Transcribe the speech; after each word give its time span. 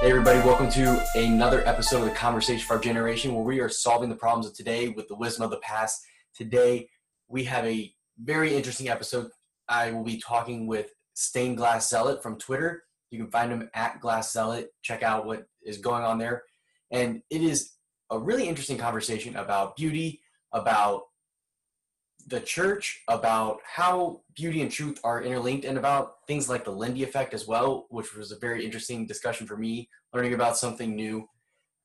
Hey, 0.00 0.08
everybody, 0.08 0.38
welcome 0.38 0.70
to 0.70 1.06
another 1.14 1.62
episode 1.68 1.98
of 1.98 2.04
the 2.06 2.12
Conversation 2.12 2.66
for 2.66 2.76
Our 2.76 2.80
Generation 2.80 3.34
where 3.34 3.44
we 3.44 3.60
are 3.60 3.68
solving 3.68 4.08
the 4.08 4.16
problems 4.16 4.46
of 4.46 4.54
today 4.54 4.88
with 4.88 5.08
the 5.08 5.14
wisdom 5.14 5.44
of 5.44 5.50
the 5.50 5.58
past. 5.58 6.00
Today, 6.34 6.88
we 7.28 7.44
have 7.44 7.66
a 7.66 7.92
very 8.18 8.56
interesting 8.56 8.88
episode. 8.88 9.28
I 9.68 9.90
will 9.90 10.02
be 10.02 10.16
talking 10.16 10.66
with 10.66 10.94
Stained 11.12 11.58
Glass 11.58 11.90
Zealot 11.90 12.22
from 12.22 12.38
Twitter. 12.38 12.84
You 13.10 13.18
can 13.18 13.30
find 13.30 13.52
him 13.52 13.68
at 13.74 14.00
Glass 14.00 14.32
Zealot. 14.32 14.70
Check 14.80 15.02
out 15.02 15.26
what 15.26 15.44
is 15.62 15.76
going 15.76 16.02
on 16.02 16.16
there. 16.16 16.44
And 16.90 17.20
it 17.28 17.42
is 17.42 17.72
a 18.08 18.18
really 18.18 18.48
interesting 18.48 18.78
conversation 18.78 19.36
about 19.36 19.76
beauty, 19.76 20.22
about 20.52 21.02
the 22.26 22.40
church, 22.40 23.02
about 23.08 23.58
how 23.64 24.20
beauty 24.34 24.62
and 24.62 24.70
truth 24.70 24.98
are 25.04 25.22
interlinked, 25.22 25.64
and 25.64 25.78
about 25.78 26.26
things 26.26 26.48
like 26.48 26.64
the 26.64 26.70
Lindy 26.70 27.02
effect 27.02 27.34
as 27.34 27.46
well, 27.46 27.86
which 27.90 28.14
was 28.14 28.32
a 28.32 28.38
very 28.38 28.64
interesting 28.64 29.06
discussion 29.06 29.46
for 29.46 29.56
me, 29.56 29.88
learning 30.12 30.34
about 30.34 30.56
something 30.56 30.94
new, 30.94 31.28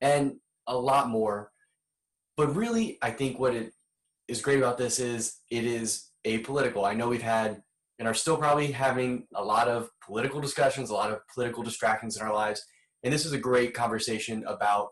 and 0.01 0.35
a 0.67 0.77
lot 0.77 1.09
more. 1.09 1.51
But 2.37 2.55
really, 2.55 2.97
I 3.01 3.11
think 3.11 3.39
what 3.39 3.55
it 3.55 3.71
is 4.27 4.41
great 4.41 4.57
about 4.57 4.77
this 4.77 4.99
is 4.99 5.39
it 5.49 5.65
is 5.65 6.09
apolitical. 6.25 6.85
I 6.85 6.93
know 6.93 7.09
we've 7.09 7.21
had 7.21 7.61
and 7.97 8.07
are 8.07 8.13
still 8.13 8.37
probably 8.37 8.71
having 8.71 9.25
a 9.35 9.43
lot 9.43 9.67
of 9.67 9.89
political 10.05 10.41
discussions, 10.41 10.89
a 10.89 10.93
lot 10.93 11.11
of 11.11 11.19
political 11.33 11.63
distractions 11.63 12.17
in 12.17 12.23
our 12.23 12.33
lives. 12.33 12.61
And 13.03 13.13
this 13.13 13.25
is 13.25 13.31
a 13.31 13.37
great 13.37 13.73
conversation 13.73 14.43
about 14.47 14.89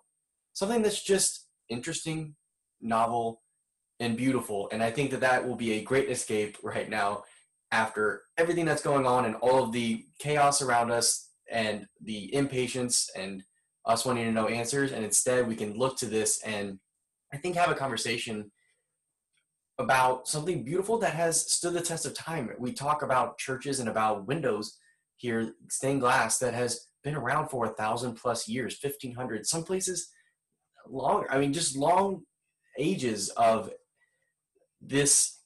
something 0.53 0.81
that's 0.81 1.03
just 1.03 1.47
interesting, 1.69 2.35
novel, 2.81 3.41
and 3.99 4.17
beautiful. 4.17 4.69
And 4.71 4.83
I 4.83 4.91
think 4.91 5.11
that 5.11 5.21
that 5.21 5.47
will 5.47 5.55
be 5.55 5.73
a 5.73 5.83
great 5.83 6.09
escape 6.09 6.57
right 6.63 6.89
now 6.89 7.23
after 7.71 8.23
everything 8.37 8.65
that's 8.65 8.83
going 8.83 9.05
on 9.05 9.25
and 9.25 9.35
all 9.35 9.63
of 9.63 9.71
the 9.71 10.05
chaos 10.19 10.61
around 10.61 10.91
us 10.91 11.29
and 11.51 11.87
the 12.01 12.33
impatience 12.33 13.09
and 13.15 13.43
us 13.85 14.05
wanting 14.05 14.25
to 14.25 14.31
know 14.31 14.47
answers. 14.47 14.91
And 14.91 15.03
instead, 15.03 15.47
we 15.47 15.55
can 15.55 15.77
look 15.77 15.97
to 15.97 16.05
this 16.05 16.41
and 16.43 16.79
I 17.33 17.37
think 17.37 17.55
have 17.55 17.71
a 17.71 17.75
conversation 17.75 18.51
about 19.79 20.27
something 20.27 20.63
beautiful 20.63 20.99
that 20.99 21.15
has 21.15 21.51
stood 21.51 21.73
the 21.73 21.81
test 21.81 22.05
of 22.05 22.13
time. 22.13 22.51
We 22.59 22.73
talk 22.73 23.01
about 23.01 23.39
churches 23.39 23.79
and 23.79 23.89
about 23.89 24.27
windows 24.27 24.77
here, 25.15 25.53
stained 25.69 26.01
glass 26.01 26.37
that 26.39 26.53
has 26.53 26.87
been 27.03 27.15
around 27.15 27.49
for 27.49 27.65
a 27.65 27.73
thousand 27.73 28.15
plus 28.15 28.47
years, 28.47 28.77
1500, 28.81 29.47
some 29.47 29.63
places 29.63 30.09
longer. 30.87 31.27
I 31.31 31.39
mean, 31.39 31.53
just 31.53 31.75
long 31.75 32.21
ages 32.77 33.29
of 33.29 33.71
this 34.85 35.39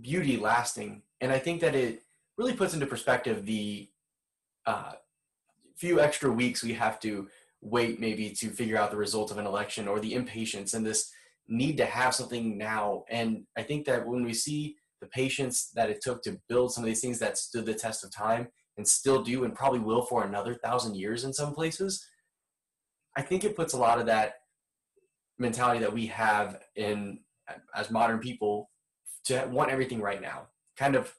beauty 0.00 0.36
lasting. 0.36 1.02
And 1.20 1.32
I 1.32 1.38
think 1.38 1.60
that 1.60 1.74
it 1.74 2.02
really 2.36 2.54
puts 2.54 2.74
into 2.74 2.86
perspective 2.86 3.46
the 3.46 3.88
uh, 4.66 4.92
few 5.76 6.00
extra 6.00 6.30
weeks 6.30 6.62
we 6.62 6.72
have 6.74 7.00
to 7.00 7.28
wait 7.60 8.00
maybe 8.00 8.30
to 8.30 8.50
figure 8.50 8.76
out 8.76 8.90
the 8.90 8.96
result 8.96 9.30
of 9.30 9.38
an 9.38 9.46
election 9.46 9.88
or 9.88 10.00
the 10.00 10.14
impatience 10.14 10.74
and 10.74 10.84
this 10.84 11.10
need 11.48 11.76
to 11.76 11.84
have 11.84 12.14
something 12.14 12.56
now. 12.56 13.04
And 13.10 13.44
I 13.56 13.62
think 13.62 13.86
that 13.86 14.06
when 14.06 14.24
we 14.24 14.34
see 14.34 14.76
the 15.00 15.06
patience 15.08 15.70
that 15.74 15.90
it 15.90 16.00
took 16.00 16.22
to 16.22 16.40
build 16.48 16.72
some 16.72 16.84
of 16.84 16.86
these 16.86 17.00
things 17.00 17.18
that 17.18 17.38
stood 17.38 17.66
the 17.66 17.74
test 17.74 18.04
of 18.04 18.14
time 18.14 18.48
and 18.76 18.86
still 18.86 19.22
do 19.22 19.44
and 19.44 19.54
probably 19.54 19.80
will 19.80 20.02
for 20.02 20.24
another 20.24 20.54
thousand 20.54 20.96
years 20.96 21.24
in 21.24 21.32
some 21.32 21.54
places, 21.54 22.04
I 23.16 23.22
think 23.22 23.44
it 23.44 23.56
puts 23.56 23.74
a 23.74 23.78
lot 23.78 24.00
of 24.00 24.06
that 24.06 24.34
mentality 25.38 25.80
that 25.80 25.92
we 25.92 26.06
have 26.06 26.60
in 26.76 27.20
as 27.74 27.90
modern 27.90 28.18
people 28.18 28.70
to 29.24 29.46
want 29.50 29.70
everything 29.70 30.00
right 30.00 30.20
now. 30.20 30.48
Kind 30.76 30.96
of 30.96 31.12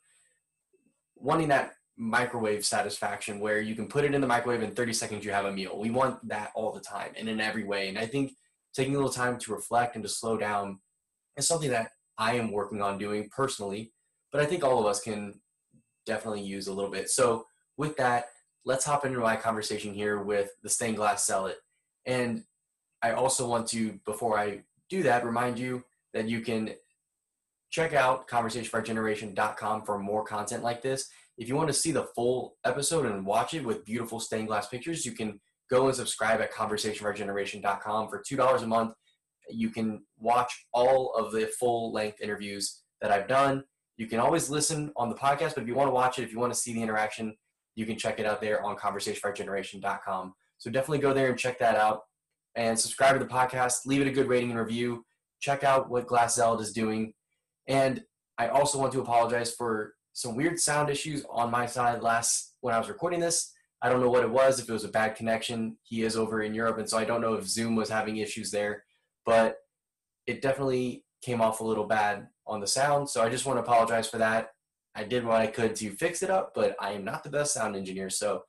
wanting 1.16 1.48
that 1.50 1.74
microwave 1.98 2.66
satisfaction 2.66 3.40
where 3.40 3.62
you 3.62 3.76
can 3.76 3.88
put 3.88 4.04
it 4.04 4.14
in 4.14 4.22
the 4.22 4.28
microwave 4.28 4.64
in 4.64 4.72
30 4.72 4.94
seconds 4.94 5.26
you 5.26 5.32
have 5.32 5.46
a 5.46 5.52
meal. 5.52 5.80
We 5.80 5.92
want 5.92 6.28
that 6.28 6.52
all 6.56 6.72
the 6.72 6.80
time 6.80 7.12
and 7.18 7.30
in 7.30 7.40
every 7.40 7.64
way. 7.64 7.88
And 7.88 7.98
I 7.98 8.06
think 8.06 8.34
taking 8.74 8.96
a 8.96 8.98
little 8.98 9.12
time 9.12 9.38
to 9.40 9.54
reflect 9.54 9.96
and 9.96 10.04
to 10.04 10.10
slow 10.10 10.38
down 10.38 10.80
is 11.38 11.48
something 11.48 11.70
that 11.70 11.92
I 12.18 12.36
am 12.36 12.52
working 12.52 12.82
on 12.82 12.98
doing 12.98 13.30
personally, 13.36 13.92
but 14.32 14.42
I 14.42 14.46
think 14.46 14.64
all 14.64 14.80
of 14.80 14.86
us 14.86 15.00
can 15.00 15.40
definitely 16.06 16.42
use 16.42 16.68
a 16.68 16.74
little 16.74 16.92
bit. 16.92 17.10
So, 17.10 17.46
with 17.78 17.98
that, 17.98 18.28
let's 18.66 18.86
hop 18.86 19.04
into 19.06 19.20
my 19.20 19.36
conversation 19.36 19.94
here 19.94 20.22
with 20.22 20.52
the 20.62 20.70
stained 20.70 20.98
glass 20.98 21.26
zealot. 21.26 21.58
And 22.06 22.44
I 23.02 23.12
also 23.14 23.48
want 23.48 23.68
to, 23.70 24.00
before 24.06 24.38
I 24.38 24.62
do 24.90 25.02
that, 25.04 25.26
remind 25.26 25.58
you 25.58 25.84
that 26.14 26.30
you 26.30 26.42
can 26.42 26.72
check 27.72 27.94
out 27.94 28.28
conversationforgeneration.com 28.28 29.84
for 29.84 29.98
more 29.98 30.24
content 30.24 30.64
like 30.64 30.82
this. 30.82 31.08
If 31.38 31.48
you 31.48 31.56
want 31.56 31.70
to 31.70 31.74
see 31.74 31.92
the 31.92 32.08
full 32.16 32.56
episode 32.64 33.08
and 33.08 33.26
watch 33.26 33.56
it 33.56 33.66
with 33.66 33.84
beautiful 33.84 34.20
stained 34.20 34.48
glass 34.48 34.68
pictures, 34.68 35.06
you 35.06 35.14
can 35.14 35.40
go 35.72 35.88
and 35.88 35.96
subscribe 35.96 36.40
at 36.42 36.54
conversationforgeneration.com 36.54 38.10
for 38.10 38.22
$2 38.22 38.62
a 38.62 38.68
month. 38.68 38.94
You 39.50 39.72
can 39.72 40.04
watch 40.20 40.54
all 40.72 41.16
of 41.16 41.32
the 41.32 41.48
full 41.60 41.92
length 41.92 42.22
interviews 42.22 42.84
that 43.02 43.12
I've 43.12 43.28
done. 43.28 43.64
You 43.98 44.08
can 44.08 44.20
always 44.20 44.50
listen 44.50 44.92
on 44.96 45.10
the 45.10 45.16
podcast, 45.16 45.56
but 45.56 45.64
if 45.64 45.68
you 45.68 45.76
want 45.76 45.88
to 45.88 45.94
watch 45.94 46.20
it, 46.20 46.24
if 46.24 46.32
you 46.32 46.40
want 46.40 46.54
to 46.54 46.60
see 46.60 46.74
the 46.74 46.82
interaction, 46.82 47.36
you 47.76 47.86
can 47.86 47.98
check 47.98 48.20
it 48.20 48.26
out 48.26 48.40
there 48.40 48.64
on 48.64 48.76
conversationforgeneration.com. 48.76 50.34
So 50.60 50.70
definitely 50.70 51.00
go 51.00 51.14
there 51.14 51.30
and 51.30 51.38
check 51.38 51.60
that 51.60 51.76
out 51.76 52.02
and 52.56 52.78
subscribe 52.80 53.14
to 53.14 53.20
the 53.20 53.26
podcast. 53.32 53.86
Leave 53.86 54.02
it 54.02 54.08
a 54.08 54.12
good 54.12 54.28
rating 54.28 54.52
and 54.52 54.60
review. 54.60 55.04
Check 55.44 55.66
out 55.66 55.90
what 55.90 56.08
Glass 56.08 56.38
is 56.38 56.72
doing. 56.72 57.14
And 57.68 58.02
I 58.38 58.48
also 58.48 58.80
want 58.80 58.94
to 58.94 59.02
apologize 59.02 59.54
for 59.54 59.96
some 60.14 60.38
weird 60.38 60.58
sound 60.58 60.90
issues 60.90 61.26
on 61.30 61.52
my 61.52 61.66
side 61.66 62.02
last 62.02 62.56
when 62.62 62.74
I 62.74 62.78
was 62.78 62.88
recording 62.88 63.20
this. 63.20 63.52
I 63.82 63.90
don't 63.90 64.00
know 64.00 64.10
what 64.10 64.24
it 64.24 64.30
was, 64.30 64.62
if 64.62 64.70
it 64.70 64.72
was 64.72 64.86
a 64.86 64.88
bad 64.88 65.16
connection. 65.16 65.76
He 65.84 66.04
is 66.04 66.16
over 66.16 66.44
in 66.44 66.54
Europe, 66.54 66.78
and 66.78 66.90
so 66.90 66.98
I 66.98 67.04
don't 67.04 67.20
know 67.20 67.34
if 67.34 67.46
Zoom 67.46 67.76
was 67.76 67.90
having 67.90 68.16
issues 68.16 68.52
there, 68.52 68.86
but 69.26 69.58
it 70.28 70.42
definitely 70.42 71.04
came 71.22 71.42
off 71.42 71.60
a 71.60 71.66
little 71.66 71.88
bad 71.88 72.30
on 72.48 72.62
the 72.62 72.68
sound. 72.68 73.10
So 73.10 73.22
I 73.22 73.28
just 73.28 73.46
want 73.46 73.58
to 73.58 73.64
apologize 73.64 74.08
for 74.08 74.20
that. 74.20 74.52
I 74.96 75.04
did 75.04 75.26
what 75.26 75.42
I 75.42 75.48
could 75.48 75.76
to 75.76 75.92
fix 75.92 76.24
it 76.24 76.30
up, 76.30 76.54
but 76.56 76.74
I 76.80 76.92
am 76.92 77.04
not 77.04 77.22
the 77.22 77.30
best 77.30 77.54
sound 77.54 77.76
engineer. 77.76 78.10
So 78.10 78.44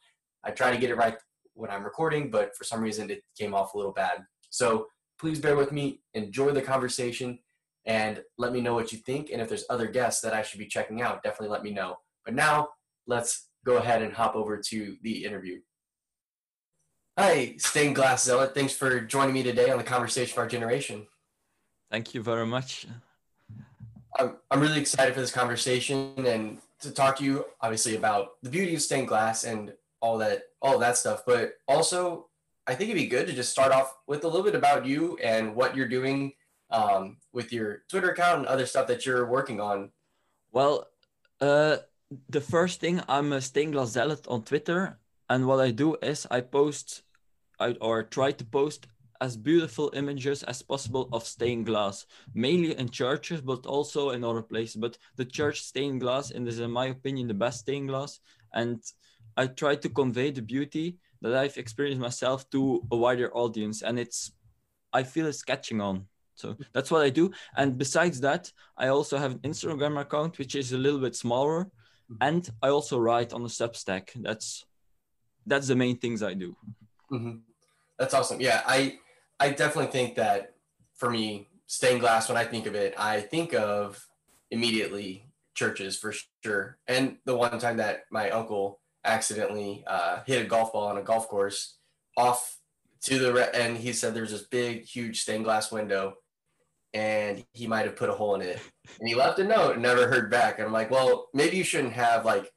I 0.44 0.53
try 0.53 0.71
to 0.71 0.78
get 0.78 0.91
it 0.91 0.97
right 0.97 1.16
when 1.55 1.71
I'm 1.71 1.82
recording, 1.82 2.31
but 2.31 2.55
for 2.56 2.62
some 2.62 2.81
reason 2.81 3.11
it 3.11 3.25
came 3.37 3.53
off 3.53 3.75
a 3.75 3.78
little 3.78 3.93
bad. 3.93 4.19
So 4.50 4.87
please 5.19 5.38
bear 5.38 5.56
with 5.56 5.72
me, 5.72 6.00
enjoy 6.14 6.50
the 6.52 6.62
conversation, 6.62 7.38
and 7.86 8.22
let 8.38 8.52
me 8.52 8.60
know 8.60 8.75
what 8.75 8.92
you 8.92 8.98
think. 8.98 9.30
And 9.30 9.41
if 9.41 9.48
there's 9.48 9.64
other 9.70 9.86
guests 9.86 10.20
that 10.22 10.34
I 10.34 10.42
should 10.42 10.58
be 10.58 10.66
checking 10.66 11.02
out, 11.02 11.22
definitely 11.22 11.48
let 11.48 11.62
me 11.62 11.70
know. 11.70 11.98
But 12.25 12.34
now 12.34 12.69
let's 13.06 13.48
go 13.64 13.76
ahead 13.76 14.02
and 14.02 14.12
hop 14.12 14.34
over 14.34 14.58
to 14.58 14.97
the 15.02 15.25
interview. 15.25 15.60
Hi, 17.19 17.54
Stained 17.58 17.94
Glass 17.94 18.25
Zealot. 18.25 18.54
Thanks 18.54 18.75
for 18.75 19.00
joining 19.00 19.34
me 19.34 19.42
today 19.42 19.70
on 19.70 19.78
the 19.78 19.84
Conversation 19.84 20.34
for 20.34 20.41
Our 20.41 20.48
Generation. 20.48 21.06
Thank 21.91 22.12
you 22.14 22.22
very 22.22 22.46
much. 22.46 22.86
I'm, 24.19 24.36
I'm 24.50 24.60
really 24.60 24.81
excited 24.81 25.14
for 25.14 25.20
this 25.20 25.31
conversation 25.31 26.14
and 26.26 26.58
to 26.81 26.91
talk 26.91 27.16
to 27.19 27.25
you, 27.25 27.44
obviously, 27.60 27.96
about 27.96 28.31
the 28.42 28.50
beauty 28.50 28.75
of 28.75 28.82
stained 28.82 29.08
glass 29.08 29.44
and 29.44 29.72
all 30.00 30.19
that, 30.19 30.42
all 30.60 30.78
that 30.78 30.96
stuff. 30.96 31.22
But 31.26 31.52
also, 31.69 32.26
I 32.66 32.75
think 32.75 32.91
it'd 32.91 33.02
be 33.02 33.08
good 33.08 33.26
to 33.26 33.32
just 33.32 33.50
start 33.50 33.72
off 33.72 33.94
with 34.06 34.25
a 34.25 34.28
little 34.28 34.42
bit 34.42 34.54
about 34.54 34.86
you 34.86 35.19
and 35.22 35.54
what 35.54 35.76
you're 35.76 35.88
doing 35.88 36.32
um, 36.70 37.19
with 37.32 37.52
your 37.52 37.82
Twitter 37.88 38.10
account 38.10 38.38
and 38.38 38.47
other 38.47 38.66
stuff 38.66 38.86
that 38.86 39.04
you're 39.04 39.26
working 39.26 39.60
on. 39.60 39.91
Well, 40.50 40.88
uh, 41.41 41.78
the 42.28 42.41
first 42.41 42.80
thing 42.80 43.02
I'm 43.08 43.32
a 43.32 43.41
stained 43.41 43.75
glass 43.75 43.91
zealot 43.91 44.26
on 44.28 44.44
Twitter, 44.44 44.98
and 45.28 45.47
what 45.47 45.60
I 45.60 45.72
do 45.72 45.97
is 46.02 46.26
I 46.30 46.41
post, 46.41 47.02
I, 47.60 47.72
or 47.80 48.02
try 48.02 48.32
to 48.32 48.44
post 48.44 48.86
as 49.20 49.36
beautiful 49.36 49.91
images 49.94 50.42
as 50.42 50.62
possible 50.62 51.08
of 51.12 51.25
stained 51.25 51.66
glass, 51.66 52.06
mainly 52.34 52.76
in 52.78 52.88
churches, 52.88 53.41
but 53.41 53.66
also 53.66 54.10
in 54.10 54.25
other 54.25 54.42
places. 54.42 54.76
But 54.76 54.96
the 55.16 55.25
church 55.25 55.60
stained 55.60 56.00
glass, 56.00 56.31
and 56.31 56.48
is 56.48 56.60
in 56.60 56.70
my 56.70 56.86
opinion 56.86 57.28
the 57.28 57.34
best 57.34 57.60
stained 57.60 57.88
glass, 57.88 58.20
and 58.52 58.82
I 59.37 59.49
try 59.49 59.76
to 59.76 59.88
convey 59.88 60.31
the 60.31 60.43
beauty 60.43 60.99
that 61.31 61.43
I've 61.44 61.56
experienced 61.56 62.00
myself 62.00 62.49
to 62.50 62.87
a 62.91 62.97
wider 62.97 63.35
audience, 63.35 63.82
and 63.82 63.99
it's, 63.99 64.32
I 64.93 65.03
feel 65.03 65.26
it's 65.26 65.43
catching 65.43 65.81
on. 65.81 66.06
So 66.35 66.56
that's 66.73 66.91
what 66.91 67.03
I 67.03 67.11
do. 67.11 67.31
And 67.56 67.79
besides 67.79 68.21
that, 68.21 68.50
I 68.76 68.88
also 68.88 69.19
have 69.19 69.32
an 69.32 69.38
Instagram 69.38 70.00
account, 70.00 70.38
which 70.38 70.55
is 70.55 70.73
a 70.73 70.79
little 70.79 71.00
bit 71.00 71.15
smaller, 71.15 71.71
and 72.21 72.49
I 72.62 72.69
also 72.69 72.99
write 72.99 73.32
on 73.32 73.43
the 73.43 73.49
Substack. 73.49 74.11
That's 74.17 74.65
that's 75.47 75.69
the 75.69 75.76
main 75.76 75.99
things 75.99 76.23
I 76.23 76.35
do. 76.35 76.56
Mm-hmm. 77.12 77.37
That's 77.99 78.15
awesome. 78.15 78.41
Yeah, 78.41 78.62
I 78.67 78.99
I 79.38 79.50
definitely 79.50 79.93
think 79.93 80.17
that 80.17 80.55
for 80.94 81.11
me, 81.11 81.49
stained 81.67 82.00
glass. 82.00 82.29
When 82.29 82.38
I 82.38 82.44
think 82.44 82.67
of 82.67 82.75
it, 82.75 82.94
I 82.99 83.20
think 83.20 83.55
of 83.55 84.06
immediately 84.50 85.29
churches 85.55 85.97
for 85.97 86.12
sure. 86.43 86.79
And 86.88 87.17
the 87.25 87.37
one 87.37 87.59
time 87.59 87.77
that 87.79 88.05
my 88.11 88.31
uncle 88.31 88.81
accidentally 89.05 89.85
uh, 89.87 90.21
hit 90.27 90.43
a 90.45 90.49
golf 90.49 90.73
ball 90.73 90.89
on 90.89 90.99
a 90.99 91.03
golf 91.03 91.29
course 91.29 91.77
off 92.17 92.59
to 93.03 93.19
the 93.19 93.33
re- 93.33 93.51
and 93.55 93.77
he 93.77 93.93
said 93.93 94.15
there's 94.15 94.31
this 94.31 94.43
big, 94.45 94.83
huge 94.85 95.21
stained 95.23 95.45
glass 95.45 95.71
window 95.71 96.15
and 96.93 97.45
he 97.53 97.67
might 97.67 97.85
have 97.87 97.97
put 97.97 98.09
a 98.09 98.15
hole 98.15 98.35
in 98.37 98.43
it. 98.43 98.59
And 99.01 99.09
he 99.09 99.15
left 99.15 99.39
a 99.41 99.45
note 99.45 99.73
and 99.75 99.83
never 99.83 100.06
heard 100.09 100.31
back. 100.31 100.59
And 100.59 100.67
I'm 100.67 100.73
like, 100.73 100.91
well, 100.91 101.29
maybe 101.35 101.56
you 101.56 101.65
shouldn't 101.65 101.93
have 101.95 102.25
like 102.25 102.51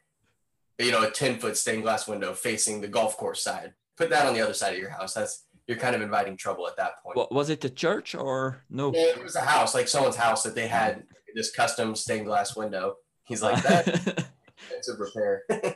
you 0.80 0.92
know 0.92 1.02
a 1.04 1.10
10 1.10 1.40
foot 1.40 1.58
stained 1.58 1.82
glass 1.82 2.08
window 2.08 2.34
facing 2.34 2.82
the 2.82 2.88
golf 2.88 3.18
course 3.18 3.42
side 3.44 3.74
put 3.98 4.12
that 4.12 4.28
on 4.28 4.36
the 4.36 4.42
other 4.42 4.54
side 4.54 4.74
of 4.76 4.80
your 4.80 4.92
house 4.92 5.12
that's 5.16 5.48
you're 5.66 5.76
kind 5.76 5.96
of 5.96 6.04
inviting 6.04 6.38
trouble 6.38 6.68
at 6.68 6.78
that 6.78 7.02
point 7.04 7.18
What 7.18 7.32
was 7.32 7.50
it? 7.50 7.62
the 7.62 7.70
church 7.72 8.14
or 8.14 8.62
no? 8.70 8.92
it 8.94 9.24
was 9.24 9.36
a 9.36 9.42
house 9.42 9.74
like 9.74 9.88
someone's 9.88 10.16
house 10.18 10.44
that 10.44 10.54
they 10.54 10.68
had 10.68 11.02
this 11.34 11.50
custom 11.50 11.96
stained 11.96 12.28
glass 12.28 12.56
window 12.56 12.98
he's 13.24 13.42
like 13.42 13.64
that 13.64 13.88
it's 14.72 14.88
a 14.88 14.96
repair 14.98 15.44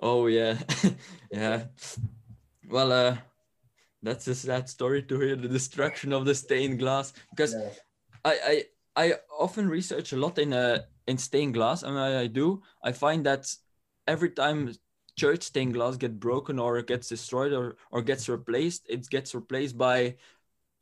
oh 0.00 0.26
yeah, 0.26 0.58
yeah. 1.30 1.64
Well, 2.68 2.92
uh, 2.92 3.16
that's 4.02 4.28
a 4.28 4.34
sad 4.34 4.68
story 4.68 5.02
to 5.04 5.20
hear 5.20 5.36
the 5.36 5.48
destruction 5.48 6.12
of 6.12 6.24
the 6.24 6.34
stained 6.34 6.78
glass 6.78 7.12
because 7.30 7.54
Yeah. 7.54 7.70
I, 8.24 8.34
I 8.46 8.64
I 8.96 9.14
often 9.38 9.68
research 9.68 10.12
a 10.12 10.16
lot 10.16 10.38
in 10.38 10.52
uh 10.52 10.84
in 11.06 11.18
stained 11.18 11.54
glass, 11.54 11.82
and 11.82 11.94
when 11.94 12.04
I 12.04 12.26
do, 12.28 12.62
I 12.82 12.92
find 12.92 13.26
that 13.26 13.54
every 14.06 14.30
time 14.30 14.74
church 15.16 15.44
stained 15.44 15.74
glass 15.74 15.96
get 15.96 16.20
broken 16.20 16.58
or 16.58 16.78
it 16.78 16.86
gets 16.88 17.08
destroyed 17.08 17.52
or 17.52 17.76
or 17.90 18.02
gets 18.02 18.28
replaced, 18.28 18.86
it 18.88 19.08
gets 19.10 19.34
replaced 19.34 19.78
by 19.78 20.16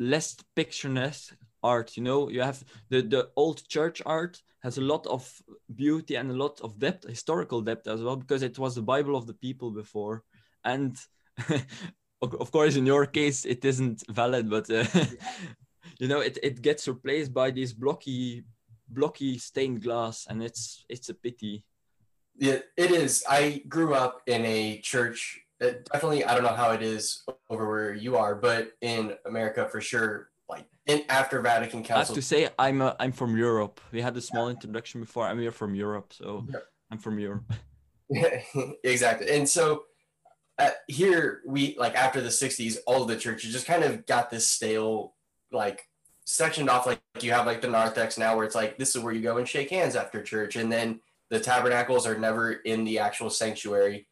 less 0.01 0.37
picturesque 0.57 1.37
art. 1.65 1.97
You 1.97 2.05
know, 2.05 2.29
you 2.29 2.43
have 2.43 2.63
the 2.91 3.03
the 3.03 3.31
old 3.35 3.67
church 3.69 4.03
art 4.07 4.43
has 4.63 4.79
a 4.79 4.87
lot 4.93 5.07
of 5.07 5.25
beauty 5.75 6.15
and 6.17 6.31
a 6.31 6.35
lot 6.35 6.61
of 6.61 6.79
depth, 6.79 7.09
historical 7.09 7.61
depth 7.61 7.87
as 7.89 8.03
well, 8.03 8.17
because 8.17 8.43
it 8.43 8.59
was 8.59 8.75
the 8.75 8.83
Bible 8.83 9.17
of 9.17 9.27
the 9.27 9.35
people 9.35 9.71
before, 9.71 10.23
and. 10.65 10.97
of 12.23 12.51
course, 12.53 12.77
in 12.77 12.87
your 12.87 13.07
case, 13.07 13.45
it 13.45 13.65
isn't 13.65 14.05
valid, 14.09 14.49
but 14.49 14.71
uh, 14.71 14.85
you 15.99 16.09
know 16.09 16.21
it, 16.21 16.39
it 16.43 16.63
gets 16.63 16.89
replaced 16.89 17.33
by 17.35 17.51
this 17.51 17.73
blocky 17.73 18.45
blocky 18.89 19.39
stained 19.39 19.83
glass 19.83 20.27
and 20.29 20.43
it's 20.43 20.85
it's 20.89 21.09
a 21.09 21.15
pity 21.15 21.65
Yeah, 22.37 22.61
it 22.77 22.91
is. 22.91 23.25
I 23.29 23.63
grew 23.69 23.95
up 23.95 24.23
in 24.27 24.45
a 24.45 24.81
church. 24.83 25.41
uh, 25.63 25.79
definitely, 25.93 26.25
I 26.25 26.35
don't 26.35 26.43
know 26.43 26.59
how 26.59 26.73
it 26.73 26.83
is 26.83 27.23
over 27.49 27.69
where 27.69 27.95
you 27.95 28.17
are, 28.17 28.35
but 28.35 28.73
in 28.81 29.15
America 29.25 29.69
for 29.71 29.81
sure. 29.81 30.34
Like 30.49 30.67
in 30.87 31.03
after 31.09 31.41
Vatican 31.41 31.85
i 31.91 31.99
have 31.99 32.13
to 32.13 32.21
say 32.21 32.49
i'm 32.59 32.83
uh, 32.83 32.93
i'm 33.01 33.13
from 33.13 33.37
europe 33.37 33.81
we 33.91 34.03
had 34.03 34.15
a 34.17 34.21
small 34.21 34.51
introduction 34.51 35.01
before 35.01 35.27
i'm 35.27 35.41
here 35.41 35.51
from 35.51 35.75
europe 35.75 36.13
so 36.13 36.47
Yeah. 36.53 36.59
i'm 36.91 36.99
from 36.99 37.19
europe 37.19 37.51
exactly. 38.85 39.31
And 39.31 39.49
so 39.49 39.85
uh, 40.59 40.71
here 40.87 41.43
we 41.47 41.77
like 41.79 41.95
after 41.95 42.21
the 42.21 42.29
'60s, 42.29 42.79
all 42.87 43.03
of 43.03 43.09
the 43.09 43.17
churches 43.17 43.53
just 43.53 43.67
kind 43.67 43.83
of 43.83 44.07
got 44.07 44.31
this 44.31 44.47
stale, 44.47 45.15
like 45.51 45.83
sectioned 46.25 46.71
off. 46.71 46.87
Like 46.87 47.01
you 47.21 47.33
have 47.33 47.47
like 47.47 47.61
the 47.61 47.69
narthex 47.69 48.19
now, 48.19 48.37
where 48.37 48.45
it's 48.45 48.55
like 48.55 48.79
this 48.79 48.95
is 48.95 49.03
where 49.03 49.13
you 49.13 49.23
go 49.23 49.39
and 49.39 49.49
shake 49.49 49.71
hands 49.71 49.97
after 49.97 50.23
church, 50.23 50.57
and 50.57 50.71
then 50.71 51.01
the 51.31 51.41
tabernacles 51.41 52.07
are 52.07 52.19
never 52.19 52.53
in 52.53 52.85
the 52.85 52.99
actual 52.99 53.31
sanctuary, 53.31 54.07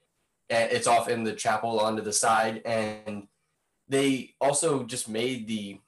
and 0.50 0.72
it's 0.72 0.86
off 0.86 1.08
in 1.08 1.22
the 1.22 1.32
chapel 1.32 1.78
onto 1.78 2.02
the 2.02 2.12
side, 2.12 2.62
and 2.64 3.28
they 3.88 4.34
also 4.40 4.84
just 4.84 5.08
made 5.08 5.46
the 5.46 5.78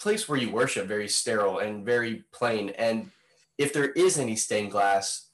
place 0.00 0.28
where 0.28 0.38
you 0.38 0.50
worship 0.50 0.86
very 0.86 1.08
sterile 1.08 1.58
and 1.58 1.84
very 1.84 2.24
plain. 2.32 2.70
And 2.70 3.10
if 3.58 3.72
there 3.72 3.90
is 3.90 4.18
any 4.18 4.36
stained 4.36 4.70
glass 4.70 5.28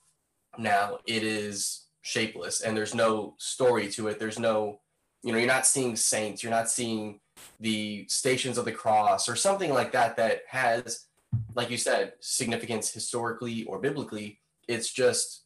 now, 0.59 0.99
it 1.07 1.23
is 1.23 1.85
shapeless 2.03 2.61
and 2.61 2.77
there's 2.77 2.95
no 2.95 3.35
story 3.39 3.89
to 3.93 4.09
it. 4.09 4.19
There's 4.19 4.39
no, 4.39 4.81
you 5.23 5.33
know, 5.33 5.39
you're 5.39 5.47
not 5.47 5.67
seeing 5.67 5.97
saints, 5.97 6.43
you're 6.43 6.53
not 6.53 6.71
seeing 6.71 7.21
the 7.61 8.07
stations 8.09 8.59
of 8.59 8.65
the 8.65 8.73
cross 8.73 9.29
or 9.29 9.37
something 9.37 9.73
like 9.73 9.93
that 9.93 10.17
that 10.17 10.43
has, 10.49 11.07
like 11.55 11.71
you 11.71 11.77
said, 11.77 12.15
significance 12.21 12.91
historically 12.91 13.65
or 13.65 13.79
biblically. 13.79 14.41
It's 14.69 14.93
just 14.93 15.43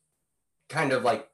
kind 0.69 0.93
of 0.93 1.03
like 1.03 1.29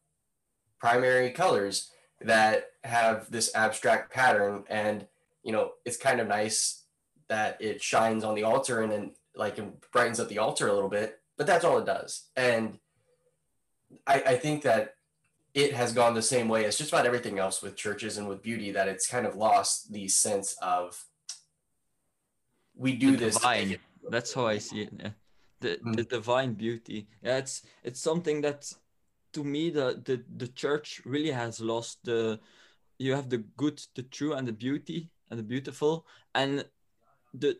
primary 0.80 1.30
colors 1.30 1.90
that 2.20 2.66
have 2.84 3.30
this 3.30 3.54
abstract 3.54 4.12
pattern 4.12 4.64
and 4.68 5.06
you 5.42 5.52
know 5.52 5.72
it's 5.84 5.96
kind 5.96 6.20
of 6.20 6.28
nice 6.28 6.85
that 7.28 7.60
it 7.60 7.82
shines 7.82 8.24
on 8.24 8.34
the 8.34 8.42
altar 8.44 8.82
and 8.82 8.92
then 8.92 9.10
like 9.34 9.58
it 9.58 9.90
brightens 9.92 10.20
up 10.20 10.28
the 10.28 10.38
altar 10.38 10.68
a 10.68 10.72
little 10.74 10.88
bit 10.88 11.20
but 11.36 11.46
that's 11.46 11.64
all 11.64 11.78
it 11.78 11.86
does 11.86 12.28
and 12.36 12.78
I, 14.06 14.22
I 14.26 14.36
think 14.36 14.62
that 14.62 14.94
it 15.54 15.72
has 15.74 15.92
gone 15.92 16.14
the 16.14 16.22
same 16.22 16.48
way 16.48 16.64
as 16.66 16.76
just 16.76 16.90
about 16.92 17.06
everything 17.06 17.38
else 17.38 17.62
with 17.62 17.76
churches 17.76 18.18
and 18.18 18.28
with 18.28 18.42
beauty 18.42 18.72
that 18.72 18.88
it's 18.88 19.06
kind 19.06 19.26
of 19.26 19.36
lost 19.36 19.92
the 19.92 20.06
sense 20.08 20.56
of 20.60 21.04
we 22.76 22.94
do 22.94 23.12
The 23.12 23.16
this 23.26 23.34
divine. 23.36 23.78
that's 24.10 24.32
how 24.34 24.46
i 24.46 24.58
see 24.58 24.82
it 24.82 24.90
yeah. 24.98 25.10
the 25.60 25.78
Mm. 25.84 25.96
the 25.96 26.04
divine 26.04 26.52
beauty 26.54 27.08
yeah 27.22 27.38
it's 27.38 27.62
it's 27.82 28.00
something 28.00 28.40
that 28.42 28.70
to 29.32 29.42
me 29.44 29.70
the 29.70 30.00
the 30.04 30.22
the 30.36 30.48
church 30.48 31.00
really 31.04 31.30
has 31.30 31.60
lost 31.60 31.98
the 32.04 32.38
you 32.98 33.14
have 33.14 33.28
the 33.30 33.38
good 33.56 33.78
the 33.94 34.02
true 34.02 34.32
and 34.34 34.46
the 34.46 34.52
beauty 34.52 35.10
and 35.30 35.38
the 35.38 35.42
beautiful 35.54 36.06
and 36.34 36.64
the 37.38 37.56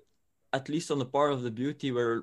at 0.52 0.68
least 0.68 0.90
on 0.90 0.98
the 0.98 1.06
part 1.06 1.32
of 1.32 1.42
the 1.42 1.50
beauty 1.50 1.90
we're 1.92 2.22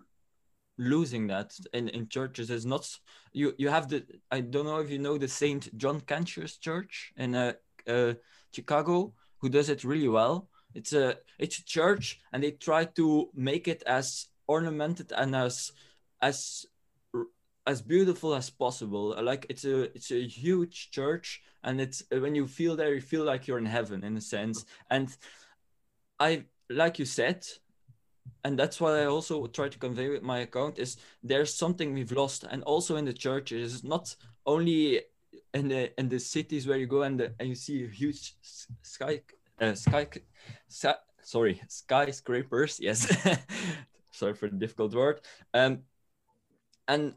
losing 0.78 1.28
that 1.28 1.54
in 1.74 1.90
in 1.90 2.08
churches. 2.08 2.50
Is 2.50 2.66
not 2.66 2.90
you 3.32 3.54
you 3.58 3.70
have 3.70 3.90
the 3.90 4.06
i 4.32 4.42
don't 4.42 4.66
know 4.66 4.80
if 4.80 4.90
you 4.90 5.00
know 5.00 5.18
the 5.18 5.28
saint 5.28 5.76
john 5.78 6.02
cantius 6.02 6.58
church 6.60 7.14
in 7.16 7.36
uh, 7.36 7.54
uh 7.88 8.14
chicago 8.52 9.14
who 9.44 9.50
does 9.50 9.68
it 9.70 9.84
really 9.84 10.08
well. 10.08 10.48
It's 10.74 10.94
a 10.94 11.18
it's 11.38 11.60
a 11.60 11.66
church 11.66 12.22
and 12.32 12.42
they 12.42 12.52
try 12.52 12.86
to 12.96 13.30
make 13.36 13.68
it 13.68 13.84
as 13.86 14.28
ornamented 14.48 15.12
and 15.12 15.36
as 15.36 15.74
as 16.22 16.66
as 17.68 17.82
beautiful 17.82 18.34
as 18.34 18.50
possible. 18.50 19.14
Like 19.22 19.46
it's 19.50 19.66
a 19.66 19.94
it's 19.96 20.12
a 20.12 20.26
huge 20.26 20.92
church 20.92 21.42
and 21.62 21.82
it's 21.82 22.04
when 22.10 22.36
you 22.36 22.48
feel 22.48 22.78
there 22.78 22.94
you 22.94 23.02
feel 23.02 23.26
like 23.26 23.46
you're 23.46 23.58
in 23.58 23.66
heaven 23.66 24.02
in 24.04 24.16
a 24.16 24.22
sense. 24.22 24.66
And 24.90 25.16
i 26.20 26.46
like 26.70 27.00
you 27.00 27.06
said 27.06 27.46
and 28.44 28.58
that's 28.58 28.80
what 28.80 28.94
i 28.94 29.06
also 29.06 29.48
try 29.48 29.68
to 29.70 29.78
convey 29.78 30.10
with 30.10 30.24
my 30.24 30.40
account 30.40 30.80
is 30.80 30.98
there's 31.24 31.54
something 31.54 31.94
we've 31.94 32.12
lost. 32.12 32.46
And 32.50 32.64
also 32.64 32.96
in 32.96 33.06
the 33.06 33.14
churches 33.14 33.76
it's 33.76 33.84
not 33.84 34.16
only 34.46 35.02
in 35.54 35.68
the 35.68 35.98
in 36.00 36.10
the 36.10 36.20
cities 36.20 36.68
where 36.68 36.78
you 36.78 36.88
go 36.88 37.04
and, 37.04 37.20
the, 37.20 37.34
and 37.40 37.50
you 37.50 37.56
see 37.56 37.88
huge 37.88 38.36
sky 38.82 39.22
uh, 39.60 39.76
sky 39.76 40.08
sa- 40.68 41.04
sorry 41.22 41.62
skyscrapers 41.68 42.80
yes. 42.80 43.08
Sorry 44.12 44.36
for 44.36 44.48
the 44.48 44.56
difficult 44.56 44.94
word. 44.94 45.22
Um 45.56 45.80
and 46.88 47.14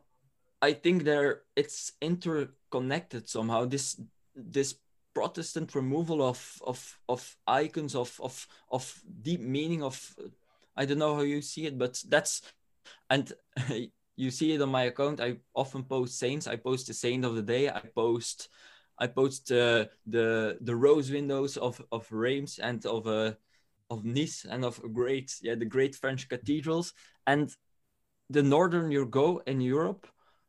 i 0.62 0.72
think 0.72 1.04
there 1.04 1.43
it's 1.56 1.93
interconnected 2.00 3.28
somehow 3.28 3.65
this 3.65 4.00
this 4.34 4.76
protestant 5.17 5.75
removal 5.75 6.20
of 6.32 6.41
of 6.73 6.81
of 7.08 7.23
icons 7.46 7.94
of 7.94 8.11
of 8.20 8.46
of 8.70 8.85
deep 9.23 9.41
meaning 9.41 9.82
of 9.82 9.96
i 10.77 10.85
don't 10.85 11.03
know 11.05 11.15
how 11.15 11.27
you 11.35 11.41
see 11.41 11.65
it 11.67 11.79
but 11.79 12.03
that's 12.13 12.43
and 13.11 13.32
you 14.17 14.31
see 14.31 14.53
it 14.53 14.63
on 14.63 14.70
my 14.70 14.85
account. 14.85 15.20
I 15.20 15.37
often 15.55 15.85
post 15.85 16.19
saints. 16.19 16.46
I 16.46 16.56
post 16.56 16.87
the 16.87 16.94
saint 16.94 17.25
of 17.25 17.35
the 17.35 17.43
day. 17.43 17.69
I 17.69 17.82
post 17.94 18.49
i 18.99 19.06
post 19.06 19.53
uh, 19.53 19.85
the 20.06 20.56
the 20.63 20.75
rose 20.75 21.11
windows 21.11 21.58
of 21.58 21.85
of 21.93 22.11
reims 22.11 22.58
and 22.58 22.85
of 22.87 23.06
uh, 23.06 23.32
of 23.91 24.05
nice 24.05 24.46
and 24.49 24.65
of 24.65 24.81
great 24.94 25.35
yeah 25.43 25.55
the 25.55 25.70
great 25.77 25.94
french 25.94 26.29
cathedrals. 26.29 26.93
And 27.27 27.55
the 28.31 28.43
northern 28.43 28.91
you 28.91 29.06
go 29.06 29.43
in 29.46 29.61
europe 29.61 30.06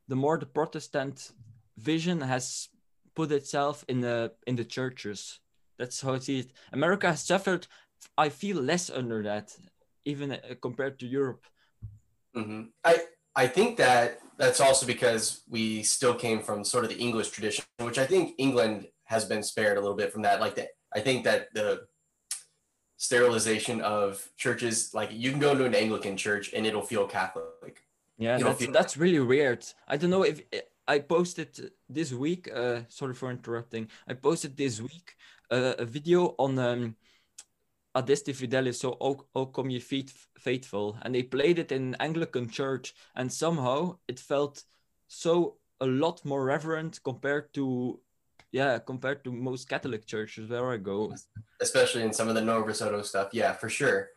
the 0.07 0.15
more 0.15 0.39
the 0.39 0.45
protestant 0.45 1.31
vision 1.77 2.21
has 2.21 2.69
put 3.17 3.29
itself 3.31 3.75
in 3.91 3.97
the 4.07 4.17
in 4.49 4.55
the 4.55 4.67
churches 4.77 5.19
that's 5.79 5.97
how 6.03 6.13
i 6.17 6.19
see 6.27 6.39
it 6.43 6.49
america 6.77 7.07
has 7.13 7.21
suffered 7.33 7.63
i 8.25 8.27
feel 8.41 8.57
less 8.71 8.85
under 9.01 9.19
that 9.29 9.47
even 10.11 10.27
uh, 10.31 10.39
compared 10.67 10.95
to 10.99 11.05
europe 11.19 11.43
Mhm. 12.35 12.61
I 12.91 12.93
I 13.43 13.47
think 13.55 13.77
that 13.77 14.07
that's 14.41 14.61
also 14.67 14.85
because 14.85 15.23
we 15.55 15.63
still 15.95 16.13
came 16.25 16.39
from 16.47 16.63
sort 16.73 16.83
of 16.85 16.89
the 16.93 16.99
English 17.07 17.29
tradition, 17.35 17.63
which 17.87 17.97
I 18.03 18.05
think 18.11 18.23
England 18.37 18.77
has 19.13 19.23
been 19.31 19.43
spared 19.51 19.77
a 19.77 19.81
little 19.83 19.99
bit 20.01 20.11
from 20.13 20.21
that. 20.27 20.37
Like 20.45 20.55
that, 20.59 20.69
I 20.97 20.99
think 21.07 21.23
that 21.27 21.41
the 21.53 21.67
sterilization 22.97 23.81
of 23.81 24.27
churches, 24.37 24.93
like 24.93 25.09
you 25.23 25.29
can 25.31 25.39
go 25.39 25.55
to 25.57 25.65
an 25.65 25.75
Anglican 25.75 26.15
church 26.17 26.45
and 26.53 26.65
it'll 26.67 26.81
feel 26.93 27.05
Catholic. 27.07 27.75
Yeah, 28.17 28.37
that's, 28.37 28.59
feel- 28.59 28.71
that's 28.71 28.97
really 28.97 29.19
weird. 29.19 29.61
I 29.87 29.97
don't 29.97 30.09
know 30.15 30.23
if 30.23 30.41
I 30.87 30.99
posted 30.99 31.71
this 31.89 32.13
week. 32.13 32.49
Uh, 32.53 32.81
sorry 32.87 33.13
for 33.13 33.29
interrupting. 33.29 33.89
I 34.07 34.13
posted 34.13 34.55
this 34.55 34.81
week 34.81 35.15
uh, 35.51 35.73
a 35.77 35.85
video 35.85 36.35
on 36.37 36.57
um, 36.59 36.95
Adeste 37.95 38.33
Fidelis, 38.33 38.75
so 38.75 38.97
O, 39.01 39.25
o 39.35 39.45
Come 39.47 39.71
Ye 39.71 39.79
Faithful, 39.79 40.97
and 41.01 41.13
they 41.13 41.23
played 41.23 41.59
it 41.59 41.71
in 41.71 41.93
an 41.93 41.95
Anglican 41.99 42.49
church, 42.49 42.93
and 43.15 43.31
somehow 43.31 43.97
it 44.07 44.19
felt 44.19 44.63
so 45.07 45.57
a 45.81 45.85
lot 45.85 46.23
more 46.23 46.43
reverent 46.43 47.01
compared 47.03 47.53
to, 47.53 47.99
yeah, 48.51 48.79
compared 48.79 49.23
to 49.23 49.31
most 49.31 49.67
Catholic 49.67 50.05
churches 50.05 50.49
where 50.49 50.71
I 50.71 50.77
go. 50.77 51.13
especially 51.61 52.03
in 52.03 52.13
some 52.13 52.29
of 52.29 52.35
the 52.35 52.41
Novus 52.41 52.81
Ordo 52.81 53.01
stuff. 53.01 53.29
Yeah, 53.33 53.53
for 53.53 53.69
sure. 53.69 54.09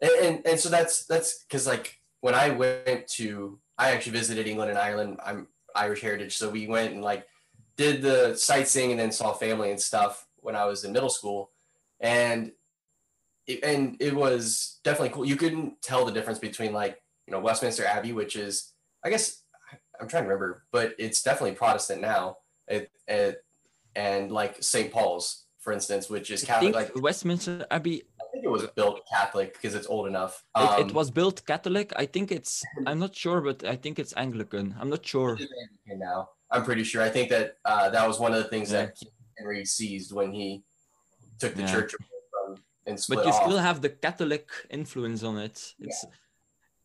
And 0.00 0.10
and, 0.22 0.46
and 0.46 0.60
so 0.60 0.68
that's 0.68 1.06
that's 1.06 1.44
because 1.44 1.66
like 1.66 2.00
when 2.20 2.34
I 2.34 2.50
went 2.50 3.06
to 3.18 3.58
I 3.78 3.90
actually 3.92 4.12
visited 4.12 4.46
England 4.46 4.70
and 4.70 4.78
Ireland. 4.78 5.18
I'm 5.24 5.48
Irish 5.74 6.00
heritage, 6.00 6.36
so 6.36 6.50
we 6.50 6.66
went 6.66 6.92
and 6.92 7.02
like 7.02 7.26
did 7.76 8.02
the 8.02 8.34
sightseeing 8.34 8.90
and 8.90 9.00
then 9.00 9.12
saw 9.12 9.32
family 9.32 9.70
and 9.70 9.80
stuff 9.80 10.26
when 10.36 10.56
I 10.56 10.66
was 10.66 10.84
in 10.84 10.92
middle 10.92 11.10
school, 11.10 11.50
and 12.00 12.52
it, 13.46 13.64
and 13.64 13.96
it 14.00 14.14
was 14.14 14.80
definitely 14.84 15.10
cool. 15.10 15.24
You 15.24 15.36
couldn't 15.36 15.82
tell 15.82 16.04
the 16.04 16.12
difference 16.12 16.38
between 16.38 16.72
like 16.72 17.00
you 17.26 17.32
know 17.32 17.40
Westminster 17.40 17.84
Abbey, 17.84 18.12
which 18.12 18.36
is 18.36 18.72
I 19.04 19.10
guess 19.10 19.42
I'm 20.00 20.08
trying 20.08 20.24
to 20.24 20.28
remember, 20.28 20.64
but 20.72 20.94
it's 20.98 21.22
definitely 21.22 21.52
Protestant 21.52 22.00
now. 22.00 22.38
It, 22.68 22.90
it 23.06 23.44
and 23.94 24.32
like 24.32 24.62
St. 24.62 24.92
Paul's, 24.92 25.44
for 25.60 25.72
instance, 25.72 26.08
which 26.08 26.30
is 26.30 26.44
Catholic. 26.44 26.74
Like 26.74 26.92
Westminster 26.96 27.66
Abbey. 27.70 28.04
I 28.32 28.36
think 28.36 28.46
it 28.46 28.50
was 28.50 28.66
built 28.68 29.02
Catholic 29.12 29.52
because 29.52 29.74
it's 29.74 29.86
old 29.86 30.06
enough. 30.06 30.42
Um, 30.54 30.64
it, 30.64 30.80
it, 30.80 30.90
um, 30.90 30.94
was 30.94 31.10
built 31.10 31.44
Catholic. 31.46 31.92
I 31.96 32.06
think 32.06 32.32
it's. 32.32 32.62
I'm 32.86 32.98
not 32.98 33.14
sure, 33.14 33.42
but 33.42 33.62
I 33.64 33.76
think 33.76 33.98
it's 33.98 34.14
Anglican. 34.16 34.74
I'm 34.80 34.88
not 34.88 35.04
sure. 35.04 35.38
Now 35.86 36.30
I'm 36.50 36.64
pretty 36.64 36.84
sure. 36.84 37.02
I 37.02 37.10
think 37.10 37.28
that 37.28 37.58
uh, 37.66 37.90
that 37.90 38.08
was 38.08 38.18
one 38.18 38.32
of 38.32 38.42
the 38.42 38.48
things 38.48 38.72
yeah. 38.72 38.86
that 38.86 38.98
Henry 39.36 39.66
seized 39.66 40.12
when 40.12 40.32
he 40.32 40.62
took 41.38 41.54
the 41.54 41.62
yeah. 41.62 41.72
church 41.72 41.92
from 41.92 42.56
and 42.86 42.98
split 42.98 43.18
But 43.18 43.26
you 43.26 43.32
off. 43.32 43.42
still 43.42 43.58
have 43.58 43.82
the 43.82 43.90
Catholic 43.90 44.48
influence 44.70 45.22
on 45.22 45.36
it. 45.38 45.74
It's. 45.78 46.04
Yeah. 46.04 46.10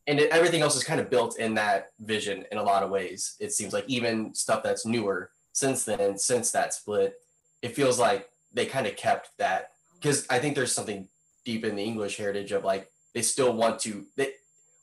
And 0.06 0.20
it, 0.20 0.30
everything 0.30 0.62
else 0.62 0.76
is 0.76 0.84
kind 0.84 1.00
of 1.00 1.10
built 1.10 1.38
in 1.38 1.54
that 1.54 1.92
vision 2.00 2.44
in 2.50 2.58
a 2.58 2.62
lot 2.62 2.82
of 2.82 2.90
ways. 2.90 3.36
It 3.40 3.52
seems 3.52 3.72
like 3.72 3.84
even 3.88 4.34
stuff 4.34 4.62
that's 4.62 4.86
newer 4.86 5.30
since 5.52 5.84
then, 5.84 6.18
since 6.18 6.50
that 6.52 6.72
split, 6.72 7.14
it 7.62 7.74
feels 7.74 7.98
like 7.98 8.28
they 8.52 8.64
kind 8.64 8.86
of 8.86 8.96
kept 8.96 9.30
that 9.38 9.70
because 9.94 10.26
I 10.30 10.38
think 10.38 10.54
there's 10.54 10.72
something 10.72 11.08
deep 11.48 11.64
in 11.64 11.76
the 11.76 11.82
English 11.82 12.18
heritage 12.18 12.52
of 12.52 12.62
like 12.62 12.84
they 13.14 13.22
still 13.22 13.52
want 13.54 13.80
to. 13.80 14.04
They 14.16 14.28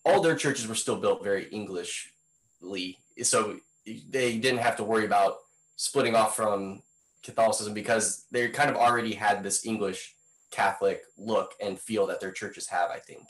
all 0.04 0.20
their 0.22 0.36
churches 0.36 0.68
were 0.68 0.82
still 0.84 1.00
built 1.04 1.24
very 1.24 1.46
Englishly, 1.60 2.98
so 3.22 3.40
they 3.86 4.30
didn't 4.44 4.66
have 4.68 4.78
to 4.78 4.84
worry 4.84 5.06
about 5.06 5.34
splitting 5.76 6.16
off 6.16 6.36
from 6.36 6.82
Catholicism 7.24 7.74
because 7.74 8.26
they 8.32 8.50
kind 8.50 8.72
of 8.72 8.78
already 8.78 9.14
had 9.14 9.44
this 9.44 9.66
English 9.66 10.16
Catholic 10.52 11.02
look 11.18 11.54
and 11.62 11.80
feel 11.80 12.08
that 12.08 12.20
their 12.20 12.32
churches 12.32 12.68
have. 12.68 12.90
I 12.90 13.00
think, 13.00 13.24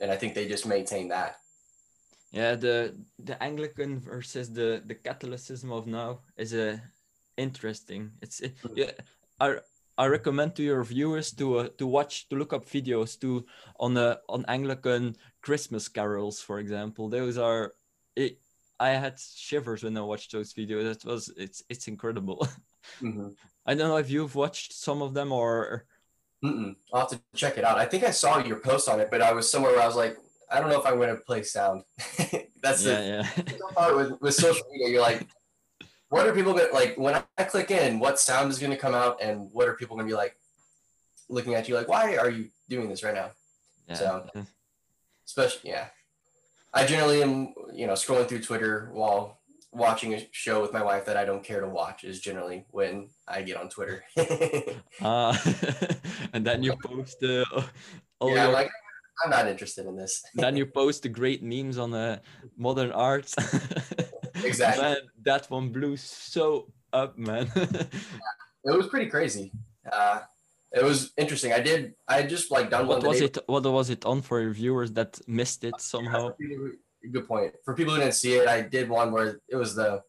and 0.00 0.08
I 0.14 0.16
think 0.16 0.34
they 0.34 0.46
just 0.46 0.72
maintain 0.74 1.08
that. 1.08 1.32
Yeah, 2.30 2.54
the 2.54 2.94
the 3.18 3.36
Anglican 3.42 3.98
versus 3.98 4.52
the 4.52 4.82
the 4.86 4.94
Catholicism 4.94 5.72
of 5.72 5.86
now 5.86 6.20
is 6.36 6.54
a 6.54 6.68
uh, 6.74 6.76
interesting. 7.36 8.12
It's 8.22 8.38
it, 8.40 8.54
hmm. 8.62 8.74
yeah, 8.76 8.94
I 9.40 9.58
I 9.98 10.06
recommend 10.06 10.56
to 10.56 10.62
your 10.62 10.82
viewers 10.84 11.32
to 11.32 11.58
uh, 11.58 11.68
to 11.78 11.86
watch 11.86 12.28
to 12.28 12.36
look 12.36 12.52
up 12.52 12.64
videos 12.64 13.18
to 13.20 13.44
on 13.78 13.94
the 13.94 14.20
uh, 14.28 14.32
on 14.32 14.44
Anglican 14.48 15.16
Christmas 15.42 15.88
carols, 15.88 16.40
for 16.40 16.58
example. 16.58 17.08
Those 17.08 17.36
are 17.36 17.74
it, 18.16 18.38
I 18.80 18.90
had 18.90 19.20
shivers 19.20 19.84
when 19.84 19.96
I 19.96 20.00
watched 20.00 20.32
those 20.32 20.54
videos. 20.54 20.90
It 20.90 21.04
was 21.04 21.32
it's 21.36 21.62
it's 21.68 21.88
incredible. 21.88 22.46
Mm-hmm. 23.00 23.28
I 23.64 23.74
don't 23.74 23.88
know 23.88 23.98
if 23.98 24.10
you've 24.10 24.34
watched 24.34 24.72
some 24.72 25.02
of 25.02 25.14
them 25.14 25.30
or. 25.30 25.86
Mm-mm. 26.44 26.74
I'll 26.92 27.02
have 27.02 27.10
to 27.10 27.20
check 27.36 27.56
it 27.56 27.62
out. 27.62 27.78
I 27.78 27.86
think 27.86 28.02
I 28.02 28.10
saw 28.10 28.38
your 28.38 28.58
post 28.58 28.88
on 28.88 28.98
it, 28.98 29.08
but 29.08 29.22
I 29.22 29.32
was 29.32 29.48
somewhere 29.48 29.70
where 29.70 29.82
I 29.82 29.86
was 29.86 29.94
like, 29.94 30.16
I 30.50 30.58
don't 30.58 30.68
know 30.68 30.80
if 30.80 30.86
I'm 30.86 30.96
going 30.96 31.14
to 31.14 31.22
play 31.22 31.44
sound. 31.44 31.84
That's 32.60 32.84
yeah, 32.84 33.22
the 33.22 33.54
yeah. 33.78 33.92
with, 33.94 34.20
with 34.20 34.34
social 34.34 34.64
media. 34.72 34.88
You're 34.88 35.00
like, 35.00 35.28
what 36.12 36.28
are 36.28 36.34
people 36.34 36.52
to 36.52 36.68
like 36.74 36.94
when 36.98 37.14
I 37.38 37.44
click 37.44 37.70
in? 37.70 37.98
What 37.98 38.20
sound 38.20 38.50
is 38.50 38.58
going 38.58 38.70
to 38.70 38.76
come 38.76 38.94
out, 38.94 39.22
and 39.22 39.48
what 39.50 39.66
are 39.66 39.72
people 39.72 39.96
going 39.96 40.06
to 40.06 40.12
be 40.12 40.14
like 40.14 40.36
looking 41.30 41.54
at 41.54 41.70
you 41.70 41.74
like, 41.74 41.88
why 41.88 42.16
are 42.16 42.28
you 42.28 42.50
doing 42.68 42.90
this 42.90 43.02
right 43.02 43.14
now? 43.14 43.30
Yeah. 43.88 43.94
So, 43.94 44.30
especially 45.26 45.70
yeah, 45.70 45.86
I 46.74 46.84
generally 46.84 47.22
am, 47.22 47.54
you 47.72 47.86
know, 47.86 47.94
scrolling 47.94 48.28
through 48.28 48.42
Twitter 48.42 48.90
while 48.92 49.38
watching 49.72 50.12
a 50.12 50.28
show 50.32 50.60
with 50.60 50.74
my 50.74 50.82
wife 50.82 51.06
that 51.06 51.16
I 51.16 51.24
don't 51.24 51.42
care 51.42 51.62
to 51.62 51.66
watch 51.66 52.04
is 52.04 52.20
generally 52.20 52.66
when 52.72 53.08
I 53.26 53.40
get 53.40 53.56
on 53.56 53.70
Twitter. 53.70 54.04
uh, 55.00 55.34
and 56.34 56.46
then 56.46 56.62
you 56.62 56.74
post 56.84 57.24
uh, 57.24 57.44
all 58.20 58.34
yeah, 58.34 58.44
your... 58.44 58.52
like 58.52 58.70
I'm 59.24 59.30
not 59.30 59.46
interested 59.48 59.86
in 59.86 59.96
this. 59.96 60.22
then 60.34 60.56
you 60.56 60.66
post 60.80 61.04
the 61.04 61.08
great 61.08 61.42
memes 61.42 61.78
on 61.78 61.90
the 61.90 62.20
modern 62.56 62.92
art. 62.92 63.32
Exactly. 64.44 64.84
Man, 64.84 64.96
that 65.24 65.50
one 65.50 65.70
blew 65.70 65.96
so 65.96 66.72
up, 66.92 67.18
man. 67.18 67.50
it 67.54 67.90
was 68.64 68.86
pretty 68.88 69.10
crazy. 69.10 69.52
Uh, 69.90 70.20
it 70.72 70.84
was 70.84 71.12
interesting. 71.16 71.52
I 71.52 71.60
did. 71.60 71.94
I 72.08 72.22
just 72.22 72.50
like 72.50 72.70
done 72.70 72.86
what 72.86 73.02
was 73.02 73.20
it? 73.20 73.38
What 73.46 73.64
was 73.64 73.90
it 73.90 74.04
on 74.04 74.22
for 74.22 74.40
your 74.40 74.52
viewers 74.52 74.92
that 74.92 75.20
missed 75.26 75.64
it 75.64 75.74
somehow? 75.80 76.32
Good 77.10 77.28
point. 77.28 77.54
For 77.64 77.74
people 77.74 77.94
who 77.94 78.00
didn't 78.00 78.14
see 78.14 78.34
it, 78.34 78.48
I 78.48 78.62
did 78.62 78.88
one 78.88 79.12
where 79.12 79.40
it 79.48 79.56
was 79.56 79.74
the, 79.74 80.02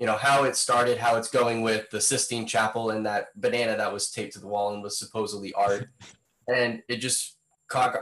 you 0.00 0.06
know, 0.06 0.16
how 0.16 0.44
it 0.44 0.56
started, 0.56 0.98
how 0.98 1.16
it's 1.16 1.30
going 1.30 1.62
with 1.62 1.88
the 1.90 2.00
Sistine 2.00 2.46
Chapel 2.46 2.90
and 2.90 3.06
that 3.06 3.28
banana 3.36 3.76
that 3.76 3.92
was 3.92 4.10
taped 4.10 4.32
to 4.34 4.40
the 4.40 4.48
wall 4.48 4.74
and 4.74 4.82
was 4.82 4.98
supposedly 4.98 5.52
art, 5.54 5.88
and 6.48 6.82
it 6.88 6.96
just. 6.96 7.36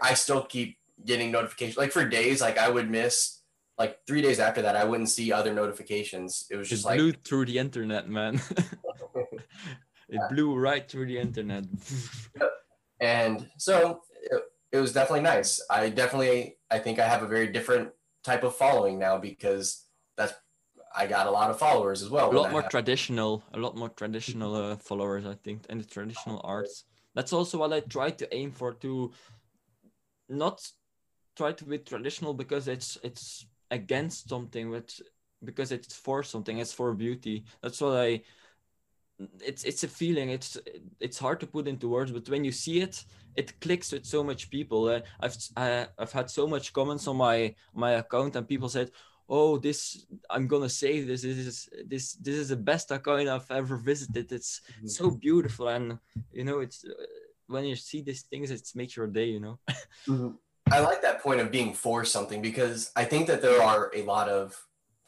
I 0.03 0.13
still 0.13 0.43
keep 0.43 0.77
getting 1.03 1.31
notifications. 1.31 1.79
Like 1.79 1.93
for 1.93 2.05
days, 2.07 2.43
like 2.43 2.59
I 2.59 2.69
would 2.69 2.91
miss. 2.91 3.42
Like 3.83 3.99
three 4.07 4.23
days 4.23 4.39
after 4.39 4.63
that, 4.63 4.77
I 4.77 4.85
wouldn't 4.85 5.11
see 5.11 5.33
other 5.33 5.53
notifications. 5.63 6.47
It 6.53 6.57
was 6.57 6.69
just 6.69 6.85
it 6.85 6.89
like 6.89 6.99
blew 6.99 7.13
through 7.27 7.47
the 7.47 7.59
internet, 7.59 8.09
man. 8.09 8.41
It 10.13 10.21
blew 10.31 10.55
right 10.55 10.85
through 10.91 11.07
the 11.07 11.19
internet. 11.19 11.65
and 13.01 13.49
so 13.57 14.03
it, 14.31 14.43
it 14.73 14.79
was 14.85 14.93
definitely 14.93 15.23
nice. 15.23 15.51
I 15.71 15.89
definitely, 15.89 16.59
I 16.71 16.79
think 16.85 16.99
I 16.99 17.09
have 17.09 17.23
a 17.23 17.27
very 17.27 17.49
different 17.57 17.89
type 18.23 18.43
of 18.45 18.55
following 18.55 18.99
now 18.99 19.17
because 19.17 19.67
that's 20.19 20.35
I 20.95 21.07
got 21.07 21.27
a 21.27 21.31
lot 21.31 21.49
of 21.51 21.59
followers 21.59 22.03
as 22.03 22.11
well. 22.11 22.31
A 22.31 22.37
lot 22.43 22.53
more 22.53 22.69
traditional, 22.77 23.43
a 23.55 23.59
lot 23.59 23.75
more 23.75 23.89
traditional 23.89 24.55
uh, 24.55 24.77
followers, 24.77 25.25
I 25.25 25.37
think, 25.45 25.63
and 25.71 25.81
the 25.81 25.89
traditional 25.97 26.39
arts. 26.45 26.85
That's 27.15 27.33
also 27.33 27.55
what 27.59 27.73
I 27.73 27.81
try 27.81 28.11
to 28.11 28.35
aim 28.35 28.51
for 28.53 28.75
to 28.85 29.11
not 30.29 30.61
try 31.35 31.53
to 31.53 31.65
be 31.65 31.79
traditional 31.79 32.35
because 32.35 32.69
it's 32.69 32.99
it's 33.03 33.47
against 33.73 34.29
something, 34.29 34.71
but 34.71 34.97
because 35.43 35.73
it's 35.73 35.97
for 35.97 36.23
something. 36.23 36.59
It's 36.59 36.73
for 36.73 36.95
beauty. 36.95 37.45
That's 37.61 37.81
what 37.81 37.97
I 37.97 38.23
it's 39.41 39.65
it's 39.65 39.85
a 39.85 39.89
feeling 39.89 40.31
it's 40.31 40.59
it's 41.01 41.19
hard 41.19 41.41
to 41.41 41.47
put 41.47 41.69
into 41.69 41.89
words 41.89 42.11
but 42.11 42.29
when 42.29 42.45
you 42.45 42.53
see 42.53 42.81
it 42.81 43.05
it 43.37 43.61
clicks 43.61 43.93
with 43.93 44.05
so 44.05 44.23
much 44.25 44.51
people 44.51 44.89
uh, 44.89 45.01
i've 45.21 45.37
uh, 45.57 45.85
i've 45.99 46.13
had 46.13 46.31
so 46.31 46.47
much 46.47 46.73
comments 46.73 47.07
on 47.07 47.17
my 47.17 47.55
my 47.75 47.93
account 47.93 48.37
and 48.37 48.49
people 48.49 48.69
said 48.69 48.91
oh 49.29 49.59
this 49.59 50.07
i'm 50.31 50.47
gonna 50.47 50.69
save 50.69 51.07
this 51.07 51.23
this 51.23 51.37
is 51.37 51.69
this 51.87 52.15
this 52.15 52.35
is 52.35 52.49
the 52.49 52.57
best 52.57 52.91
account 52.91 53.29
i've 53.29 53.51
ever 53.51 53.77
visited 53.77 54.31
it's 54.33 54.61
mm-hmm. 54.61 54.89
so 54.89 55.11
beautiful 55.11 55.69
and 55.69 55.99
you 56.33 56.45
know 56.45 56.61
it's 56.61 56.85
uh, 56.85 56.93
when 57.47 57.65
you 57.65 57.77
see 57.77 58.03
these 58.03 58.23
things 58.23 58.51
it 58.51 58.67
makes 58.75 58.97
your 58.97 59.07
day 59.07 59.27
you 59.27 59.41
know 59.41 59.59
mm-hmm. 60.09 60.31
I 60.73 60.81
like 60.81 61.03
that 61.03 61.23
point 61.23 61.41
of 61.41 61.51
being 61.51 61.73
for 61.73 62.05
something 62.05 62.43
because 62.43 62.91
i 62.97 63.05
think 63.05 63.27
that 63.27 63.43
there 63.43 63.63
are 63.63 63.91
a 63.95 64.03
lot 64.03 64.29
of 64.29 64.59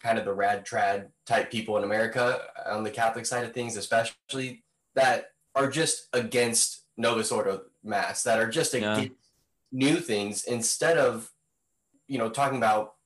kind 0.05 0.19
of 0.19 0.27
the 0.27 0.35
rad 0.35 0.67
trad 0.67 1.09
type 1.25 1.51
people 1.51 1.79
in 1.79 1.83
America 1.83 2.39
on 2.67 2.85
the 2.85 2.91
Catholic 2.91 3.25
side 3.25 3.43
of 3.43 3.55
things, 3.55 3.79
especially 3.79 4.63
that 4.95 5.31
are 5.55 5.71
just 5.71 6.09
against 6.13 6.85
Novus 6.99 7.33
Ordo 7.33 7.63
Mass, 7.83 8.23
that 8.25 8.39
are 8.39 8.49
just 8.49 8.75
against 8.75 9.03
yeah. 9.03 9.09
new 9.73 9.97
things 9.97 10.45
instead 10.45 10.99
of, 10.99 11.33
you 12.07 12.19
know, 12.19 12.29
talking 12.29 12.59
about 12.59 12.97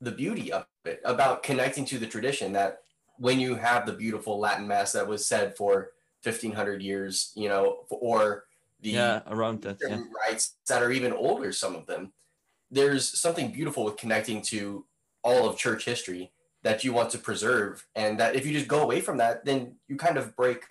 the 0.00 0.12
beauty 0.12 0.52
of 0.52 0.64
it, 0.84 1.00
about 1.04 1.42
connecting 1.42 1.84
to 1.86 1.98
the 1.98 2.06
tradition 2.06 2.52
that 2.52 2.82
when 3.18 3.40
you 3.40 3.56
have 3.56 3.84
the 3.84 3.92
beautiful 3.92 4.38
Latin 4.38 4.68
Mass 4.68 4.92
that 4.92 5.08
was 5.08 5.26
said 5.26 5.56
for 5.56 5.90
1500 6.22 6.82
years, 6.82 7.32
you 7.34 7.48
know, 7.48 7.80
or 7.90 8.44
the 8.84 8.90
yeah, 8.90 9.20
around 9.26 9.62
that 9.62 9.78
yeah. 9.80 10.02
rites 10.28 10.56
that 10.68 10.82
are 10.82 10.92
even 10.92 11.12
older, 11.12 11.50
some 11.52 11.74
of 11.74 11.86
them, 11.86 12.12
there's 12.70 13.18
something 13.18 13.50
beautiful 13.50 13.84
with 13.84 13.96
connecting 13.96 14.42
to 14.42 14.84
all 15.22 15.48
of 15.48 15.56
church 15.56 15.86
history 15.86 16.32
that 16.62 16.84
you 16.84 16.92
want 16.92 17.10
to 17.10 17.18
preserve 17.18 17.86
and 17.94 18.20
that 18.20 18.36
if 18.36 18.46
you 18.46 18.52
just 18.52 18.68
go 18.68 18.82
away 18.82 19.00
from 19.00 19.18
that 19.18 19.44
then 19.44 19.76
you 19.88 19.96
kind 19.96 20.16
of 20.16 20.36
break 20.36 20.64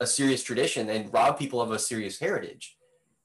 a 0.00 0.06
serious 0.06 0.42
tradition 0.42 0.88
and 0.88 1.12
rob 1.12 1.38
people 1.38 1.60
of 1.60 1.70
a 1.70 1.78
serious 1.78 2.18
heritage. 2.18 2.76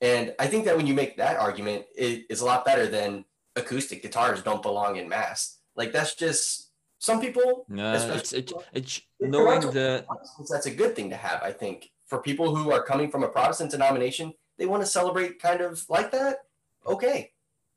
And 0.01 0.35
i 0.39 0.47
think 0.47 0.65
that 0.65 0.75
when 0.77 0.87
you 0.87 0.93
make 0.93 1.17
that 1.17 1.37
argument 1.37 1.85
it 1.95 2.25
is 2.29 2.41
a 2.41 2.45
lot 2.45 2.65
better 2.65 2.87
than 2.87 3.25
acoustic 3.55 4.01
guitars 4.01 4.43
don't 4.43 4.61
belong 4.61 4.97
in 4.97 5.09
mass. 5.09 5.59
Like 5.75 5.91
that's 5.93 6.15
just 6.15 6.71
some 6.99 7.21
people 7.21 7.65
no, 7.69 7.93
it's, 7.93 8.33
it, 8.33 8.51
it's 8.73 9.01
knowing 9.19 9.61
the 9.61 10.03
that's 10.49 10.65
a 10.65 10.71
good 10.71 10.95
thing 10.95 11.11
to 11.11 11.15
have 11.15 11.43
i 11.43 11.51
think 11.51 11.91
for 12.07 12.21
people 12.21 12.55
who 12.55 12.71
are 12.71 12.83
coming 12.83 13.11
from 13.11 13.23
a 13.23 13.27
protestant 13.27 13.71
denomination 13.71 14.33
they 14.57 14.65
want 14.65 14.81
to 14.81 14.87
celebrate 14.87 15.39
kind 15.39 15.61
of 15.61 15.85
like 15.89 16.11
that 16.11 16.45
okay 16.85 17.31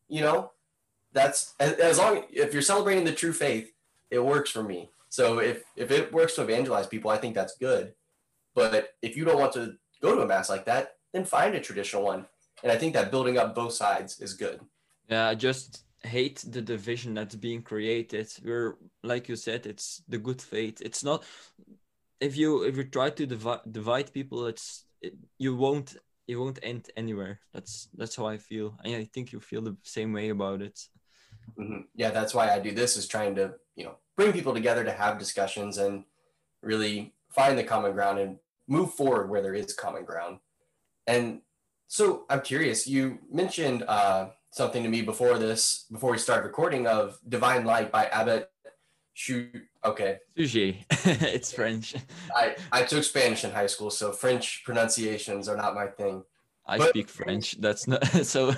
you 0.08 0.20
know 0.20 0.50
that's 1.12 1.54
as 1.58 1.98
long 1.98 2.24
if 2.30 2.52
you're 2.52 2.62
celebrating 2.62 3.04
the 3.04 3.12
true 3.12 3.32
faith 3.32 3.72
it 4.10 4.24
works 4.24 4.50
for 4.50 4.62
me. 4.62 4.90
So 5.08 5.38
if 5.38 5.62
if 5.76 5.90
it 5.90 6.12
works 6.12 6.34
to 6.34 6.42
evangelize 6.42 6.86
people, 6.86 7.10
I 7.10 7.16
think 7.16 7.34
that's 7.34 7.56
good. 7.56 7.94
But 8.54 8.94
if 9.02 9.16
you 9.16 9.24
don't 9.24 9.38
want 9.38 9.52
to 9.54 9.76
go 10.02 10.14
to 10.14 10.22
a 10.22 10.26
mass 10.26 10.50
like 10.50 10.64
that, 10.66 10.96
then 11.12 11.24
find 11.24 11.54
a 11.54 11.60
traditional 11.60 12.02
one. 12.04 12.26
And 12.62 12.70
I 12.70 12.76
think 12.76 12.94
that 12.94 13.10
building 13.10 13.38
up 13.38 13.54
both 13.54 13.72
sides 13.72 14.20
is 14.20 14.34
good. 14.34 14.60
Yeah, 15.08 15.28
I 15.28 15.34
just 15.34 15.84
hate 16.02 16.44
the 16.48 16.62
division 16.62 17.14
that's 17.14 17.34
being 17.34 17.62
created. 17.62 18.28
We're 18.44 18.76
like 19.02 19.28
you 19.28 19.36
said, 19.36 19.66
it's 19.66 20.02
the 20.08 20.18
good 20.18 20.42
faith. 20.42 20.80
It's 20.80 21.04
not 21.04 21.24
if 22.20 22.36
you 22.36 22.62
if 22.62 22.76
you 22.76 22.84
try 22.84 23.10
to 23.10 23.26
divide 23.26 23.60
divide 23.70 24.12
people, 24.12 24.46
it's 24.46 24.84
it, 25.00 25.14
you 25.38 25.56
won't 25.56 25.96
you 26.26 26.38
won't 26.38 26.58
end 26.62 26.88
anywhere. 26.96 27.40
That's 27.52 27.88
that's 27.96 28.16
how 28.16 28.26
I 28.26 28.36
feel. 28.36 28.78
And 28.84 28.94
I 28.94 29.04
think 29.04 29.32
you 29.32 29.40
feel 29.40 29.62
the 29.62 29.76
same 29.82 30.12
way 30.12 30.28
about 30.28 30.62
it. 30.62 30.78
Mm-hmm. 31.58 31.82
Yeah, 31.94 32.10
that's 32.10 32.34
why 32.34 32.50
I 32.50 32.60
do 32.60 32.72
this 32.72 32.96
is 32.96 33.08
trying 33.08 33.34
to 33.36 33.54
you 33.74 33.84
know 33.84 33.96
bring 34.16 34.32
people 34.32 34.54
together 34.54 34.84
to 34.84 34.92
have 34.92 35.18
discussions 35.18 35.78
and 35.78 36.04
really 36.62 37.14
find 37.30 37.58
the 37.58 37.64
common 37.64 37.92
ground 37.92 38.18
and 38.18 38.38
move 38.68 38.92
forward 38.94 39.30
where 39.30 39.42
there 39.42 39.54
is 39.54 39.72
common 39.72 40.04
ground. 40.04 40.38
And 41.06 41.40
so 41.88 42.26
I'm 42.28 42.42
curious. 42.42 42.86
You 42.86 43.18
mentioned 43.32 43.82
uh, 43.88 44.28
something 44.52 44.82
to 44.82 44.88
me 44.88 45.02
before 45.02 45.38
this, 45.38 45.86
before 45.90 46.12
we 46.12 46.18
started 46.18 46.46
recording, 46.46 46.86
of 46.86 47.18
"Divine 47.26 47.64
Light" 47.64 47.90
by 47.90 48.06
Abbot 48.06 48.50
Okay. 49.84 50.18
Suger. 50.36 50.74
it's 51.04 51.52
French. 51.52 51.94
I, 52.34 52.56
I 52.72 52.82
took 52.82 53.04
Spanish 53.04 53.44
in 53.44 53.50
high 53.50 53.66
school, 53.66 53.90
so 53.90 54.12
French 54.12 54.62
pronunciations 54.64 55.48
are 55.48 55.56
not 55.56 55.74
my 55.74 55.86
thing. 55.86 56.22
I 56.66 56.78
but, 56.78 56.90
speak 56.90 57.08
French. 57.08 57.60
That's 57.60 57.88
not 57.88 58.06
so. 58.24 58.52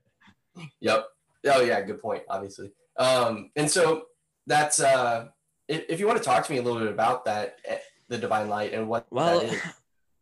yep. 0.80 1.06
Oh 1.46 1.62
yeah, 1.62 1.80
good 1.82 2.00
point. 2.00 2.22
Obviously. 2.28 2.72
Um, 2.98 3.50
and 3.56 3.70
so 3.70 4.06
that's 4.46 4.80
uh, 4.80 5.28
if, 5.68 5.84
if 5.88 6.00
you 6.00 6.06
want 6.06 6.18
to 6.18 6.24
talk 6.24 6.44
to 6.46 6.52
me 6.52 6.58
a 6.58 6.62
little 6.62 6.80
bit 6.80 6.88
about 6.88 7.24
that, 7.24 7.58
eh, 7.64 7.78
the 8.08 8.18
divine 8.18 8.48
light, 8.48 8.72
and 8.72 8.88
what 8.88 9.06
well, 9.10 9.48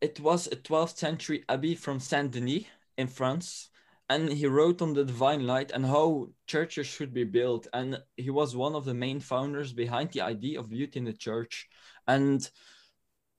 it 0.01 0.21
was 0.21 0.47
a 0.49 0.57
12th 0.57 0.97
century 0.97 1.45
abbey 1.49 1.75
from 1.75 2.01
Saint 2.01 2.33
Denis 2.33 2.65
in 2.99 3.07
France 3.07 3.71
and 4.09 4.31
he 4.31 4.47
wrote 4.47 4.83
on 4.83 4.93
the 4.93 5.05
divine 5.05 5.47
light 5.47 5.71
and 5.71 5.85
how 5.85 6.29
churches 6.47 6.87
should 6.87 7.15
be 7.15 7.25
built. 7.25 7.67
And 7.73 7.99
he 8.17 8.31
was 8.31 8.55
one 8.55 8.75
of 8.75 8.85
the 8.85 8.95
main 8.95 9.21
founders 9.21 9.73
behind 9.73 10.11
the 10.11 10.21
idea 10.21 10.61
of 10.61 10.69
beauty 10.69 10.99
in 10.99 11.05
the 11.05 11.13
church. 11.13 11.69
And 12.07 12.49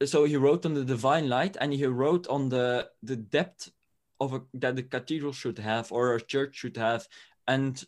so 0.04 0.26
he 0.26 0.38
wrote 0.38 0.66
on 0.66 0.74
the 0.74 0.84
divine 0.84 1.30
light 1.30 1.56
and 1.60 1.72
he 1.72 1.86
wrote 1.86 2.28
on 2.28 2.50
the 2.50 2.90
the 3.04 3.16
depth 3.16 3.72
of 4.20 4.34
a, 4.34 4.42
that 4.56 4.76
the 4.76 4.84
cathedral 4.84 5.34
should 5.34 5.60
have 5.60 5.92
or 5.92 6.16
a 6.16 6.22
church 6.22 6.56
should 6.56 6.78
have. 6.78 7.08
And 7.48 7.84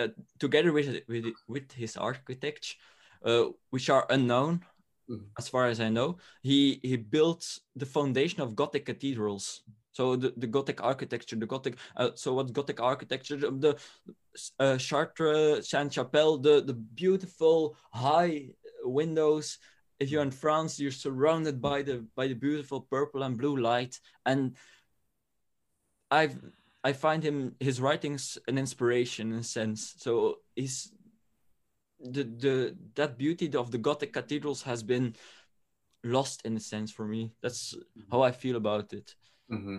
uh, 0.00 0.08
together 0.38 0.72
with, 0.72 1.02
with 1.08 1.26
with 1.46 1.72
his 1.72 1.96
architects 1.96 2.76
uh, 3.24 3.44
which 3.68 3.90
are 3.90 4.06
unknown 4.08 4.60
mm-hmm. 5.10 5.24
as 5.38 5.46
far 5.46 5.66
as 5.66 5.78
i 5.78 5.90
know 5.90 6.16
he 6.42 6.80
he 6.82 6.96
built 6.96 7.58
the 7.76 7.84
foundation 7.84 8.40
of 8.40 8.56
gothic 8.56 8.86
cathedrals 8.86 9.62
so 9.92 10.16
the, 10.16 10.32
the 10.36 10.46
Gothic 10.46 10.82
architecture, 10.82 11.36
the 11.36 11.46
Gothic, 11.46 11.76
uh, 11.96 12.10
so 12.14 12.34
what 12.34 12.52
Gothic 12.52 12.80
architecture, 12.80 13.36
the 13.36 13.76
uh, 14.58 14.76
Chartres, 14.76 15.68
Sainte-Chapelle, 15.68 16.38
the, 16.38 16.62
the 16.62 16.74
beautiful 16.74 17.76
high 17.92 18.50
windows. 18.84 19.58
If 19.98 20.10
you're 20.10 20.22
in 20.22 20.30
France, 20.30 20.78
you're 20.78 20.92
surrounded 20.92 21.60
by 21.60 21.82
the 21.82 22.06
by 22.14 22.26
the 22.26 22.34
beautiful 22.34 22.80
purple 22.80 23.22
and 23.22 23.36
blue 23.36 23.56
light. 23.56 24.00
And 24.24 24.56
I've 26.10 26.38
I 26.82 26.94
find 26.94 27.22
him 27.22 27.54
his 27.60 27.80
writings 27.80 28.38
an 28.48 28.56
inspiration 28.56 29.32
in 29.32 29.40
a 29.40 29.44
sense. 29.44 29.94
So 29.98 30.36
he's 30.56 30.92
the 32.00 32.24
the 32.24 32.76
that 32.94 33.18
beauty 33.18 33.54
of 33.54 33.70
the 33.70 33.78
Gothic 33.78 34.14
cathedrals 34.14 34.62
has 34.62 34.82
been 34.82 35.14
lost 36.02 36.46
in 36.46 36.56
a 36.56 36.60
sense 36.60 36.90
for 36.90 37.06
me. 37.06 37.32
That's 37.42 37.76
how 38.10 38.22
I 38.22 38.32
feel 38.32 38.56
about 38.56 38.94
it. 38.94 39.14
Mm-hmm. 39.50 39.78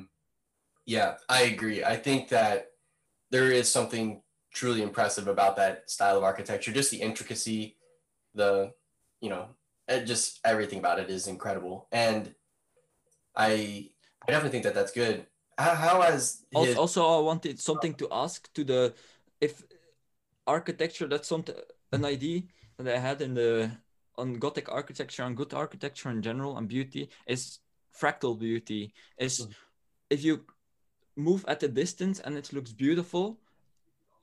Yeah, 0.86 1.16
I 1.30 1.44
agree. 1.44 1.84
I 1.84 1.96
think 1.96 2.30
that 2.30 2.68
there 3.30 3.52
is 3.52 3.72
something 3.72 4.22
truly 4.54 4.82
impressive 4.82 5.28
about 5.28 5.56
that 5.56 5.90
style 5.90 6.18
of 6.18 6.24
architecture. 6.24 6.72
Just 6.72 6.92
the 6.92 7.02
intricacy, 7.02 7.78
the, 8.36 8.74
you 9.22 9.30
know, 9.30 9.48
just 10.06 10.40
everything 10.44 10.80
about 10.80 11.00
it 11.00 11.10
is 11.10 11.28
incredible. 11.28 11.88
And 11.92 12.34
I, 13.36 13.90
I 14.28 14.32
definitely 14.32 14.52
think 14.52 14.64
that 14.66 14.76
that's 14.76 14.92
good. 14.92 15.26
How, 15.58 15.76
how 15.76 16.02
has 16.02 16.44
his... 16.52 16.76
also 16.76 17.06
I 17.06 17.22
wanted 17.22 17.60
something 17.60 17.94
to 17.96 18.08
ask 18.12 18.52
to 18.54 18.64
the 18.64 18.94
if 19.40 19.64
architecture 20.48 21.08
that's 21.08 21.28
something 21.28 21.56
an 21.92 22.04
idea 22.06 22.44
that 22.78 22.96
I 22.96 23.00
had 23.00 23.22
in 23.22 23.34
the 23.34 23.72
on 24.18 24.36
Gothic 24.36 24.72
architecture 24.72 25.24
and 25.24 25.38
good 25.38 25.54
architecture 25.54 26.10
in 26.10 26.22
general 26.22 26.58
and 26.58 26.68
beauty 26.68 27.10
is 27.28 27.60
fractal 28.00 28.38
beauty 28.38 28.94
is 29.18 29.42
mm-hmm. 29.42 29.52
if 30.10 30.24
you 30.24 30.46
move 31.16 31.46
at 31.48 31.64
a 31.64 31.68
distance 31.68 32.20
and 32.20 32.38
it 32.38 32.54
looks 32.54 32.72
beautiful 32.72 33.38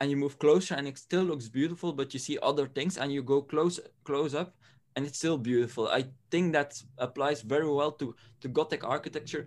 and 0.00 0.10
you 0.10 0.16
move 0.16 0.38
closer 0.38 0.74
and 0.74 0.86
it 0.86 0.98
still 0.98 1.22
looks 1.22 1.48
beautiful 1.48 1.92
but 1.92 2.12
you 2.14 2.20
see 2.20 2.38
other 2.42 2.66
things 2.66 2.96
and 2.96 3.12
you 3.12 3.22
go 3.22 3.42
close 3.42 3.78
close 4.04 4.34
up 4.34 4.54
and 4.96 5.06
it's 5.06 5.18
still 5.18 5.38
beautiful 5.38 5.88
i 5.88 6.04
think 6.30 6.52
that 6.52 6.80
applies 6.98 7.42
very 7.42 7.68
well 7.68 7.92
to 7.92 8.14
to 8.40 8.48
gothic 8.48 8.84
architecture 8.84 9.46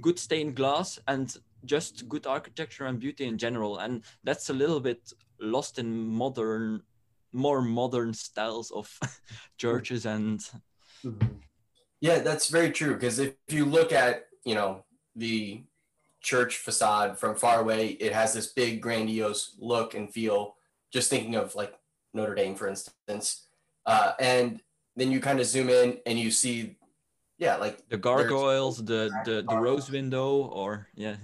good 0.00 0.18
stained 0.18 0.54
glass 0.54 0.98
and 1.08 1.36
just 1.64 2.08
good 2.08 2.26
architecture 2.26 2.86
and 2.86 2.98
beauty 2.98 3.24
in 3.24 3.38
general 3.38 3.78
and 3.78 4.02
that's 4.24 4.50
a 4.50 4.52
little 4.52 4.80
bit 4.80 5.12
lost 5.40 5.78
in 5.78 6.06
modern 6.08 6.82
more 7.32 7.62
modern 7.62 8.12
styles 8.12 8.70
of 8.70 8.98
churches 9.58 10.06
and 10.06 10.40
mm-hmm. 11.04 11.26
Yeah, 12.04 12.18
that's 12.18 12.48
very 12.48 12.70
true. 12.70 12.92
Because 12.92 13.18
if 13.18 13.32
you 13.48 13.64
look 13.64 13.90
at, 13.90 14.26
you 14.44 14.54
know, 14.54 14.84
the 15.16 15.62
church 16.20 16.58
facade 16.58 17.18
from 17.18 17.34
far 17.34 17.60
away, 17.62 17.96
it 17.98 18.12
has 18.12 18.34
this 18.34 18.48
big, 18.48 18.82
grandiose 18.82 19.56
look 19.58 19.94
and 19.94 20.12
feel. 20.12 20.56
Just 20.92 21.08
thinking 21.08 21.34
of 21.34 21.54
like 21.54 21.72
Notre 22.12 22.34
Dame, 22.34 22.56
for 22.56 22.68
instance. 22.68 23.46
Uh, 23.86 24.12
and 24.20 24.60
then 24.96 25.10
you 25.10 25.18
kind 25.18 25.40
of 25.40 25.46
zoom 25.46 25.70
in 25.70 25.96
and 26.04 26.18
you 26.18 26.30
see, 26.30 26.76
yeah, 27.38 27.56
like 27.56 27.88
the 27.88 27.96
gargoyles, 27.96 28.84
the 28.84 29.10
the, 29.24 29.42
the 29.48 29.56
rose 29.56 29.90
window, 29.90 30.28
or 30.52 30.88
yeah. 30.94 31.16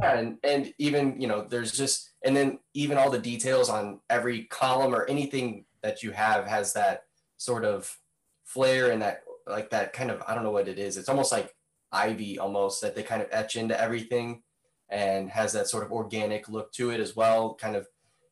Yeah, 0.00 0.18
and, 0.18 0.38
and 0.44 0.72
even, 0.78 1.20
you 1.20 1.26
know, 1.26 1.42
there's 1.42 1.72
just, 1.72 2.12
and 2.24 2.36
then 2.36 2.60
even 2.74 2.96
all 2.96 3.10
the 3.10 3.18
details 3.18 3.68
on 3.68 3.98
every 4.08 4.44
column 4.44 4.94
or 4.94 5.04
anything 5.06 5.64
that 5.82 6.04
you 6.04 6.12
have 6.12 6.46
has 6.46 6.72
that 6.74 7.06
sort 7.38 7.64
of 7.64 7.98
flair 8.44 8.92
and 8.92 9.02
that 9.02 9.24
like 9.46 9.70
that 9.70 9.92
kind 9.92 10.10
of 10.10 10.22
I 10.26 10.34
don't 10.34 10.44
know 10.44 10.50
what 10.50 10.68
it 10.68 10.78
is. 10.78 10.96
It's 10.96 11.08
almost 11.08 11.32
like 11.32 11.54
ivy 11.90 12.38
almost 12.38 12.80
that 12.82 12.94
they 12.94 13.02
kind 13.02 13.22
of 13.22 13.28
etch 13.30 13.56
into 13.56 13.78
everything 13.78 14.42
and 14.88 15.30
has 15.30 15.52
that 15.52 15.68
sort 15.68 15.84
of 15.84 15.92
organic 15.92 16.48
look 16.48 16.72
to 16.72 16.90
it 16.90 17.00
as 17.00 17.16
well. 17.16 17.54
Kind 17.54 17.76
of 17.76 17.86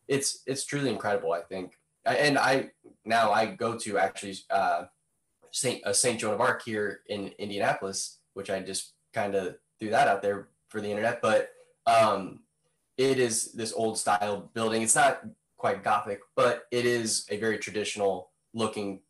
it's 0.08 0.42
it's 0.46 0.64
truly 0.64 0.90
incredible, 0.90 1.32
I 1.32 1.42
think. 1.42 1.78
And 2.04 2.38
I 2.38 2.70
now 3.04 3.32
I 3.32 3.46
go 3.46 3.78
to 3.78 3.98
actually 3.98 4.36
uh, 4.50 4.84
Saint 5.50 5.84
uh, 5.86 5.92
Saint 5.92 6.20
Joan 6.20 6.34
of 6.34 6.40
Arc 6.40 6.62
here 6.62 7.00
in 7.08 7.32
Indianapolis, 7.38 8.18
which 8.34 8.50
I 8.50 8.60
just 8.60 8.92
kind 9.12 9.34
of 9.34 9.56
threw 9.78 9.90
that 9.90 10.08
out 10.08 10.22
there 10.22 10.48
for 10.68 10.80
the 10.80 10.88
internet, 10.88 11.20
but 11.20 11.50
um, 11.86 12.40
it 12.96 13.18
is 13.18 13.52
this 13.52 13.72
old 13.72 13.98
style 13.98 14.50
building. 14.54 14.82
It's 14.82 14.94
not 14.94 15.22
quite 15.56 15.82
gothic, 15.82 16.20
but 16.36 16.64
it 16.70 16.86
is 16.86 17.26
a 17.30 17.38
very 17.38 17.58
traditional 17.58 18.30
looking 18.54 19.00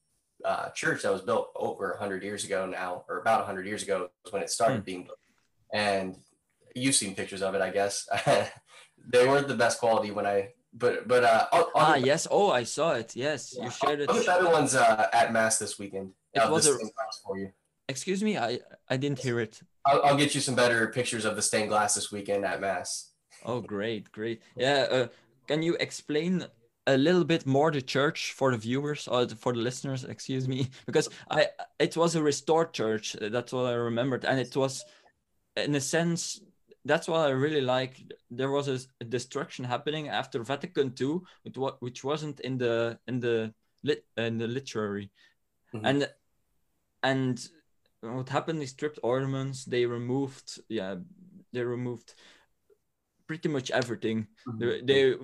uh, 0.44 0.70
church 0.70 1.02
that 1.02 1.12
was 1.12 1.22
built 1.22 1.50
over 1.56 1.90
100 1.90 2.22
years 2.22 2.44
ago 2.44 2.66
now, 2.66 3.04
or 3.08 3.18
about 3.18 3.40
100 3.40 3.66
years 3.66 3.82
ago 3.82 4.10
was 4.24 4.32
when 4.32 4.42
it 4.42 4.50
started 4.50 4.78
hmm. 4.78 4.84
being 4.84 5.04
built. 5.04 5.18
And 5.72 6.16
you've 6.74 6.94
seen 6.94 7.14
pictures 7.14 7.42
of 7.42 7.54
it, 7.54 7.60
I 7.60 7.70
guess. 7.70 8.08
they 9.12 9.26
weren't 9.26 9.48
the 9.48 9.54
best 9.54 9.78
quality 9.78 10.10
when 10.10 10.26
I, 10.26 10.50
but 10.72 11.08
but 11.08 11.24
uh. 11.24 11.46
Ah 11.74 11.96
yes, 11.96 12.26
oh 12.30 12.50
I 12.50 12.64
saw 12.64 12.92
it. 12.92 13.16
Yes, 13.16 13.54
yeah, 13.56 13.64
you 13.64 13.70
shared 13.70 14.00
it. 14.00 14.08
The 14.08 14.32
other 14.32 14.50
one's 14.50 14.74
uh, 14.74 15.06
at 15.12 15.32
mass 15.32 15.58
this 15.58 15.78
weekend. 15.78 16.12
It 16.34 16.48
was 16.50 16.66
a. 16.66 16.78
For 17.26 17.38
you. 17.38 17.50
Excuse 17.88 18.22
me, 18.22 18.38
I 18.38 18.60
I 18.88 18.96
didn't 18.96 19.18
hear 19.18 19.40
it. 19.40 19.60
I'll, 19.84 20.02
I'll, 20.04 20.16
get 20.16 20.34
you 20.34 20.40
some 20.40 20.54
better 20.54 20.88
pictures 20.88 21.24
of 21.24 21.36
the 21.36 21.42
stained 21.42 21.70
glass 21.70 21.94
this 21.94 22.12
weekend 22.12 22.44
at 22.44 22.60
mass. 22.60 23.10
Oh 23.44 23.60
great, 23.60 24.12
great. 24.12 24.42
Yeah, 24.56 24.86
uh, 24.90 25.06
can 25.48 25.62
you 25.62 25.74
explain 25.80 26.46
a 26.86 26.96
little 26.96 27.24
bit 27.24 27.46
more 27.46 27.70
the 27.70 27.82
church 27.82 28.32
for 28.32 28.50
the 28.52 28.56
viewers 28.56 29.06
or 29.06 29.28
for 29.28 29.52
the 29.52 29.58
listeners 29.58 30.04
excuse 30.04 30.48
me 30.48 30.68
because 30.86 31.08
i 31.30 31.46
it 31.78 31.96
was 31.96 32.14
a 32.14 32.22
restored 32.22 32.72
church 32.72 33.16
that's 33.20 33.52
what 33.52 33.66
i 33.66 33.72
remembered 33.72 34.24
and 34.24 34.40
it 34.40 34.54
was 34.56 34.84
in 35.56 35.74
a 35.74 35.80
sense 35.80 36.40
that's 36.84 37.06
what 37.08 37.20
i 37.20 37.30
really 37.30 37.60
like 37.60 38.02
there 38.30 38.50
was 38.50 38.68
a, 38.68 39.04
destruction 39.04 39.64
happening 39.64 40.08
after 40.08 40.42
vatican 40.42 40.94
ii 41.00 41.18
which 41.80 42.02
wasn't 42.02 42.40
in 42.40 42.56
the 42.56 42.98
in 43.06 43.20
the 43.20 43.52
lit 43.82 44.04
in 44.16 44.38
the 44.38 44.46
literary 44.46 45.10
mm-hmm. 45.74 45.84
and 45.84 46.08
and 47.02 47.48
what 48.00 48.28
happened 48.28 48.62
is 48.62 48.70
stripped 48.70 48.98
ornaments 49.02 49.64
they 49.64 49.84
removed 49.84 50.60
yeah 50.68 50.94
they 51.52 51.62
removed 51.62 52.14
pretty 53.26 53.48
much 53.48 53.70
everything 53.70 54.26
mm-hmm. 54.48 54.58
they, 54.58 54.80
they 54.80 55.14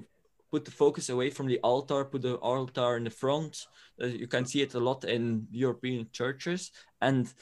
put 0.50 0.64
the 0.64 0.70
focus 0.70 1.08
away 1.08 1.30
from 1.30 1.46
the 1.46 1.58
altar, 1.60 2.04
put 2.04 2.22
the 2.22 2.34
altar 2.36 2.96
in 2.96 3.04
the 3.04 3.10
front. 3.10 3.66
Uh, 4.00 4.06
you 4.06 4.26
can 4.26 4.46
see 4.46 4.62
it 4.62 4.74
a 4.74 4.80
lot 4.80 5.04
in 5.04 5.46
European 5.50 6.08
churches, 6.12 6.70
and 7.00 7.32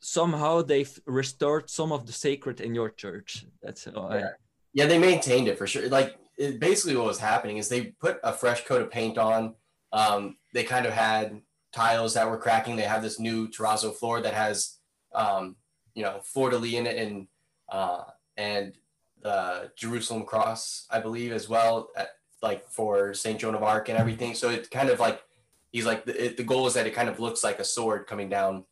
somehow 0.00 0.62
they've 0.62 0.98
restored 1.06 1.70
some 1.70 1.92
of 1.92 2.06
the 2.06 2.12
sacred 2.12 2.60
in 2.60 2.74
your 2.74 2.90
church. 2.90 3.46
That's 3.62 3.84
how 3.84 4.08
yeah. 4.10 4.16
I... 4.16 4.30
yeah, 4.72 4.86
they 4.86 4.98
maintained 4.98 5.48
it 5.48 5.58
for 5.58 5.66
sure. 5.66 5.88
Like 5.88 6.16
it, 6.36 6.58
basically, 6.58 6.96
what 6.96 7.06
was 7.06 7.18
happening 7.18 7.58
is 7.58 7.68
they 7.68 7.86
put 8.00 8.18
a 8.22 8.32
fresh 8.32 8.64
coat 8.64 8.82
of 8.82 8.90
paint 8.90 9.18
on. 9.18 9.54
Um, 9.92 10.36
they 10.54 10.64
kind 10.64 10.86
of 10.86 10.92
had 10.92 11.40
tiles 11.72 12.14
that 12.14 12.28
were 12.28 12.38
cracking. 12.38 12.76
They 12.76 12.82
have 12.82 13.02
this 13.02 13.20
new 13.20 13.48
terrazzo 13.48 13.94
floor 13.94 14.20
that 14.20 14.34
has, 14.34 14.78
um, 15.14 15.56
you 15.94 16.02
know, 16.02 16.20
fleur 16.24 16.50
de 16.50 16.58
lis 16.58 16.74
in 16.74 16.86
it 16.86 16.96
and 16.96 17.26
uh, 17.70 18.04
and 18.36 18.74
the 19.22 19.70
Jerusalem 19.76 20.24
cross, 20.24 20.86
I 20.90 20.98
believe, 21.00 21.32
as 21.32 21.48
well, 21.48 21.90
at, 21.96 22.08
like 22.42 22.68
for 22.68 23.14
Saint 23.14 23.40
Joan 23.40 23.54
of 23.54 23.62
Arc 23.62 23.88
and 23.88 23.98
everything. 23.98 24.34
So 24.34 24.50
it 24.50 24.70
kind 24.70 24.90
of 24.90 25.00
like 25.00 25.22
he's 25.70 25.86
like 25.86 26.04
the, 26.04 26.24
it, 26.26 26.36
the 26.36 26.42
goal 26.42 26.66
is 26.66 26.74
that 26.74 26.86
it 26.86 26.94
kind 26.94 27.08
of 27.08 27.20
looks 27.20 27.42
like 27.42 27.58
a 27.58 27.64
sword 27.64 28.06
coming 28.06 28.28
down 28.28 28.64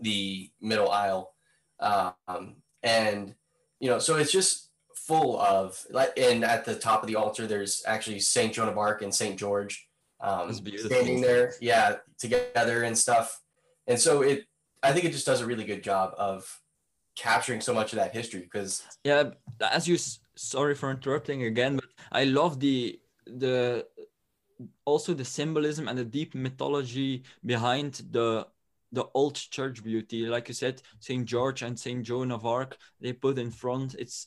the 0.00 0.50
middle 0.60 0.90
aisle, 0.90 1.32
um, 1.80 2.56
and 2.82 3.34
you 3.80 3.88
know, 3.88 3.98
so 3.98 4.16
it's 4.16 4.32
just 4.32 4.70
full 4.94 5.38
of 5.40 5.84
like, 5.90 6.12
and 6.16 6.44
at 6.44 6.64
the 6.64 6.74
top 6.74 7.02
of 7.02 7.08
the 7.08 7.16
altar, 7.16 7.46
there's 7.46 7.82
actually 7.86 8.18
Saint 8.20 8.54
Joan 8.54 8.68
of 8.68 8.78
Arc 8.78 9.02
and 9.02 9.14
Saint 9.14 9.38
George 9.38 9.88
um, 10.20 10.52
standing 10.52 11.20
there, 11.20 11.54
yeah, 11.60 11.96
together 12.18 12.82
and 12.82 12.96
stuff. 12.96 13.40
And 13.86 14.00
so 14.00 14.22
it, 14.22 14.46
I 14.82 14.92
think 14.92 15.04
it 15.04 15.12
just 15.12 15.26
does 15.26 15.40
a 15.40 15.46
really 15.46 15.64
good 15.64 15.82
job 15.82 16.14
of 16.18 16.60
capturing 17.16 17.60
so 17.60 17.72
much 17.72 17.92
of 17.92 17.98
that 17.98 18.12
history 18.12 18.40
because 18.40 18.82
yeah, 19.04 19.30
as 19.60 19.86
you 19.86 19.96
sorry 20.36 20.74
for 20.74 20.90
interrupting 20.90 21.44
again, 21.44 21.76
but 21.76 21.84
I 22.10 22.24
love 22.24 22.60
the 22.60 22.98
the 23.26 23.86
also 24.84 25.14
the 25.14 25.24
symbolism 25.24 25.88
and 25.88 25.98
the 25.98 26.04
deep 26.04 26.34
mythology 26.34 27.24
behind 27.44 28.02
the 28.10 28.46
the 28.92 29.04
old 29.14 29.34
church 29.34 29.82
beauty 29.82 30.26
like 30.26 30.48
you 30.48 30.54
said 30.54 30.80
saint 31.00 31.24
george 31.26 31.62
and 31.62 31.78
saint 31.78 32.04
joan 32.04 32.30
of 32.30 32.46
arc 32.46 32.76
they 33.00 33.12
put 33.12 33.38
in 33.38 33.50
front 33.50 33.94
it's 33.98 34.26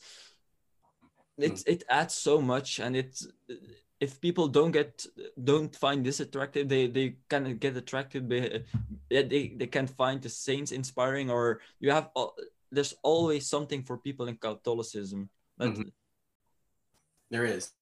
it's 1.38 1.62
mm. 1.62 1.72
it 1.72 1.84
adds 1.88 2.14
so 2.14 2.40
much 2.40 2.78
and 2.78 2.94
it's 2.94 3.26
if 4.00 4.20
people 4.20 4.46
don't 4.46 4.70
get 4.70 5.04
don't 5.42 5.74
find 5.74 6.04
this 6.04 6.20
attractive 6.20 6.68
they 6.68 6.86
they 6.86 7.16
kind 7.28 7.46
of 7.46 7.58
get 7.58 7.76
attracted 7.76 8.28
by 8.28 8.62
they, 9.10 9.54
they 9.56 9.66
can't 9.66 9.90
find 9.90 10.22
the 10.22 10.28
saints 10.28 10.70
inspiring 10.70 11.30
or 11.30 11.60
you 11.80 11.90
have 11.90 12.10
there's 12.70 12.94
always 13.02 13.46
something 13.46 13.82
for 13.82 13.96
people 13.96 14.28
in 14.28 14.36
catholicism 14.36 15.28
mm-hmm. 15.60 15.82
there 17.30 17.44
is 17.44 17.72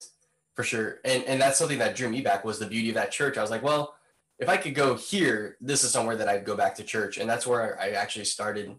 for 0.56 0.64
sure 0.64 0.98
and 1.04 1.22
and 1.24 1.40
that's 1.40 1.58
something 1.58 1.78
that 1.78 1.94
drew 1.94 2.08
me 2.08 2.20
back 2.20 2.44
was 2.44 2.58
the 2.58 2.66
beauty 2.66 2.88
of 2.88 2.96
that 2.96 3.12
church 3.12 3.38
i 3.38 3.42
was 3.42 3.50
like 3.50 3.62
well 3.62 3.94
if 4.38 4.48
i 4.48 4.56
could 4.56 4.74
go 4.74 4.94
here 4.96 5.56
this 5.60 5.84
is 5.84 5.92
somewhere 5.92 6.16
that 6.16 6.28
i'd 6.28 6.44
go 6.44 6.56
back 6.56 6.74
to 6.74 6.82
church 6.82 7.18
and 7.18 7.30
that's 7.30 7.46
where 7.46 7.80
i 7.80 7.90
actually 7.90 8.24
started 8.24 8.74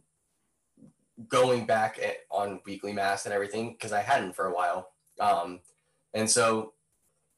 going 1.30 1.66
back 1.66 2.00
on 2.30 2.60
weekly 2.66 2.92
mass 2.92 3.26
and 3.26 3.34
everything 3.34 3.72
because 3.72 3.94
i 3.94 4.02
hadn't 4.02 4.36
for 4.36 4.48
a 4.48 4.54
while 4.54 4.90
um, 5.20 5.62
and 6.14 6.30
so 6.30 6.74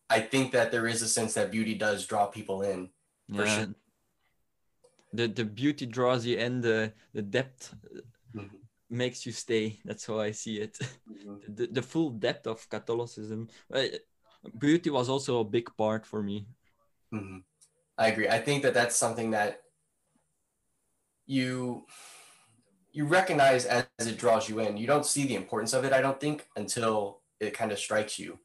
I 0.09 0.19
think 0.19 0.51
that 0.53 0.71
there 0.71 0.87
is 0.87 1.01
a 1.01 1.07
sense 1.07 1.33
that 1.35 1.51
beauty 1.51 1.75
does 1.75 2.05
draw 2.05 2.25
people 2.25 2.63
in. 2.63 2.89
yeah. 3.27 3.45
Sure. 3.45 3.67
The 5.11 5.27
the 5.27 5.45
beauty 5.45 5.85
draws 5.87 6.25
you 6.25 6.37
in. 6.37 6.61
The 6.61 6.93
the 7.13 7.23
depth 7.23 7.73
mm-hmm. 8.35 8.45
makes 8.89 9.25
you 9.25 9.31
stay. 9.31 9.79
That's 9.83 10.05
how 10.05 10.19
I 10.19 10.31
see 10.31 10.57
it. 10.61 10.77
Mm-hmm. 11.09 11.55
The, 11.55 11.67
the 11.67 11.81
full 11.81 12.11
depth 12.11 12.45
of 12.45 12.69
Catholicism. 12.69 13.49
Beauty 14.57 14.89
was 14.89 15.09
also 15.09 15.39
a 15.39 15.43
big 15.43 15.69
part 15.77 16.05
for 16.05 16.23
me. 16.23 16.47
Mm-hmm. 17.13 17.39
I 17.97 18.07
agree. 18.07 18.29
I 18.29 18.39
think 18.39 18.63
that 18.63 18.73
that's 18.73 18.95
something 18.95 19.31
that 19.31 19.61
you 21.25 21.85
you 22.91 23.05
recognize 23.05 23.65
as, 23.65 23.85
as 23.99 24.07
it 24.07 24.17
draws 24.17 24.49
you 24.49 24.59
in. 24.59 24.77
You 24.77 24.87
don't 24.87 25.05
see 25.05 25.25
the 25.27 25.35
importance 25.35 25.73
of 25.73 25.85
it. 25.85 25.93
I 25.93 26.01
don't 26.01 26.19
think 26.19 26.47
until 26.55 27.21
it 27.39 27.53
kind 27.53 27.71
of 27.71 27.79
strikes 27.79 28.17
you. 28.17 28.39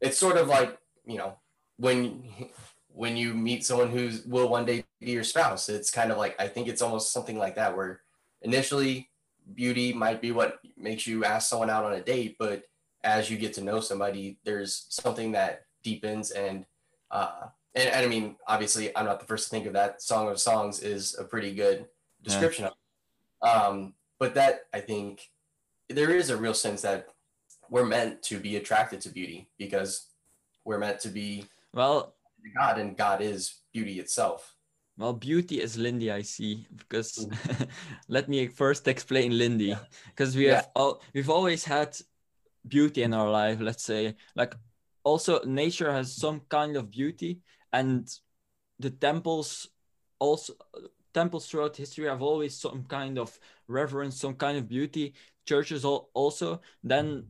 It's 0.00 0.18
sort 0.18 0.36
of 0.36 0.48
like 0.48 0.78
you 1.06 1.18
know 1.18 1.38
when 1.76 2.24
when 2.88 3.16
you 3.16 3.34
meet 3.34 3.64
someone 3.64 3.90
who 3.90 4.10
will 4.26 4.48
one 4.48 4.64
day 4.64 4.84
be 5.00 5.12
your 5.12 5.24
spouse 5.24 5.68
it's 5.68 5.90
kind 5.90 6.10
of 6.10 6.18
like 6.18 6.34
i 6.40 6.48
think 6.48 6.66
it's 6.66 6.82
almost 6.82 7.12
something 7.12 7.38
like 7.38 7.54
that 7.54 7.76
where 7.76 8.00
initially 8.42 9.08
beauty 9.54 9.92
might 9.92 10.20
be 10.20 10.32
what 10.32 10.58
makes 10.76 11.06
you 11.06 11.24
ask 11.24 11.48
someone 11.48 11.70
out 11.70 11.84
on 11.84 11.92
a 11.92 12.00
date 12.00 12.36
but 12.38 12.62
as 13.06 13.30
you 13.30 13.38
get 13.38 13.54
to 13.54 13.62
know 13.62 13.80
somebody 13.80 14.36
there's 14.44 14.86
something 14.90 15.32
that 15.32 15.64
deepens 15.82 16.32
and 16.32 16.66
uh 17.10 17.46
and, 17.74 17.88
and 17.88 18.04
i 18.04 18.08
mean 18.08 18.36
obviously 18.46 18.94
i'm 18.96 19.06
not 19.06 19.20
the 19.20 19.26
first 19.26 19.44
to 19.44 19.50
think 19.50 19.66
of 19.66 19.72
that 19.72 20.02
song 20.02 20.28
of 20.28 20.38
songs 20.38 20.80
is 20.80 21.16
a 21.18 21.24
pretty 21.24 21.54
good 21.54 21.86
description 22.22 22.64
yeah. 22.64 22.70
of 22.70 23.48
it. 23.48 23.62
um 23.62 23.94
but 24.18 24.34
that 24.34 24.66
i 24.74 24.80
think 24.80 25.30
there 25.88 26.10
is 26.10 26.30
a 26.30 26.36
real 26.36 26.54
sense 26.54 26.82
that 26.82 27.08
we're 27.70 27.86
meant 27.86 28.22
to 28.22 28.38
be 28.38 28.56
attracted 28.56 29.00
to 29.00 29.08
beauty 29.08 29.48
because 29.56 30.08
we're 30.64 30.78
meant 30.78 31.00
to 31.00 31.08
be 31.08 31.44
well 31.72 32.12
God, 32.54 32.78
and 32.78 32.96
God 32.96 33.22
is 33.22 33.56
beauty 33.72 33.98
itself. 33.98 34.54
Well, 34.98 35.12
beauty 35.12 35.60
is 35.60 35.76
Lindy, 35.76 36.10
I 36.10 36.22
see. 36.22 36.66
Because 36.74 37.26
mm. 37.26 37.68
let 38.08 38.28
me 38.28 38.46
first 38.46 38.88
explain 38.88 39.36
Lindy. 39.36 39.76
Because 40.08 40.34
we 40.34 40.46
yeah. 40.46 40.56
have 40.56 40.70
all 40.74 41.02
we've 41.12 41.30
always 41.30 41.64
had 41.64 41.96
beauty 42.68 43.02
in 43.02 43.14
our 43.14 43.30
life. 43.30 43.60
Let's 43.60 43.84
say, 43.84 44.16
like, 44.34 44.54
also 45.04 45.40
nature 45.44 45.92
has 45.92 46.14
some 46.14 46.40
kind 46.48 46.76
of 46.76 46.90
beauty, 46.90 47.40
and 47.72 48.08
the 48.78 48.90
temples 48.90 49.68
also 50.18 50.54
temples 51.14 51.48
throughout 51.48 51.76
history 51.76 52.06
have 52.06 52.22
always 52.22 52.58
some 52.58 52.84
kind 52.84 53.18
of 53.18 53.38
reverence, 53.68 54.20
some 54.20 54.34
kind 54.34 54.58
of 54.58 54.68
beauty. 54.68 55.14
Churches 55.46 55.84
also. 55.84 56.60
Then 56.82 57.28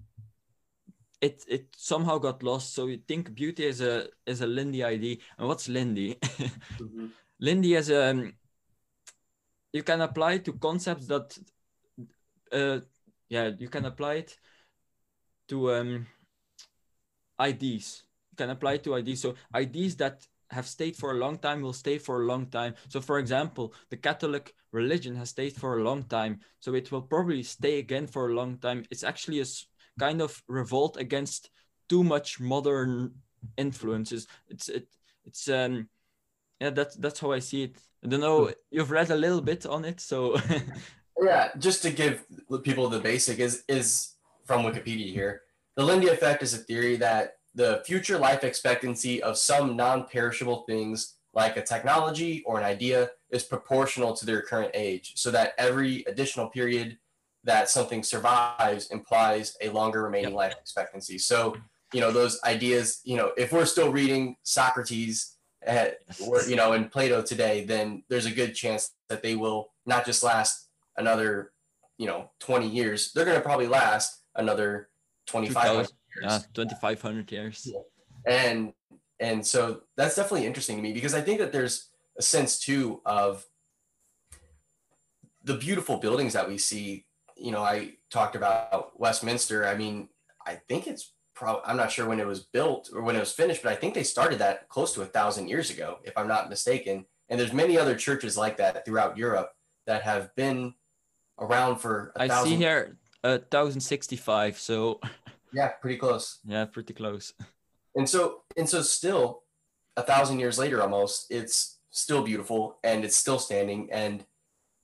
it 1.21 1.45
it 1.49 1.67
somehow 1.77 2.19
got 2.19 2.43
lost. 2.43 2.75
So 2.75 2.87
you 2.87 2.99
think 3.09 3.35
beauty 3.35 3.65
is 3.65 3.81
a 3.81 4.09
is 4.27 4.41
a 4.41 4.47
Lindy 4.47 4.85
ID, 4.85 5.21
and 5.39 5.49
what's 5.49 5.69
Lindy? 5.69 6.15
mm-hmm. 6.23 7.07
Lindy 7.41 7.75
is 7.75 7.91
a 7.91 8.11
um, 8.11 8.33
you 9.73 9.83
can 9.83 10.01
apply 10.01 10.39
to 10.39 10.53
concepts 10.55 11.07
that 11.07 11.39
uh, 12.53 12.81
yeah 13.29 13.51
you 13.59 13.69
can 13.69 13.85
apply 13.85 14.15
it 14.15 14.39
to 15.49 15.73
um, 15.75 16.07
IDs. 17.41 18.05
You 18.31 18.37
can 18.37 18.51
apply 18.51 18.79
to 18.79 18.97
IDs. 18.97 19.21
So 19.21 19.35
IDs 19.55 19.97
that 19.97 20.27
have 20.51 20.67
stayed 20.67 20.97
for 20.97 21.13
a 21.13 21.15
long 21.19 21.39
time 21.39 21.61
will 21.61 21.73
stay 21.73 21.99
for 21.99 22.23
a 22.23 22.27
long 22.27 22.47
time. 22.47 22.75
So, 22.89 23.01
for 23.01 23.19
example, 23.19 23.75
the 23.91 23.97
Catholic 23.97 24.55
religion 24.73 25.17
has 25.17 25.31
stayed 25.31 25.55
for 25.55 25.79
a 25.79 25.83
long 25.83 26.05
time, 26.05 26.41
so 26.61 26.75
it 26.75 26.93
will 26.93 27.03
probably 27.03 27.43
stay 27.43 27.79
again 27.79 28.07
for 28.07 28.31
a 28.31 28.35
long 28.35 28.59
time. 28.59 28.85
It's 28.91 29.05
actually 29.05 29.41
a 29.41 29.47
kind 29.99 30.21
of 30.21 30.43
revolt 30.49 30.97
against 30.99 31.51
too 31.89 32.05
much 32.05 32.41
modern 32.41 33.15
influences. 33.57 34.27
It's 34.49 34.69
it 34.69 34.89
it's 35.25 35.49
um 35.49 35.89
yeah 36.61 36.71
that's 36.71 36.97
that's 36.97 37.21
how 37.21 37.33
I 37.33 37.41
see 37.41 37.65
it. 37.65 37.77
I 38.05 38.09
don't 38.09 38.21
know. 38.21 38.53
You've 38.71 38.91
read 38.91 39.11
a 39.11 39.17
little 39.17 39.41
bit 39.41 39.67
on 39.67 39.85
it, 39.85 40.01
so 40.01 40.37
yeah. 41.21 41.51
Just 41.59 41.83
to 41.83 41.91
give 41.91 42.25
people 42.63 42.89
the 42.89 43.01
basic 43.01 43.39
is 43.39 43.65
is 43.69 44.16
from 44.47 44.63
Wikipedia 44.63 45.13
here. 45.13 45.43
The 45.77 45.85
Lindy 45.85 46.09
effect 46.09 46.43
is 46.43 46.55
a 46.55 46.59
theory 46.59 46.97
that 46.97 47.35
the 47.55 47.83
future 47.85 48.19
life 48.19 48.45
expectancy 48.45 49.23
of 49.23 49.37
some 49.37 49.77
non-perishable 49.77 50.65
things 50.69 51.15
like 51.35 51.57
a 51.57 51.63
technology 51.63 52.43
or 52.47 52.59
an 52.59 52.65
idea 52.65 53.11
is 53.31 53.43
proportional 53.43 54.15
to 54.15 54.25
their 54.25 54.43
current 54.43 54.71
age 54.75 55.13
so 55.17 55.31
that 55.31 55.53
every 55.59 56.05
additional 56.07 56.49
period 56.49 56.97
that 57.45 57.69
something 57.69 58.03
survives 58.03 58.91
implies 58.91 59.57
a 59.61 59.69
longer 59.71 60.03
remaining 60.03 60.31
yep. 60.31 60.37
life 60.37 60.55
expectancy. 60.61 61.19
So, 61.19 61.57
you 61.93 62.01
know, 62.01 62.11
those 62.11 62.41
ideas, 62.45 63.01
you 63.05 63.17
know, 63.17 63.33
if 63.37 63.53
we're 63.53 63.67
still 63.67 63.93
reading 63.93 64.37
Socrates, 64.43 65.37
eh, 65.65 65.75
at, 65.77 65.99
or, 66.27 66.43
you 66.43 66.57
know, 66.57 66.73
in 66.73 66.89
Plato 66.89 67.23
today, 67.23 67.65
then 67.65 68.03
there's 68.09 68.27
a 68.27 68.31
good 68.31 68.55
chance 68.55 68.93
that 69.09 69.23
they 69.23 69.37
will 69.37 69.73
not 69.85 70.05
just 70.05 70.23
last 70.23 70.69
another, 70.97 71.53
you 71.99 72.07
know, 72.07 72.31
20 72.41 72.69
years. 72.69 73.13
They're 73.13 73.25
going 73.25 73.37
to 73.37 73.43
probably 73.43 73.69
last 73.69 74.23
another 74.37 74.89
2,500 75.27 75.69
ah, 75.69 75.73
years. 75.75 75.93
Yeah, 76.23 76.39
2,500 76.55 77.33
years. 77.33 77.73
And, 78.27 78.73
and 79.21 79.47
so 79.47 79.83
that's 79.97 80.17
definitely 80.17 80.47
interesting 80.47 80.77
to 80.77 80.83
me 80.83 80.93
because 80.93 81.15
I 81.15 81.21
think 81.21 81.39
that 81.39 81.53
there's 81.53 81.91
a 82.19 82.23
sense 82.23 82.59
too 82.59 83.01
of 83.05 83.45
the 85.45 85.55
beautiful 85.55 85.99
buildings 85.99 86.33
that 86.33 86.49
we 86.49 86.59
see 86.59 87.07
you 87.37 87.53
know, 87.53 87.63
I 87.63 87.93
talked 88.11 88.35
about 88.35 88.99
Westminster. 88.99 89.67
I 89.67 89.77
mean, 89.77 90.09
I 90.47 90.55
think 90.69 90.87
it's 90.87 91.13
probably, 91.35 91.63
I'm 91.67 91.77
not 91.77 91.93
sure 91.93 92.09
when 92.09 92.21
it 92.21 92.27
was 92.27 92.41
built 92.41 92.91
or 92.93 93.03
when 93.03 93.17
it 93.17 93.21
was 93.21 93.33
finished, 93.33 93.63
but 93.63 93.73
I 93.73 93.77
think 93.77 93.95
they 93.95 94.03
started 94.03 94.39
that 94.39 94.69
close 94.69 94.95
to 94.95 95.03
a 95.03 95.07
thousand 95.07 95.49
years 95.49 95.71
ago, 95.71 95.99
if 96.05 96.17
I'm 96.17 96.29
not 96.29 96.49
mistaken. 96.49 97.05
And 97.29 97.39
there's 97.39 97.53
many 97.53 97.79
other 97.79 97.95
churches 97.95 98.37
like 98.37 98.57
that 98.57 98.85
throughout 98.85 99.19
Europe 99.19 99.51
that 99.87 100.03
have 100.03 100.35
been 100.35 100.75
around 101.39 101.77
for 101.77 102.13
I 102.17 102.29
thousand... 102.29 102.53
see 102.53 102.57
here 102.57 102.97
uh, 103.27 103.39
1065. 103.51 104.59
So 104.59 105.01
yeah, 105.53 105.69
pretty 105.69 105.97
close. 105.97 106.39
Yeah, 106.45 106.65
pretty 106.67 106.95
close. 106.95 107.33
And 107.95 108.09
so, 108.09 108.43
and 108.57 108.69
so 108.69 108.83
still 108.83 109.43
a 109.97 110.03
thousand 110.03 110.39
years 110.39 110.59
later, 110.59 110.83
almost 110.83 111.27
it's 111.31 111.79
still 111.91 112.23
beautiful 112.23 112.79
and 112.85 113.05
it's 113.05 113.17
still 113.17 113.39
standing 113.39 113.89
and 113.91 114.25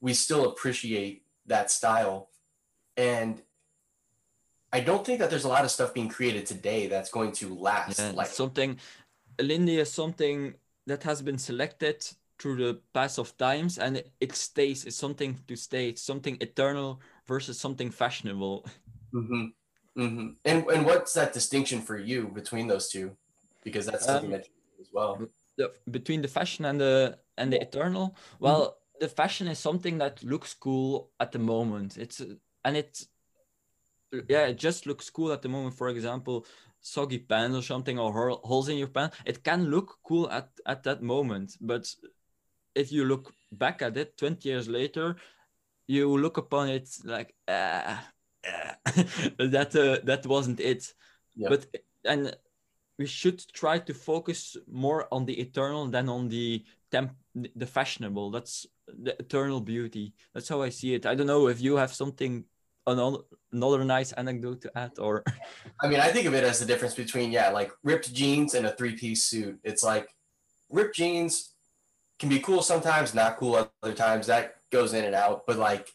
we 0.01 0.15
still 0.15 0.49
appreciate 0.51 1.25
that 1.47 1.71
style 1.71 2.31
and 2.97 3.43
I 4.73 4.81
don't 4.81 5.05
think 5.05 5.19
that 5.19 5.29
there's 5.29 5.45
a 5.45 5.49
lot 5.49 5.65
of 5.65 5.71
stuff 5.71 5.93
being 5.93 6.09
created 6.09 6.47
today 6.47 6.87
that's 6.87 7.11
going 7.11 7.33
to 7.33 7.55
last. 7.55 7.99
Yeah, 7.99 8.13
like 8.13 8.29
something, 8.29 8.79
Lindy 9.39 9.77
is 9.77 9.93
something 9.93 10.55
that 10.87 11.03
has 11.03 11.21
been 11.21 11.37
selected 11.37 12.07
through 12.39 12.57
the 12.57 12.81
pass 12.93 13.19
of 13.19 13.37
times 13.37 13.79
and 13.79 13.99
it, 13.99 14.11
it 14.21 14.35
stays 14.35 14.85
it's 14.85 14.97
something 14.97 15.39
to 15.47 15.55
stay 15.55 15.91
it's 15.91 16.03
something 16.03 16.37
eternal 16.41 17.01
versus 17.33 17.57
something 17.65 17.91
fashionable 18.03 18.57
Mm-hmm. 19.21 19.45
Mm-hmm. 20.03 20.29
And 20.51 20.59
and 20.75 20.83
what's 20.89 21.13
that 21.19 21.31
distinction 21.39 21.79
for 21.89 21.97
you 22.11 22.21
between 22.41 22.67
those 22.73 22.87
two? 22.95 23.07
Because 23.67 23.85
that's 23.89 24.07
something 24.07 24.33
Um, 24.33 24.37
that 24.41 24.47
as 24.83 24.89
well. 24.97 25.13
the, 25.59 25.67
between 25.99 26.21
the 26.25 26.33
fashion 26.39 26.63
and 26.71 26.79
the 26.85 26.95
and 27.41 27.49
the 27.53 27.61
eternal 27.69 28.05
well 28.45 28.63
the 29.05 29.09
fashion 29.23 29.47
is 29.53 29.59
something 29.69 29.99
that 30.03 30.15
looks 30.33 30.51
cool 30.67 30.91
at 31.25 31.31
the 31.35 31.39
moment 31.39 31.91
it's 32.05 32.19
and 32.65 32.75
it's 32.83 32.99
yeah 34.33 34.45
it 34.53 34.59
just 34.69 34.81
looks 34.89 35.07
cool 35.17 35.31
at 35.37 35.41
the 35.45 35.49
moment 35.57 35.75
for 35.81 35.89
example 35.97 36.37
soggy 36.81 37.21
pants 37.31 37.57
or 37.61 37.65
something 37.73 37.97
or 38.03 38.11
holes 38.51 38.69
in 38.73 38.77
your 38.83 38.93
pants 38.97 39.17
it 39.31 39.39
can 39.49 39.61
look 39.75 39.89
cool 40.09 40.27
at 40.39 40.47
at 40.73 40.81
that 40.87 41.01
moment 41.15 41.49
but 41.61 41.85
if 42.83 42.87
you 42.95 43.03
look 43.13 43.25
back 43.65 43.83
at 43.87 43.97
it 44.03 44.09
20 44.17 44.49
years 44.51 44.67
later 44.79 45.07
you 45.93 46.17
look 46.17 46.37
upon 46.39 46.69
it 46.71 46.89
like 47.05 47.35
ah, 47.49 48.01
ah, 48.47 48.85
that 49.55 49.71
uh, 49.77 50.05
that 50.05 50.27
wasn't 50.27 50.61
it. 50.61 50.93
Yeah. 51.35 51.49
but 51.51 51.67
and 52.05 52.37
we 52.99 53.07
should 53.07 53.41
try 53.53 53.79
to 53.79 53.95
focus 53.95 54.57
more 54.71 55.09
on 55.11 55.25
the 55.25 55.37
eternal 55.41 55.87
than 55.87 56.09
on 56.09 56.29
the 56.29 56.65
temp 56.91 57.13
the 57.35 57.67
fashionable. 57.67 58.31
That's 58.31 58.67
the 58.87 59.15
eternal 59.19 59.61
beauty. 59.61 60.15
That's 60.33 60.49
how 60.49 60.63
i 60.63 60.71
see 60.71 60.95
it. 60.95 61.07
I 61.07 61.15
don't 61.15 61.27
know 61.27 61.49
if 61.49 61.61
you 61.61 61.77
have 61.77 61.93
something 61.93 62.45
another, 62.87 63.19
another 63.53 63.85
nice 63.85 64.13
anecdote 64.13 64.61
to 64.63 64.71
add 64.77 64.99
or 64.99 65.25
I 65.83 65.89
mean, 65.89 66.01
I 66.01 66.09
think 66.09 66.27
of 66.27 66.35
it 66.35 66.45
as 66.45 66.59
the 66.61 66.67
difference 66.67 66.95
between 66.95 67.33
yeah, 67.33 67.51
like 67.51 67.71
ripped 67.83 68.13
jeans 68.13 68.55
and 68.55 68.67
a 68.67 68.73
three-piece 68.73 69.25
suit. 69.25 69.59
It's 69.65 69.83
like 69.83 70.09
ripped 70.71 70.97
jeans 70.97 71.55
can 72.23 72.29
be 72.29 72.39
cool 72.39 72.63
sometimes, 72.63 73.15
not 73.15 73.37
cool 73.37 73.69
other 73.83 73.95
times. 73.95 74.29
That 74.29 74.55
goes 74.71 74.95
in 74.95 75.05
and 75.05 75.15
out. 75.15 75.45
But 75.45 75.57
like 75.57 75.89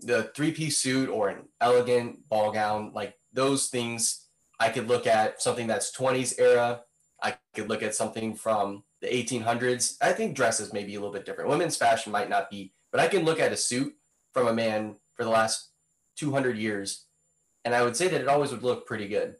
the 0.00 0.30
three-piece 0.34 0.78
suit 0.78 1.10
or 1.10 1.28
an 1.28 1.40
elegant 1.60 2.26
ball 2.26 2.52
gown, 2.52 2.92
like 2.94 3.14
those 3.34 3.66
things, 3.68 4.24
I 4.58 4.70
could 4.70 4.88
look 4.88 5.06
at 5.06 5.42
something 5.42 5.66
that's 5.66 5.94
20s 5.94 6.40
era. 6.40 6.80
I 7.22 7.36
could 7.54 7.68
look 7.68 7.82
at 7.82 7.94
something 7.94 8.34
from 8.34 8.82
the 9.02 9.08
1800s. 9.08 9.98
I 10.00 10.14
think 10.14 10.34
dresses 10.34 10.72
may 10.72 10.84
be 10.84 10.94
a 10.94 11.00
little 11.00 11.12
bit 11.12 11.26
different. 11.26 11.50
Women's 11.50 11.76
fashion 11.76 12.12
might 12.12 12.30
not 12.30 12.48
be, 12.48 12.72
but 12.90 13.02
I 13.02 13.08
can 13.08 13.26
look 13.26 13.38
at 13.38 13.52
a 13.52 13.56
suit 13.56 13.92
from 14.32 14.48
a 14.48 14.54
man 14.54 14.96
for 15.16 15.24
the 15.24 15.30
last 15.30 15.68
200 16.16 16.56
years 16.56 17.04
and 17.66 17.74
I 17.74 17.82
would 17.82 17.96
say 17.96 18.08
that 18.08 18.22
it 18.22 18.28
always 18.28 18.52
would 18.52 18.62
look 18.62 18.86
pretty 18.86 19.06
good. 19.08 19.36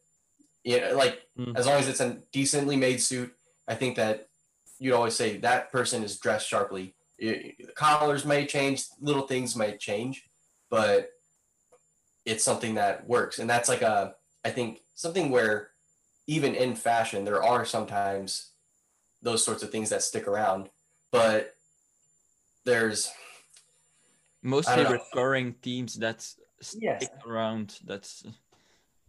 You 0.63 0.83
know, 0.83 0.95
like 0.95 1.23
Mm. 1.39 1.57
as 1.57 1.67
long 1.67 1.77
as 1.77 1.89
it's 1.89 2.01
a 2.01 2.19
decently 2.33 2.77
made 2.77 3.01
suit, 3.01 3.33
I 3.67 3.75
think 3.75 3.97
that 3.97 4.28
you'd 4.79 4.95
always 4.95 5.17
say 5.17 5.39
that 5.39 5.71
person 5.73 6.03
is 6.03 6.19
dressed 6.19 6.49
sharply. 6.49 6.95
The 7.19 7.55
collars 7.75 8.25
may 8.25 8.47
change, 8.47 8.85
little 9.01 9.27
things 9.27 9.57
might 9.57 9.81
change, 9.81 10.25
but 10.71 11.11
it's 12.25 12.45
something 12.45 12.75
that 12.75 13.07
works. 13.07 13.39
And 13.39 13.49
that's 13.49 13.69
like 13.69 13.83
a, 13.83 14.15
I 14.45 14.51
think 14.51 14.81
something 14.95 15.31
where 15.31 15.71
even 16.27 16.55
in 16.55 16.75
fashion, 16.75 17.25
there 17.25 17.43
are 17.43 17.65
sometimes 17.65 18.53
those 19.23 19.45
sorts 19.45 19.63
of 19.63 19.71
things 19.71 19.91
that 19.91 20.03
stick 20.03 20.29
around, 20.29 20.71
but 21.11 21.55
there's, 22.65 23.11
mostly 24.43 24.85
recurring 24.85 25.53
themes 25.55 25.95
that 25.97 26.21
stick 26.61 26.81
Yes. 26.81 27.09
around 27.27 27.81
that's 27.85 28.23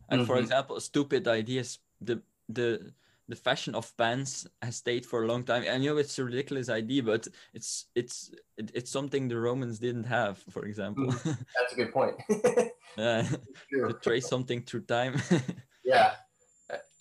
and 0.10 0.26
for 0.26 0.38
Mhm. 0.38 0.42
example 0.42 0.80
stupid 0.80 1.28
ideas 1.28 1.78
the 2.02 2.20
the 2.50 2.92
the 3.30 3.36
fashion 3.36 3.76
of 3.76 3.96
pants 3.96 4.48
has 4.62 4.76
stayed 4.76 5.06
for 5.06 5.24
a 5.24 5.28
long 5.28 5.44
time 5.44 5.64
i 5.72 5.78
know 5.78 5.98
it's 5.98 6.18
a 6.20 6.24
ridiculous 6.24 6.68
idea 6.68 7.02
but 7.02 7.28
it's 7.54 7.86
it's 7.96 8.32
it, 8.58 8.72
it's 8.74 8.92
something 8.92 9.28
the 9.28 9.40
romans 9.40 9.80
didn't 9.80 10.04
have 10.04 10.38
for 10.50 10.66
example 10.66 11.08
that's 11.56 11.74
a 11.74 11.76
good 11.76 11.94
point. 11.94 12.16
uh, 12.98 13.24
to 13.72 13.94
trace 14.02 14.28
something 14.28 14.62
through 14.62 14.82
time 14.82 15.16
Yeah, 15.90 16.12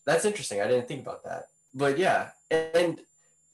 that's 0.06 0.24
interesting. 0.24 0.62
I 0.62 0.66
didn't 0.66 0.88
think 0.88 1.02
about 1.02 1.22
that. 1.24 1.48
But 1.74 1.98
yeah, 1.98 2.30
and 2.50 2.98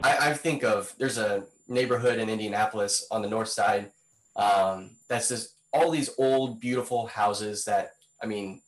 I, 0.00 0.30
I 0.30 0.34
think 0.34 0.62
of 0.62 0.94
there's 0.96 1.18
a 1.18 1.44
neighborhood 1.66 2.20
in 2.20 2.28
Indianapolis 2.28 3.06
on 3.10 3.20
the 3.22 3.28
north 3.28 3.48
side 3.48 3.90
um, 4.37 4.90
that's 5.08 5.28
just 5.28 5.56
all 5.72 5.90
these 5.90 6.10
old, 6.18 6.60
beautiful 6.60 7.08
houses 7.08 7.64
that 7.64 7.94
I 8.22 8.26
mean, 8.26 8.62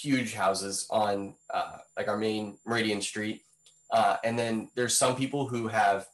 huge 0.00 0.34
houses 0.34 0.86
on 0.90 1.34
uh, 1.52 1.78
like 1.96 2.08
our 2.08 2.16
main 2.16 2.58
Meridian 2.66 3.00
Street. 3.00 3.42
Uh, 3.90 4.16
and 4.24 4.38
then 4.38 4.70
there's 4.74 4.96
some 4.96 5.16
people 5.16 5.46
who 5.46 5.68
have 5.68 6.06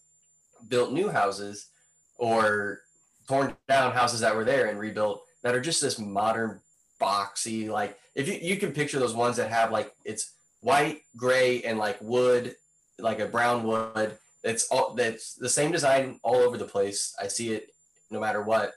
built 0.69 0.93
new 0.93 1.09
houses 1.09 1.69
or 2.17 2.81
torn 3.29 3.57
down 3.69 3.93
houses 3.93 4.21
that 4.21 4.35
were 4.35 4.45
there 4.45 4.67
and 4.67 4.79
rebuilt 4.79 5.23
that 5.43 5.55
are 5.55 5.61
just 5.61 5.81
this 5.81 5.99
modern 5.99 6.61
boxy 7.01 7.69
like 7.69 7.97
if 8.17 8.27
you, 8.27 8.35
you 8.43 8.57
can 8.57 8.73
picture 8.73 8.99
those 8.99 9.14
ones 9.14 9.37
that 9.37 9.51
have 9.51 9.71
like 9.71 9.95
it's 10.05 10.33
white 10.61 11.03
gray 11.17 11.62
and 11.62 11.79
like 11.79 11.97
wood 12.01 12.57
like 12.99 13.21
a 13.21 13.27
brown 13.27 13.62
wood. 13.62 14.19
It's 14.45 14.69
all 14.71 14.95
that's 14.95 15.35
the 15.35 15.49
same 15.49 15.73
design 15.73 16.21
all 16.23 16.37
over 16.37 16.57
the 16.57 16.64
place. 16.64 17.14
I 17.21 17.29
see 17.29 17.53
it 17.53 17.71
no 18.11 18.21
matter 18.21 18.43
what. 18.43 18.73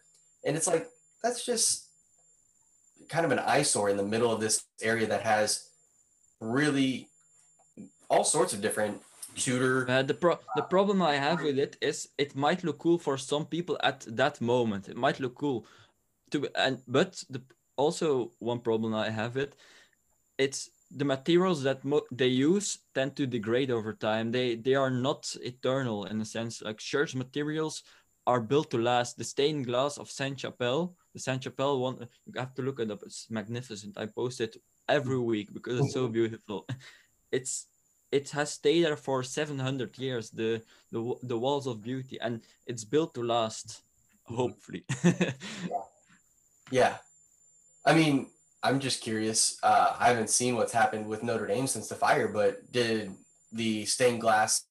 And 0.46 0.56
it's 0.56 0.68
like 0.68 0.88
that's 1.24 1.46
just 1.46 1.90
kind 3.14 3.26
of 3.28 3.32
an 3.32 3.44
eyesore 3.56 3.90
in 3.92 3.98
the 3.98 4.10
middle 4.14 4.32
of 4.32 4.40
this 4.40 4.56
area 4.82 5.08
that 5.14 5.24
has 5.34 5.50
really 6.40 6.92
all 8.10 8.26
sorts 8.36 8.54
of 8.54 8.60
different 8.62 8.96
tudor 9.36 9.86
Uh, 9.90 10.04
the 10.12 10.18
pro- 10.24 10.44
the 10.60 10.68
problem 10.76 10.98
I 11.02 11.16
have 11.28 11.40
with 11.48 11.58
it 11.66 11.74
is 11.90 11.98
it 12.18 12.36
might 12.36 12.64
look 12.66 12.80
cool 12.86 13.00
for 13.08 13.18
some 13.18 13.46
people 13.46 13.76
at 13.92 14.00
that 14.22 14.36
moment. 14.42 14.90
It 14.90 14.98
might 15.06 15.20
look 15.24 15.36
cool 15.44 15.60
to 16.32 16.38
and 16.56 16.76
but 16.88 17.12
the 17.34 17.42
also 17.84 18.08
one 18.40 18.60
problem 18.60 18.92
I 18.94 19.10
have 19.22 19.34
it 19.44 19.52
it's 20.38 20.70
the 20.98 21.06
materials 21.06 21.64
that 21.64 21.84
mo- 21.86 22.08
they 22.12 22.28
use 22.52 22.80
tend 22.94 23.16
to 23.16 23.26
degrade 23.26 23.72
over 23.72 23.94
time. 23.94 24.32
They 24.32 24.56
they 24.56 24.76
are 24.76 24.92
not 25.08 25.22
eternal 25.42 26.06
in 26.12 26.22
a 26.22 26.26
sense. 26.26 26.54
Like 26.62 26.80
church 26.80 27.16
materials 27.16 27.84
are 28.26 28.42
built 28.42 28.72
to 28.72 28.78
last. 28.78 29.18
The 29.18 29.24
stained 29.24 29.66
glass 29.66 29.98
of 29.98 30.12
Sainte-Chapelle, 30.12 30.96
the 31.14 31.20
Sainte-Chapelle 31.20 31.80
one, 31.80 32.08
you 32.26 32.34
have 32.40 32.54
to 32.56 32.62
look 32.62 32.80
it 32.80 32.92
up. 32.92 33.02
It's 33.04 33.28
magnificent. 33.30 33.98
I 33.98 34.06
post 34.06 34.40
it 34.42 34.58
every 34.88 35.20
week 35.20 35.54
because 35.54 35.80
it's 35.80 35.94
so 35.94 36.08
beautiful. 36.20 36.66
It's 37.32 37.68
it 38.12 38.30
has 38.32 38.52
stayed 38.52 38.84
there 38.84 38.98
for 38.98 39.24
700 39.24 39.98
years 39.98 40.30
the 40.32 40.62
the, 40.92 41.16
the 41.24 41.38
walls 41.38 41.66
of 41.68 41.82
beauty 41.82 42.20
and 42.20 42.42
it's 42.68 42.84
built 42.84 43.14
to 43.16 43.24
last 43.24 43.84
Mhm. 44.30 44.36
hopefully 44.36 44.84
Yeah. 46.72 46.98
I 47.86 47.94
mean, 47.94 48.28
I'm 48.64 48.80
just 48.80 49.02
curious. 49.02 49.58
Uh, 49.64 49.96
I 50.00 50.08
haven't 50.10 50.30
seen 50.30 50.56
what's 50.56 50.72
happened 50.74 51.08
with 51.08 51.24
Notre 51.24 51.48
Dame 51.48 51.68
since 51.68 51.88
the 51.90 51.96
fire, 51.96 52.28
but 52.28 52.72
did 52.72 53.12
the 53.52 53.86
stained 53.86 54.22
glass, 54.22 54.66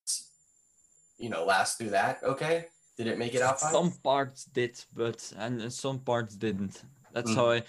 you 1.19 1.29
know, 1.29 1.45
last 1.45 1.77
through 1.77 1.91
that? 1.91 2.23
Okay. 2.23 2.67
Did 3.01 3.07
it 3.13 3.19
make 3.19 3.35
it 3.35 3.43
out 3.43 3.59
fine? 3.61 3.73
some 3.73 3.91
parts 4.03 4.45
did 4.45 4.75
but 4.95 5.33
and 5.43 5.73
some 5.73 5.99
parts 6.01 6.37
didn't 6.37 6.85
that's 7.15 7.31
Mm. 7.33 7.37
how 7.37 7.51
i 7.57 7.63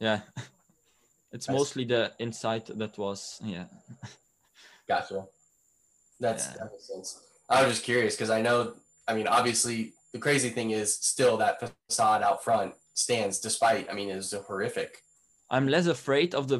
yeah 0.00 0.20
it's 1.34 1.48
mostly 1.48 1.84
the 1.84 2.12
inside 2.18 2.66
that 2.80 2.98
was 2.98 3.40
yeah 3.44 3.64
Gotcha. 4.88 5.26
That's 6.20 6.46
Yeah. 6.46 6.52
that 6.58 6.70
makes 6.72 6.86
sense. 6.92 7.08
I 7.48 7.62
was 7.62 7.72
just 7.72 7.84
curious 7.84 8.14
because 8.14 8.30
I 8.38 8.40
know. 8.42 8.74
I 9.08 9.14
mean, 9.14 9.26
obviously, 9.26 9.78
the 10.12 10.18
crazy 10.26 10.50
thing 10.50 10.70
is 10.70 10.94
still 10.94 11.36
that 11.38 11.54
facade 11.60 12.22
out 12.22 12.44
front 12.44 12.74
stands, 12.94 13.40
despite. 13.40 13.90
I 13.90 13.94
mean, 13.94 14.10
it's 14.10 14.32
horrific. 14.48 14.90
i'm 15.50 15.66
less 15.68 15.86
afraid 15.86 16.34
of 16.34 16.44
the 16.48 16.58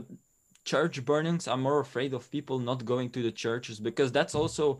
church 0.72 0.96
burnings 1.04 1.48
i'm 1.48 1.62
more 1.68 1.80
afraid 1.80 2.12
of 2.14 2.30
people 2.30 2.58
not 2.70 2.84
going 2.84 3.08
to 3.10 3.20
the 3.22 3.32
churches 3.44 3.80
because 3.88 4.10
that's 4.12 4.34
also 4.34 4.78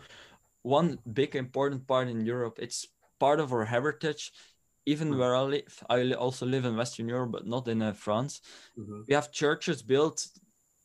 one 0.63 0.89
big 1.21 1.35
important 1.35 1.83
part 1.87 2.07
in 2.09 2.19
europe 2.35 2.57
it's 2.67 2.87
part 3.19 3.41
of 3.41 3.53
our 3.53 3.65
heritage 3.65 4.33
even 4.87 5.11
Mm. 5.11 5.19
where 5.19 5.35
i 5.37 5.43
live 5.43 5.85
i 5.91 6.13
also 6.13 6.47
live 6.47 6.65
in 6.65 6.77
western 6.77 7.09
europe 7.09 7.33
but 7.33 7.47
not 7.47 7.69
in 7.69 7.83
uh, 7.83 7.93
france 7.93 8.41
Mhm. 8.77 9.05
we 9.09 9.15
have 9.15 9.33
churches 9.33 9.83
built 9.83 10.29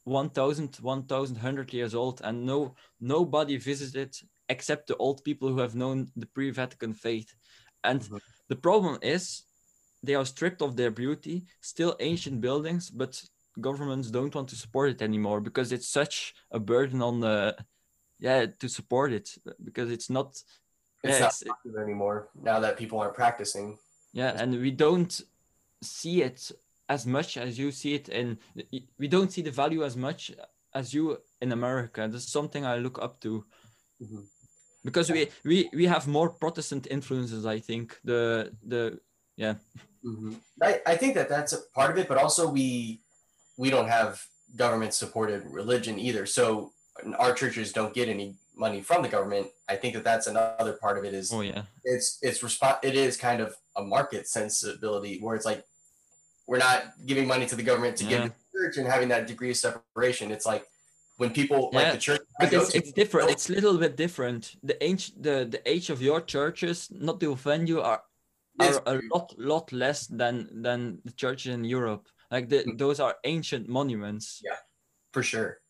1000 0.04 0.78
1100 0.82 1.74
years 1.74 1.94
old 1.94 2.22
and 2.24 2.46
no 2.46 2.76
nobody 3.00 3.58
visited 3.58 4.16
except 4.50 4.88
the 4.88 4.98
old 4.98 5.24
people 5.24 5.50
who 5.50 5.60
have 5.60 5.76
known 5.76 6.08
the 6.16 6.26
pre-vatican 6.26 6.94
faith 6.94 7.34
and 7.84 8.02
Mhm. 8.02 8.20
the 8.50 8.56
problem 8.56 8.98
is 9.02 9.44
they 10.04 10.16
are 10.16 10.26
stripped 10.26 10.62
of 10.62 10.76
their 10.76 10.92
beauty 10.92 11.46
still 11.62 11.96
ancient 12.00 12.42
buildings 12.42 12.90
but 12.90 13.24
governments 13.60 14.10
don't 14.10 14.34
want 14.34 14.50
to 14.50 14.56
support 14.56 14.90
it 14.90 15.02
anymore 15.02 15.42
because 15.42 15.72
it's 15.72 15.88
such 15.88 16.34
a 16.52 16.60
burden 16.60 17.02
on 17.02 17.20
the 17.20 17.56
yeah 18.20 18.46
to 18.60 18.68
support 18.68 19.12
it 19.12 19.30
because 19.64 19.92
it's 19.92 20.10
not 20.10 20.42
It's 21.04 21.14
yeah, 21.14 21.20
not 21.20 21.34
it's- 21.42 21.44
popular 21.48 21.84
anymore 21.84 22.30
now 22.50 22.60
that 22.60 22.78
people 22.78 23.00
aren't 23.00 23.16
practicing. 23.16 23.78
yeah 24.14 24.32
and 24.42 24.50
we 24.66 24.72
don't 24.86 25.14
see 25.82 26.22
it 26.22 26.52
as 26.96 27.06
much 27.06 27.38
as 27.38 27.58
you 27.62 27.72
see 27.72 27.94
it 28.00 28.10
in 28.10 28.38
we 29.02 29.08
don't 29.16 29.32
see 29.36 29.42
the 29.48 29.56
value 29.64 29.82
as 29.90 29.96
much 29.96 30.22
as 30.80 30.86
you 30.96 31.04
in 31.44 31.50
america 31.60 32.02
that's 32.12 32.30
something 32.40 32.64
i 32.66 32.76
look 32.86 32.98
up 33.06 33.14
to 33.26 33.32
Mhm. 34.04 34.24
because 34.88 35.08
we 35.16 35.22
we 35.50 35.58
we 35.80 35.86
have 35.94 36.04
more 36.18 36.30
Protestant 36.44 36.84
influences. 36.98 37.44
I 37.56 37.60
think 37.70 37.86
the 38.12 38.22
the 38.74 38.84
yeah. 39.44 39.56
Mm-hmm. 40.10 40.34
I, 40.70 40.72
I 40.94 40.96
think 41.02 41.12
that 41.18 41.30
that's 41.36 41.54
a 41.54 41.62
part 41.78 41.90
of 41.94 41.98
it, 42.02 42.08
but 42.12 42.18
also 42.24 42.44
we 42.60 42.68
we 43.64 43.70
don't 43.76 43.90
have 44.00 44.12
government 44.64 44.94
supported 45.04 45.42
religion 45.62 45.96
either. 46.08 46.26
So 46.38 46.74
our 47.24 47.34
churches 47.42 47.68
don't 47.78 47.94
get 48.00 48.08
any 48.10 48.28
money 48.62 48.80
from 48.80 49.02
the 49.02 49.10
government. 49.10 49.48
I 49.68 49.76
think 49.76 49.96
that 49.96 50.06
that's 50.06 50.28
another 50.28 50.74
part 50.74 50.98
of 50.98 51.04
it. 51.04 51.14
Is 51.14 51.34
oh 51.34 51.42
yeah, 51.42 51.64
it's 51.84 52.20
it's 52.22 52.40
resp- 52.42 52.84
It 52.84 52.96
is 52.96 53.18
kind 53.18 53.42
of 53.42 53.50
a 53.76 53.84
market 53.84 54.28
sensibility 54.28 55.20
where 55.20 55.36
it's 55.36 55.46
like 55.52 55.66
we're 56.48 56.64
not 56.70 56.80
giving 57.06 57.28
money 57.28 57.46
to 57.48 57.56
the 57.56 57.64
government 57.64 57.98
to 57.98 58.06
yeah. 58.06 58.10
give 58.10 58.22
to 58.24 58.30
the 58.30 58.60
church 58.60 58.78
and 58.78 58.88
having 58.88 59.10
that 59.10 59.28
degree 59.28 59.52
of 59.52 59.58
separation. 59.58 60.32
It's 60.32 60.46
like 60.46 60.64
when 61.22 61.32
people 61.32 61.70
yeah. 61.72 61.80
like 61.80 61.92
the 61.94 62.04
church 62.08 62.22
but 62.40 62.52
it's, 62.52 62.74
it's 62.74 62.92
different 62.92 63.30
it's 63.30 63.48
a 63.50 63.54
little 63.54 63.78
bit 63.78 63.96
different 63.96 64.56
the 64.64 64.78
age 64.88 65.14
the 65.28 65.46
the 65.54 65.62
age 65.74 65.88
of 65.94 66.02
your 66.02 66.20
churches 66.36 66.90
not 66.90 67.20
to 67.20 67.32
offend 67.32 67.70
you 67.70 67.80
are 67.80 68.02
are 68.60 68.82
a 68.88 68.98
lot 69.14 69.28
lot 69.38 69.72
less 69.72 70.08
than 70.08 70.36
than 70.66 70.80
the 71.06 71.14
churches 71.24 71.54
in 71.54 71.64
europe 71.64 72.04
like 72.34 72.50
the, 72.50 72.60
mm-hmm. 72.60 72.78
those 72.78 73.00
are 73.00 73.16
ancient 73.24 73.70
monuments 73.70 74.42
yeah 74.44 74.60
for 75.14 75.22
sure 75.22 75.62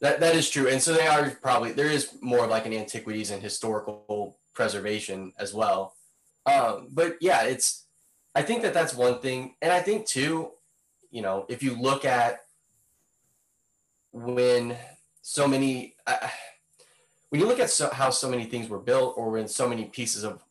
that 0.00 0.20
that 0.20 0.34
is 0.34 0.48
true. 0.48 0.68
And 0.68 0.80
so 0.82 0.94
they 0.94 1.06
are 1.06 1.30
probably 1.42 1.72
there 1.72 1.90
is 1.90 2.16
more 2.20 2.44
of 2.44 2.50
like 2.50 2.66
an 2.66 2.72
antiquities 2.72 3.30
and 3.30 3.42
historical 3.42 4.38
preservation 4.54 5.32
as 5.38 5.54
well. 5.54 5.94
Um 6.46 6.88
but 6.92 7.16
yeah 7.20 7.42
it's 7.42 7.86
i 8.34 8.42
think 8.42 8.62
that 8.62 8.74
that's 8.74 8.94
one 8.94 9.20
thing. 9.20 9.54
And 9.62 9.72
i 9.72 9.80
think 9.80 10.06
too 10.06 10.52
you 11.10 11.22
know 11.22 11.44
if 11.48 11.62
you 11.62 11.74
look 11.74 12.04
at 12.04 12.40
when 14.12 14.76
so 15.22 15.46
many 15.46 15.94
uh, 16.06 16.28
when 17.28 17.40
you 17.40 17.46
look 17.46 17.60
at 17.60 17.70
so, 17.70 17.90
how 17.92 18.10
so 18.10 18.28
many 18.28 18.44
things 18.44 18.68
were 18.68 18.78
built 18.78 19.14
or 19.16 19.30
when 19.30 19.46
so 19.46 19.68
many 19.68 19.84
pieces 19.84 20.24
of 20.24 20.42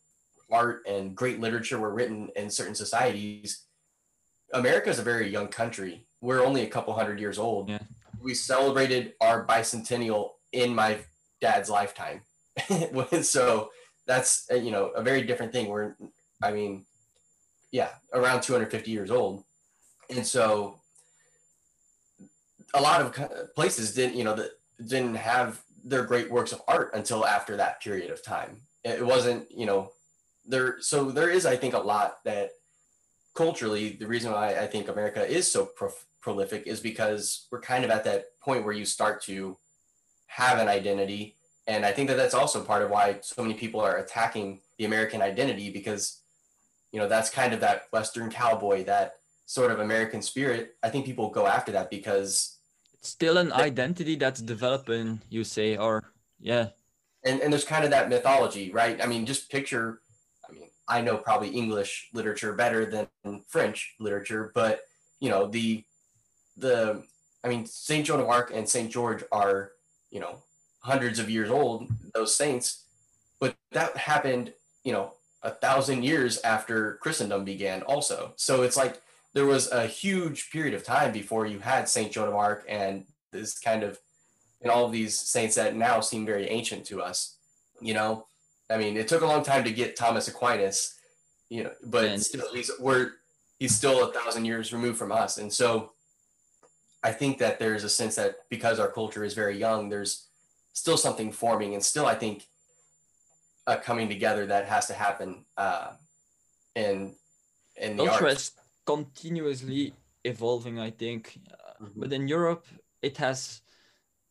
art 0.51 0.81
and 0.87 1.15
great 1.15 1.39
literature 1.39 1.77
were 1.77 1.93
written 1.93 2.29
in 2.35 2.49
certain 2.49 2.75
societies 2.75 3.65
america 4.53 4.89
is 4.89 4.99
a 4.99 5.03
very 5.03 5.29
young 5.29 5.47
country. 5.47 6.05
We're 6.21 6.43
only 6.43 6.63
a 6.63 6.67
couple 6.67 6.93
hundred 6.93 7.19
years 7.19 7.37
old. 7.37 7.69
Yeah. 7.69 7.79
We 8.21 8.33
celebrated 8.33 9.13
our 9.21 9.45
bicentennial 9.45 10.31
in 10.51 10.73
my 10.73 10.97
dad's 11.41 11.69
lifetime 11.69 12.21
so 13.21 13.69
that's 14.07 14.45
uh, 14.51 14.55
you 14.55 14.71
know 14.71 14.87
a 14.87 15.03
very 15.03 15.21
different 15.21 15.51
thing 15.51 15.67
we're 15.67 15.95
i 16.41 16.51
mean 16.51 16.85
yeah 17.71 17.89
around 18.13 18.41
250 18.41 18.91
years 18.91 19.11
old 19.11 19.43
and 20.09 20.25
so 20.25 20.79
a 22.73 22.81
lot 22.81 23.01
of 23.01 23.55
places 23.55 23.93
didn't, 23.93 24.15
you 24.15 24.23
know, 24.23 24.35
that 24.35 24.51
didn't 24.85 25.15
have 25.15 25.61
their 25.83 26.03
great 26.03 26.29
works 26.29 26.51
of 26.51 26.61
art 26.67 26.91
until 26.93 27.25
after 27.25 27.57
that 27.57 27.81
period 27.81 28.11
of 28.11 28.23
time. 28.23 28.61
It 28.83 29.05
wasn't, 29.05 29.49
you 29.51 29.65
know, 29.65 29.91
there. 30.45 30.77
So 30.79 31.11
there 31.11 31.29
is, 31.29 31.45
I 31.45 31.55
think, 31.55 31.73
a 31.73 31.79
lot 31.79 32.17
that 32.25 32.51
culturally, 33.35 33.97
the 33.99 34.07
reason 34.07 34.31
why 34.31 34.55
I 34.55 34.67
think 34.67 34.87
America 34.87 35.25
is 35.25 35.51
so 35.51 35.65
prolific 36.21 36.63
is 36.65 36.79
because 36.79 37.47
we're 37.51 37.61
kind 37.61 37.83
of 37.83 37.91
at 37.91 38.03
that 38.03 38.25
point 38.41 38.65
where 38.65 38.73
you 38.73 38.85
start 38.85 39.21
to 39.23 39.57
have 40.27 40.59
an 40.59 40.67
identity. 40.67 41.35
And 41.67 41.85
I 41.85 41.91
think 41.91 42.09
that 42.09 42.17
that's 42.17 42.33
also 42.33 42.63
part 42.63 42.81
of 42.81 42.89
why 42.89 43.19
so 43.21 43.41
many 43.41 43.53
people 43.53 43.79
are 43.79 43.97
attacking 43.97 44.61
the 44.77 44.85
American 44.85 45.21
identity 45.21 45.69
because, 45.71 46.21
you 46.91 46.99
know, 46.99 47.07
that's 47.07 47.29
kind 47.29 47.53
of 47.53 47.59
that 47.61 47.83
Western 47.91 48.29
cowboy, 48.29 48.83
that 48.85 49.13
sort 49.45 49.71
of 49.71 49.79
American 49.79 50.21
spirit. 50.21 50.75
I 50.83 50.89
think 50.89 51.05
people 51.05 51.29
go 51.29 51.47
after 51.47 51.71
that 51.73 51.89
because 51.89 52.57
it's 52.99 53.09
still 53.09 53.37
an 53.37 53.51
identity 53.53 54.15
that's 54.15 54.41
developing 54.41 55.21
you 55.29 55.43
say 55.43 55.77
or 55.77 56.11
yeah 56.39 56.69
and 57.23 57.41
and 57.41 57.51
there's 57.51 57.63
kind 57.63 57.83
of 57.83 57.91
that 57.91 58.09
mythology 58.09 58.71
right 58.71 59.01
i 59.01 59.07
mean 59.07 59.25
just 59.25 59.49
picture 59.49 60.01
i 60.47 60.51
mean 60.51 60.69
i 60.87 61.01
know 61.01 61.17
probably 61.17 61.49
english 61.49 62.09
literature 62.13 62.53
better 62.53 62.85
than 62.85 63.41
french 63.47 63.95
literature 63.99 64.51
but 64.53 64.81
you 65.19 65.29
know 65.29 65.47
the 65.47 65.83
the 66.59 67.03
i 67.43 67.47
mean 67.47 67.65
saint 67.65 68.05
joan 68.05 68.19
of 68.19 68.27
arc 68.27 68.51
and 68.53 68.67
saint 68.67 68.91
george 68.91 69.23
are 69.31 69.71
you 70.11 70.19
know 70.19 70.37
hundreds 70.81 71.19
of 71.19 71.29
years 71.29 71.49
old 71.49 71.87
those 72.13 72.35
saints 72.35 72.85
but 73.39 73.55
that 73.71 73.95
happened 73.97 74.53
you 74.83 74.91
know 74.91 75.13
a 75.43 75.49
thousand 75.49 76.03
years 76.03 76.39
after 76.41 76.95
christendom 77.01 77.43
began 77.43 77.81
also 77.83 78.33
so 78.35 78.63
it's 78.63 78.77
like 78.77 79.01
there 79.33 79.45
was 79.45 79.71
a 79.71 79.85
huge 79.85 80.49
period 80.51 80.73
of 80.73 80.83
time 80.83 81.11
before 81.11 81.45
you 81.45 81.59
had 81.59 81.87
Saint 81.87 82.11
Joan 82.11 82.27
of 82.27 82.35
Arc 82.35 82.65
and 82.67 83.05
this 83.31 83.59
kind 83.59 83.83
of 83.83 83.99
and 84.61 84.71
all 84.71 84.85
of 84.85 84.91
these 84.91 85.17
saints 85.17 85.55
that 85.55 85.75
now 85.75 86.01
seem 86.01 86.25
very 86.25 86.49
ancient 86.49 86.85
to 86.85 87.01
us. 87.01 87.37
You 87.79 87.93
know, 87.93 88.25
I 88.69 88.77
mean, 88.77 88.97
it 88.97 89.07
took 89.07 89.21
a 89.21 89.25
long 89.25 89.43
time 89.43 89.63
to 89.63 89.71
get 89.71 89.95
Thomas 89.95 90.27
Aquinas, 90.27 90.95
you 91.49 91.63
know, 91.63 91.71
but 91.85 92.05
and 92.05 92.21
still, 92.21 92.53
he's 92.53 92.71
we're 92.79 93.11
he's 93.59 93.75
still 93.75 94.09
a 94.09 94.11
thousand 94.11 94.45
years 94.45 94.73
removed 94.73 94.97
from 94.97 95.11
us, 95.11 95.37
and 95.37 95.51
so 95.51 95.93
I 97.03 97.11
think 97.11 97.37
that 97.39 97.59
there's 97.59 97.83
a 97.83 97.89
sense 97.89 98.15
that 98.15 98.35
because 98.49 98.79
our 98.79 98.91
culture 98.91 99.23
is 99.23 99.33
very 99.33 99.57
young, 99.57 99.89
there's 99.89 100.27
still 100.73 100.97
something 100.97 101.31
forming, 101.31 101.73
and 101.73 101.83
still 101.83 102.05
I 102.05 102.15
think 102.15 102.45
a 103.67 103.77
coming 103.77 104.09
together 104.09 104.45
that 104.47 104.67
has 104.67 104.87
to 104.87 104.93
happen. 104.93 105.45
Uh, 105.57 105.91
and 106.75 107.13
in 107.75 107.97
the 107.97 108.07
arts 108.09 108.51
continuously 108.85 109.93
evolving, 110.23 110.79
I 110.79 110.91
think. 110.91 111.39
Mm-hmm. 111.81 111.99
But 111.99 112.13
in 112.13 112.27
Europe, 112.27 112.65
it 113.01 113.17
has 113.17 113.61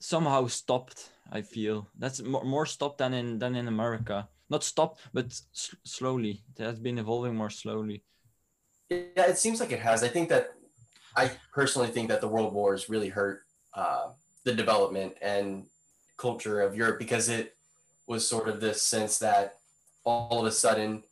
somehow 0.01 0.47
stopped. 0.47 1.11
I 1.31 1.43
feel 1.43 1.89
that's 1.99 2.23
more, 2.23 2.45
more 2.45 2.67
stopped 2.67 2.99
than 2.99 3.15
in 3.15 3.39
than 3.39 3.55
in 3.55 3.69
America. 3.69 4.29
Not 4.51 4.65
stopped, 4.65 5.01
but 5.13 5.27
s- 5.27 5.75
slowly. 5.85 6.43
It 6.57 6.63
has 6.63 6.79
been 6.79 6.99
evolving 6.99 7.35
more 7.37 7.51
slowly. 7.51 8.03
Yeah, 8.91 9.29
it 9.29 9.39
seems 9.39 9.61
like 9.61 9.73
it 9.73 9.81
has. 9.81 10.03
I 10.03 10.09
think 10.09 10.31
that 10.31 10.58
I 11.19 11.33
personally 11.53 11.89
think 11.89 12.09
that 12.11 12.21
the 12.21 12.29
world 12.29 12.55
wars 12.55 12.89
really 12.89 13.09
hurt 13.09 13.41
uh, 13.75 14.11
the 14.45 14.55
development 14.55 15.15
and 15.21 15.67
culture 16.17 16.61
of 16.61 16.77
Europe 16.77 17.01
because 17.01 17.29
it 17.29 17.57
was 18.07 18.27
sort 18.27 18.49
of 18.49 18.61
this 18.61 18.83
sense 18.83 19.19
that 19.19 19.57
all 20.05 20.41
of 20.41 20.47
a 20.47 20.53
sudden 20.53 21.03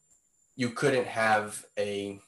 you 0.54 0.70
couldn't 0.70 1.08
have 1.08 1.64
a 1.76 2.20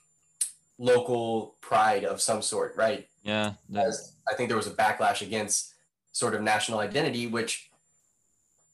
local 0.78 1.54
pride 1.60 2.04
of 2.04 2.20
some 2.20 2.42
sort, 2.42 2.74
right? 2.76 3.06
Yeah. 3.22 3.52
As 3.76 4.14
I 4.28 4.34
think 4.34 4.48
there 4.48 4.56
was 4.56 4.66
a 4.66 4.72
backlash 4.72 5.22
against 5.22 5.72
sort 6.10 6.34
of 6.34 6.42
national 6.42 6.80
identity, 6.80 7.28
which 7.28 7.70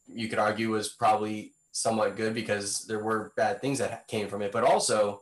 you 0.07 0.29
could 0.29 0.39
argue 0.39 0.71
was 0.71 0.89
probably 0.89 1.53
somewhat 1.73 2.17
good 2.17 2.33
because 2.33 2.87
there 2.87 3.01
were 3.01 3.33
bad 3.37 3.61
things 3.61 3.79
that 3.81 4.09
came 4.09 4.29
from 4.29 4.41
it. 4.41 4.51
But 4.51 4.65
also, 4.65 5.21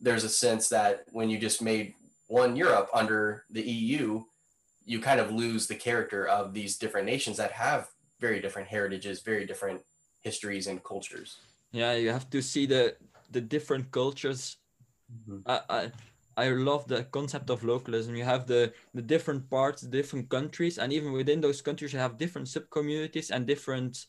there's 0.00 0.24
a 0.24 0.30
sense 0.30 0.70
that 0.70 1.04
when 1.12 1.28
you 1.28 1.38
just 1.38 1.60
made 1.60 1.94
one 2.26 2.56
Europe 2.56 2.88
under 2.92 3.44
the 3.50 3.62
EU, 3.62 4.22
you 4.84 5.00
kind 5.00 5.20
of 5.20 5.32
lose 5.32 5.66
the 5.66 5.74
character 5.74 6.26
of 6.26 6.52
these 6.54 6.76
different 6.76 7.06
nations 7.06 7.36
that 7.36 7.52
have 7.52 7.88
very 8.20 8.40
different 8.40 8.68
heritages, 8.68 9.22
very 9.22 9.46
different 9.46 9.82
histories 10.22 10.66
and 10.66 10.82
cultures. 10.82 11.38
Yeah, 11.72 11.94
you 11.94 12.10
have 12.10 12.30
to 12.30 12.42
see 12.42 12.66
the 12.66 12.96
the 13.30 13.40
different 13.40 13.90
cultures 13.90 14.56
Mm-hmm. 15.12 15.38
I, 15.46 15.60
I 15.68 15.92
I 16.38 16.48
love 16.50 16.86
the 16.86 17.04
concept 17.04 17.48
of 17.50 17.64
localism. 17.64 18.16
You 18.16 18.24
have 18.24 18.46
the 18.46 18.72
the 18.94 19.02
different 19.02 19.48
parts, 19.48 19.82
different 19.82 20.28
countries, 20.28 20.78
and 20.78 20.92
even 20.92 21.12
within 21.12 21.40
those 21.40 21.62
countries, 21.62 21.92
you 21.92 21.98
have 21.98 22.18
different 22.18 22.48
sub 22.48 22.68
communities 22.70 23.30
and 23.30 23.46
different 23.46 24.06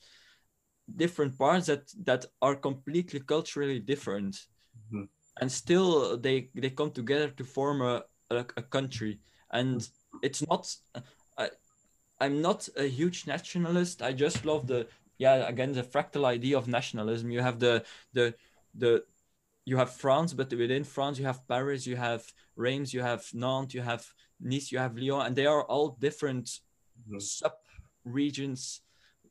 different 0.96 1.38
parts 1.38 1.68
that 1.68 1.88
that 2.04 2.26
are 2.42 2.56
completely 2.56 3.20
culturally 3.20 3.80
different, 3.80 4.48
mm-hmm. 4.76 5.06
And 5.42 5.52
still 5.52 6.18
they 6.18 6.50
they 6.56 6.70
come 6.70 6.92
together 6.92 7.30
to 7.30 7.44
form 7.44 7.82
a 7.82 8.04
a, 8.30 8.46
a 8.58 8.62
country. 8.62 9.20
And 9.52 9.80
mm-hmm. 9.80 10.18
it's 10.22 10.46
not. 10.48 10.76
I, 11.38 11.50
I'm 12.20 12.42
not 12.42 12.68
a 12.76 12.88
huge 12.88 13.28
nationalist. 13.28 14.02
I 14.02 14.14
just 14.14 14.46
love 14.46 14.68
the 14.68 14.88
yeah 15.18 15.48
again 15.48 15.74
the 15.74 15.84
fractal 15.84 16.26
idea 16.26 16.58
of 16.58 16.68
nationalism. 16.68 17.32
You 17.32 17.42
have 17.42 17.60
the 17.60 17.86
the 18.14 18.34
the 18.76 19.04
you 19.66 19.78
have 19.78 19.92
France, 19.92 20.34
but 20.34 20.52
within 20.54 20.84
France 20.84 21.20
you 21.20 21.26
have 21.26 21.48
Paris, 21.48 21.86
you 21.86 21.98
have 21.98 22.24
Reims, 22.56 22.94
you 22.94 23.02
have 23.02 23.26
Nantes, 23.34 23.74
you 23.74 23.82
have 23.82 24.06
Nice, 24.40 24.72
you 24.72 24.78
have 24.78 24.98
Lyon, 24.98 25.26
and 25.26 25.36
they 25.36 25.46
are 25.46 25.64
all 25.64 25.98
different 26.00 26.46
mm-hmm. 26.46 27.20
sub 27.20 27.54
regions 28.06 28.82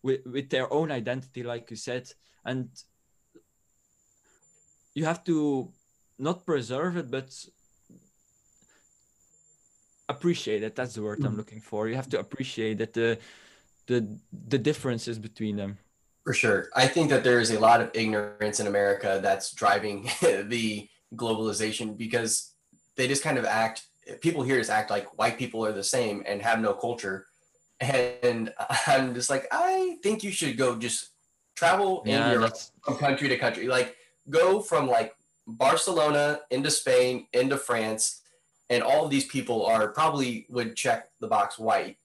with, 0.02 0.20
with 0.26 0.50
their 0.50 0.72
own 0.72 0.90
identity, 0.90 1.42
like 1.42 1.70
you 1.70 1.76
said. 1.76 2.10
And 2.44 2.68
you 4.94 5.04
have 5.04 5.22
to 5.24 5.70
not 6.18 6.46
preserve 6.46 6.96
it, 6.96 7.10
but 7.10 7.32
appreciate 10.08 10.62
it. 10.62 10.76
That's 10.76 10.94
the 10.94 11.02
word 11.02 11.18
mm-hmm. 11.18 11.28
I'm 11.28 11.36
looking 11.36 11.60
for. 11.60 11.88
You 11.88 11.96
have 11.96 12.08
to 12.10 12.20
appreciate 12.20 12.78
that 12.78 12.92
the 12.92 13.18
the 13.86 14.18
the 14.48 14.58
differences 14.58 15.18
between 15.18 15.56
them. 15.56 15.78
For 16.24 16.34
sure. 16.34 16.68
I 16.74 16.88
think 16.88 17.10
that 17.10 17.22
there 17.22 17.38
is 17.38 17.52
a 17.52 17.60
lot 17.60 17.80
of 17.80 17.90
ignorance 17.94 18.58
in 18.58 18.66
America 18.66 19.20
that's 19.22 19.52
driving 19.52 20.10
the 20.20 20.88
globalization 21.14 21.96
because 21.96 22.52
they 22.96 23.06
just 23.06 23.22
kind 23.22 23.38
of 23.38 23.44
act, 23.44 23.86
people 24.20 24.42
here 24.42 24.58
just 24.58 24.70
act 24.70 24.90
like 24.90 25.16
white 25.18 25.38
people 25.38 25.64
are 25.64 25.72
the 25.72 25.84
same 25.84 26.24
and 26.26 26.42
have 26.42 26.60
no 26.60 26.74
culture. 26.74 27.26
And 27.80 28.52
I'm 28.88 29.14
just 29.14 29.30
like, 29.30 29.46
I 29.52 29.98
think 30.02 30.24
you 30.24 30.32
should 30.32 30.56
go 30.56 30.76
just 30.76 31.10
travel 31.54 32.02
in 32.02 32.10
Yeah, 32.10 32.38
that's 32.38 32.72
from 32.82 32.96
country 32.96 33.28
to 33.28 33.38
country. 33.38 33.68
Like 33.68 33.94
go 34.28 34.60
from 34.60 34.88
like 34.88 35.14
Barcelona 35.46 36.40
into 36.50 36.70
Spain 36.70 37.26
into 37.32 37.56
France, 37.56 38.22
and 38.68 38.82
all 38.82 39.04
of 39.04 39.10
these 39.10 39.26
people 39.26 39.64
are 39.66 39.88
probably 39.88 40.46
would 40.50 40.76
check 40.76 41.08
the 41.20 41.28
box 41.28 41.58
white, 41.58 41.96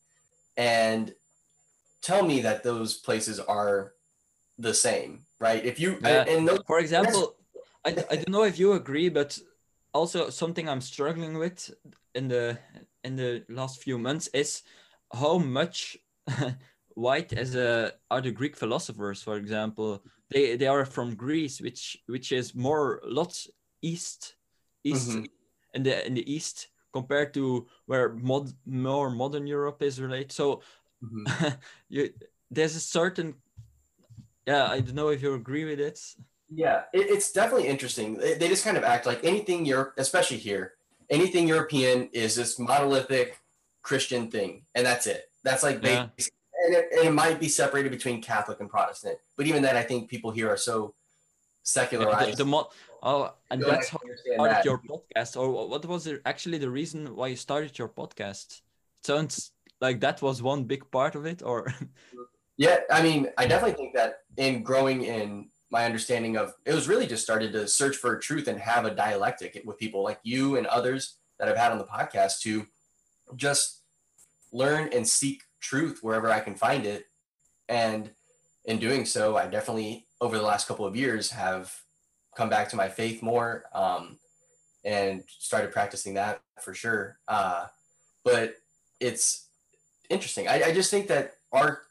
and 0.58 1.14
tell 2.02 2.24
me 2.24 2.42
that 2.42 2.64
those 2.64 2.98
places 2.98 3.40
are 3.40 3.94
the 4.58 4.74
same, 4.74 5.26
right? 5.40 5.64
If 5.66 5.80
you 5.80 5.98
Yeah. 6.02 6.26
and, 6.28 6.48
those, 6.48 6.62
For 6.68 6.80
example, 6.80 7.36
I, 7.86 7.90
I 8.10 8.16
don't 8.16 8.30
know 8.30 8.44
if 8.44 8.60
you 8.60 8.74
agree, 8.74 9.10
but 9.10 9.38
also 9.94 10.30
something 10.30 10.70
I'm 10.70 10.82
struggling 10.82 11.38
with 11.38 11.72
in 12.14 12.28
the 12.28 12.58
in 13.04 13.16
the 13.16 13.44
last 13.50 13.82
few 13.82 13.98
months 13.98 14.28
is 14.34 14.64
how 15.12 15.38
much 15.40 15.98
white 16.96 17.34
as 17.34 17.56
a 17.56 17.94
are 18.10 18.22
the 18.22 18.32
Greek 18.32 18.56
philosophers, 18.56 19.22
for 19.24 19.38
example. 19.38 20.04
They 20.32 20.56
they 20.56 20.68
are 20.68 20.86
from 20.86 21.16
Greece, 21.16 21.60
which 21.62 21.98
which 22.08 22.32
is 22.32 22.56
more 22.56 23.02
lots 23.04 23.50
east 23.82 24.36
east 24.84 25.10
Mhm. 25.10 25.26
in 25.74 25.84
the 25.84 26.08
in 26.08 26.14
the 26.16 26.34
east 26.34 26.70
compared 26.94 27.34
to 27.34 27.68
where 27.86 28.14
mod, 28.14 28.52
more 28.66 29.10
modern 29.10 29.48
Europe 29.48 29.82
is 29.84 30.00
related. 30.00 30.32
So 30.32 30.62
Mhm. 31.04 31.26
you 31.90 32.14
there's 32.50 32.76
a 32.76 32.80
certain 32.80 33.36
yeah, 34.48 34.66
I 34.72 34.82
don't 34.82 34.96
know 34.96 35.10
if 35.10 35.22
you 35.22 35.34
agree 35.34 35.66
with 35.66 35.80
it. 35.80 36.00
Yeah, 36.50 36.84
it, 36.94 37.08
it's 37.10 37.32
definitely 37.32 37.68
interesting. 37.68 38.18
They, 38.18 38.34
they 38.34 38.48
just 38.50 38.64
kind 38.64 38.78
of 38.78 38.84
act 38.84 39.06
like 39.06 39.24
anything 39.24 39.66
Europe, 39.66 39.94
especially 39.98 40.38
here, 40.38 40.74
anything 41.10 41.48
European 41.48 42.10
is 42.12 42.36
this 42.36 42.58
monolithic 42.60 43.38
Christian 43.84 44.32
thing, 44.32 44.66
and 44.76 44.86
that's 44.86 45.08
it. 45.08 45.30
That's 45.44 45.64
like 45.64 45.82
Yeah. 45.84 46.08
basic, 46.16 46.34
and, 46.66 46.76
it, 46.76 46.88
and 46.92 47.08
it 47.08 47.12
might 47.12 47.40
be 47.40 47.48
separated 47.48 47.92
between 47.92 48.22
Catholic 48.22 48.60
and 48.60 48.70
Protestant, 48.70 49.18
but 49.38 49.46
even 49.48 49.62
then, 49.62 49.76
I 49.76 49.84
think 49.84 50.10
people 50.10 50.32
here 50.32 50.50
are 50.50 50.58
so 50.58 50.76
Yeah, 50.84 51.64
secularized. 51.64 52.38
the, 52.38 52.44
the 52.44 52.50
mo- 52.50 52.70
oh, 53.04 53.34
and 53.50 53.62
that's 53.62 53.90
how 53.90 54.00
you 54.04 54.16
started 54.18 54.56
that. 54.56 54.66
your 54.66 54.80
podcast, 54.80 55.40
or 55.40 55.68
what 55.68 55.86
was 55.86 56.08
it 56.08 56.22
actually 56.26 56.58
the 56.58 56.70
reason 56.70 57.16
why 57.16 57.28
you 57.28 57.36
started 57.36 57.78
your 57.78 57.90
podcast? 57.90 58.62
It 59.00 59.06
sounds 59.06 59.52
like 59.80 60.00
that 60.02 60.22
was 60.22 60.42
one 60.42 60.64
big 60.66 60.90
part 60.92 61.16
of 61.16 61.26
it, 61.26 61.42
or 61.44 61.74
Yeah, 62.58 62.78
I 62.92 63.02
mean, 63.02 63.28
I 63.38 63.48
definitely 63.48 63.76
think 63.76 63.96
that 63.96 64.20
in 64.38 64.62
growing 64.62 65.04
in 65.04 65.50
my 65.72 65.86
understanding 65.86 66.38
of 66.38 66.54
it 66.66 66.74
was 66.74 66.88
really 66.88 67.08
just 67.08 67.24
started 67.24 67.52
to 67.54 67.68
search 67.68 67.96
for 67.96 68.20
truth 68.20 68.48
and 68.48 68.60
have 68.60 68.86
a 68.86 68.94
dialectic 68.94 69.60
with 69.66 69.80
people 69.80 70.04
like 70.04 70.20
you 70.22 70.58
and 70.58 70.68
others 70.68 71.16
that 71.40 71.48
I've 71.48 71.58
had 71.58 71.72
on 71.72 71.80
the 71.80 71.86
podcast 71.86 72.42
to 72.42 72.68
just 73.36 73.82
learn 74.52 74.90
and 74.94 75.08
seek 75.08 75.42
truth 75.62 76.00
wherever 76.02 76.30
I 76.30 76.40
can 76.40 76.56
find 76.56 76.86
it. 76.86 77.06
And 77.70 78.10
in 78.66 78.80
doing 78.80 79.06
so, 79.06 79.38
I 79.38 79.48
definitely 79.48 80.06
over 80.20 80.38
the 80.38 80.44
last 80.44 80.68
couple 80.68 80.86
of 80.86 80.96
years 80.96 81.32
have 81.32 81.74
come 82.36 82.50
back 82.50 82.70
to 82.70 82.76
my 82.76 82.90
faith 82.90 83.22
more 83.24 83.64
um, 83.74 84.18
and 84.86 85.24
started 85.28 85.72
practicing 85.72 86.14
that 86.16 86.42
for 86.62 86.74
sure. 86.74 87.18
Uh, 87.28 87.66
but 88.24 88.56
it's 89.00 89.48
interesting. 90.10 90.48
I, 90.48 90.64
I 90.66 90.74
just 90.74 90.92
think 90.92 91.08
that 91.08 91.34
our 91.52 91.82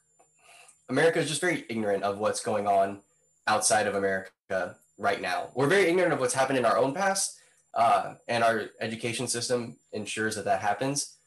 America 0.89 1.19
is 1.19 1.27
just 1.27 1.41
very 1.41 1.65
ignorant 1.69 2.03
of 2.03 2.19
what's 2.19 2.41
going 2.41 2.67
on 2.67 2.99
outside 3.47 3.87
of 3.87 3.95
America 3.95 4.75
right 4.97 5.21
now. 5.21 5.49
We're 5.55 5.67
very 5.67 5.87
ignorant 5.87 6.13
of 6.13 6.19
what's 6.19 6.33
happened 6.33 6.59
in 6.59 6.65
our 6.65 6.77
own 6.77 6.93
past, 6.93 7.37
uh, 7.73 8.15
and 8.27 8.43
our 8.43 8.65
education 8.79 9.27
system 9.27 9.77
ensures 9.93 10.35
that 10.35 10.45
that 10.45 10.61
happens. 10.61 11.17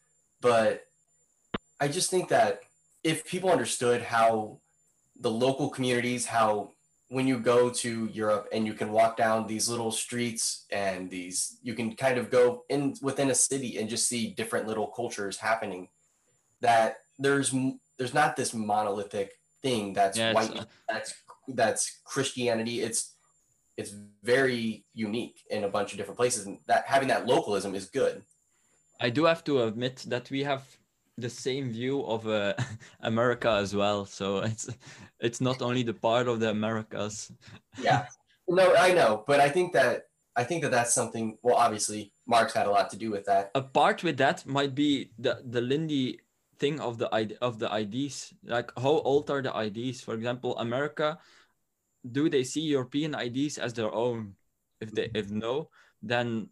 But 0.41 0.85
I 1.81 1.89
just 1.89 2.11
think 2.11 2.29
that 2.29 2.61
if 3.03 3.27
people 3.27 3.51
understood 3.51 4.03
how 4.03 4.61
the 5.21 5.31
local 5.31 5.69
communities, 5.69 6.27
how 6.27 6.73
when 7.09 7.27
you 7.27 7.39
go 7.39 7.71
to 7.71 8.07
Europe 8.13 8.49
and 8.53 8.67
you 8.67 8.75
can 8.75 8.91
walk 8.91 9.17
down 9.17 9.47
these 9.47 9.69
little 9.69 9.93
streets 9.93 10.67
and 10.71 11.11
these, 11.11 11.59
you 11.63 11.75
can 11.75 11.95
kind 11.95 12.19
of 12.19 12.31
go 12.31 12.65
in 12.71 12.95
within 13.03 13.31
a 13.31 13.35
city 13.35 13.79
and 13.79 13.89
just 13.89 14.09
see 14.09 14.31
different 14.31 14.67
little 14.67 14.89
cultures 14.89 15.37
happening. 15.37 15.89
That 16.61 16.97
there's 17.19 17.55
there's 17.99 18.15
not 18.15 18.37
this 18.37 18.55
monolithic 18.55 19.33
thing 19.63 19.93
that's 19.93 20.19
Yeah, 20.19 20.33
white 20.33 20.57
uh, 20.57 20.65
that's 20.89 21.15
that's 21.49 22.01
Christianity. 22.05 22.81
It's 22.81 23.15
it's 23.77 23.93
very 24.23 24.85
unique 24.95 25.39
in 25.51 25.65
a 25.65 25.69
bunch 25.69 25.93
of 25.93 25.99
different 25.99 26.17
places, 26.17 26.47
and 26.47 26.59
that 26.67 26.87
having 26.87 27.09
that 27.09 27.27
localism 27.27 27.75
is 27.75 27.87
good. 27.87 28.23
I 29.01 29.11
do 29.11 29.25
have 29.25 29.45
to 29.45 29.63
admit 29.65 30.05
that 30.09 30.31
we 30.31 30.45
have 30.45 30.63
the 31.17 31.31
same 31.31 31.71
view 31.71 32.05
of 32.05 32.27
uh, 32.27 32.55
America 33.01 33.51
as 33.51 33.75
well. 33.75 34.05
So 34.05 34.39
it's 34.39 34.69
it's 35.21 35.41
not 35.41 35.63
only 35.63 35.83
the 35.83 35.95
part 35.95 36.29
of 36.29 36.41
the 36.41 36.51
Americas. 36.51 37.31
Yeah, 37.81 38.07
no, 38.49 38.75
I 38.75 38.93
know, 38.93 39.25
but 39.27 39.41
I 39.41 39.49
think 39.49 39.73
that 39.73 40.09
I 40.37 40.45
think 40.45 40.63
that 40.63 40.71
that's 40.71 40.93
something. 40.95 41.39
Well, 41.43 41.57
obviously, 41.57 42.13
Marx 42.27 42.53
had 42.53 42.67
a 42.67 42.71
lot 42.71 42.91
to 42.91 42.97
do 42.97 43.11
with 43.11 43.25
that. 43.27 43.51
A 43.55 43.63
part 43.63 44.03
with 44.03 44.17
that 44.19 44.47
might 44.47 44.75
be 44.75 45.11
the 45.19 45.43
the 45.45 45.61
Lindy 45.61 46.21
thing 46.59 46.81
of 46.81 46.99
the 46.99 47.09
id- 47.15 47.39
of 47.41 47.59
the 47.59 47.71
IDs. 47.71 48.35
Like 48.43 48.71
how 48.77 49.03
old 49.07 49.31
are 49.31 49.43
the 49.43 49.55
IDs? 49.55 50.03
For 50.03 50.15
example, 50.15 50.59
America, 50.59 51.19
do 52.11 52.29
they 52.29 52.45
see 52.45 52.63
European 52.63 53.15
IDs 53.15 53.59
as 53.59 53.75
their 53.75 53.93
own? 53.93 54.35
If 54.81 54.91
they 54.91 55.11
if 55.15 55.31
no, 55.31 55.71
then 56.03 56.51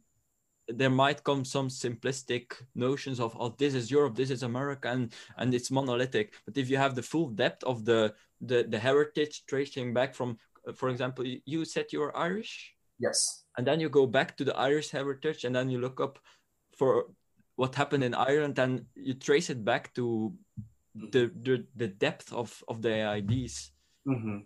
there 0.72 0.90
might 0.90 1.22
come 1.24 1.44
some 1.44 1.68
simplistic 1.68 2.52
notions 2.74 3.20
of 3.20 3.36
oh 3.38 3.54
this 3.58 3.74
is 3.74 3.90
Europe, 3.90 4.14
this 4.16 4.30
is 4.30 4.42
America, 4.42 4.88
and 4.88 5.12
and 5.36 5.54
it's 5.54 5.70
monolithic. 5.70 6.34
But 6.46 6.56
if 6.56 6.70
you 6.70 6.76
have 6.78 6.94
the 6.94 7.02
full 7.02 7.28
depth 7.28 7.62
of 7.64 7.84
the 7.84 8.14
the, 8.40 8.64
the 8.68 8.78
heritage 8.78 9.44
tracing 9.46 9.94
back 9.94 10.14
from, 10.14 10.38
for 10.74 10.88
example, 10.88 11.24
you- 11.24 11.64
said 11.64 11.86
you 11.92 12.00
were 12.00 12.16
Irish 12.16 12.74
Yes. 12.98 13.44
and 13.56 13.66
then 13.66 13.80
you 13.80 13.88
go 13.88 14.06
back 14.06 14.36
to 14.36 14.44
the 14.44 14.56
Irish 14.56 14.90
heritage 14.90 15.44
and 15.44 15.54
then 15.54 15.70
you 15.70 15.78
look 15.80 16.00
up 16.00 16.18
for 16.78 17.06
what 17.56 17.74
happened 17.74 18.04
in 18.04 18.14
Ireland 18.14 18.58
and 18.58 18.86
you 18.94 19.14
trace 19.14 19.50
it 19.50 19.64
back 19.64 19.92
to 19.94 20.32
the 20.94 21.30
the, 21.42 21.66
the 21.76 21.88
depth 21.88 22.32
of 22.32 22.62
of 22.68 22.82
the 22.82 22.94
IDs. 23.18 23.72
hmm 24.06 24.38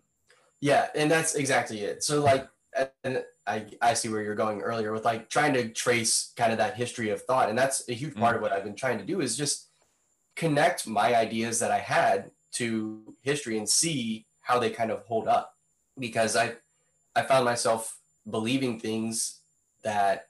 Yeah, 0.61 0.89
and 0.95 1.11
that's 1.11 1.35
exactly 1.35 1.81
it. 1.85 2.03
So 2.03 2.23
like, 2.25 2.49
and 3.05 3.25
I 3.47 3.67
I 3.81 3.95
see 3.95 4.09
where 4.09 4.23
you're 4.23 4.35
going 4.35 4.61
earlier 4.61 4.93
with 4.93 5.05
like 5.05 5.29
trying 5.29 5.55
to 5.55 5.69
trace 5.69 6.33
kind 6.37 6.53
of 6.53 6.59
that 6.59 6.75
history 6.75 7.11
of 7.11 7.23
thought, 7.23 7.49
and 7.49 7.59
that's 7.59 7.89
a 7.89 7.93
huge 7.93 8.15
mm. 8.15 8.21
part 8.21 8.37
of 8.37 8.43
what 8.43 8.53
I've 8.53 8.65
been 8.65 8.75
trying 8.75 8.99
to 8.99 9.05
do 9.05 9.21
is 9.21 9.37
just 9.37 9.69
connect 10.35 10.87
my 10.87 11.15
ideas 11.15 11.59
that 11.61 11.71
I 11.71 11.79
had 11.79 12.31
to 12.53 13.15
history 13.23 13.59
and 13.59 13.69
see 13.69 14.27
how 14.43 14.59
they 14.59 14.71
kind 14.71 14.91
of 14.91 15.03
hold 15.05 15.29
up, 15.29 15.55
because 15.99 16.37
I 16.37 16.55
I 17.15 17.23
found 17.23 17.45
myself 17.45 17.99
believing 18.29 18.79
things 18.79 19.41
that 19.83 20.27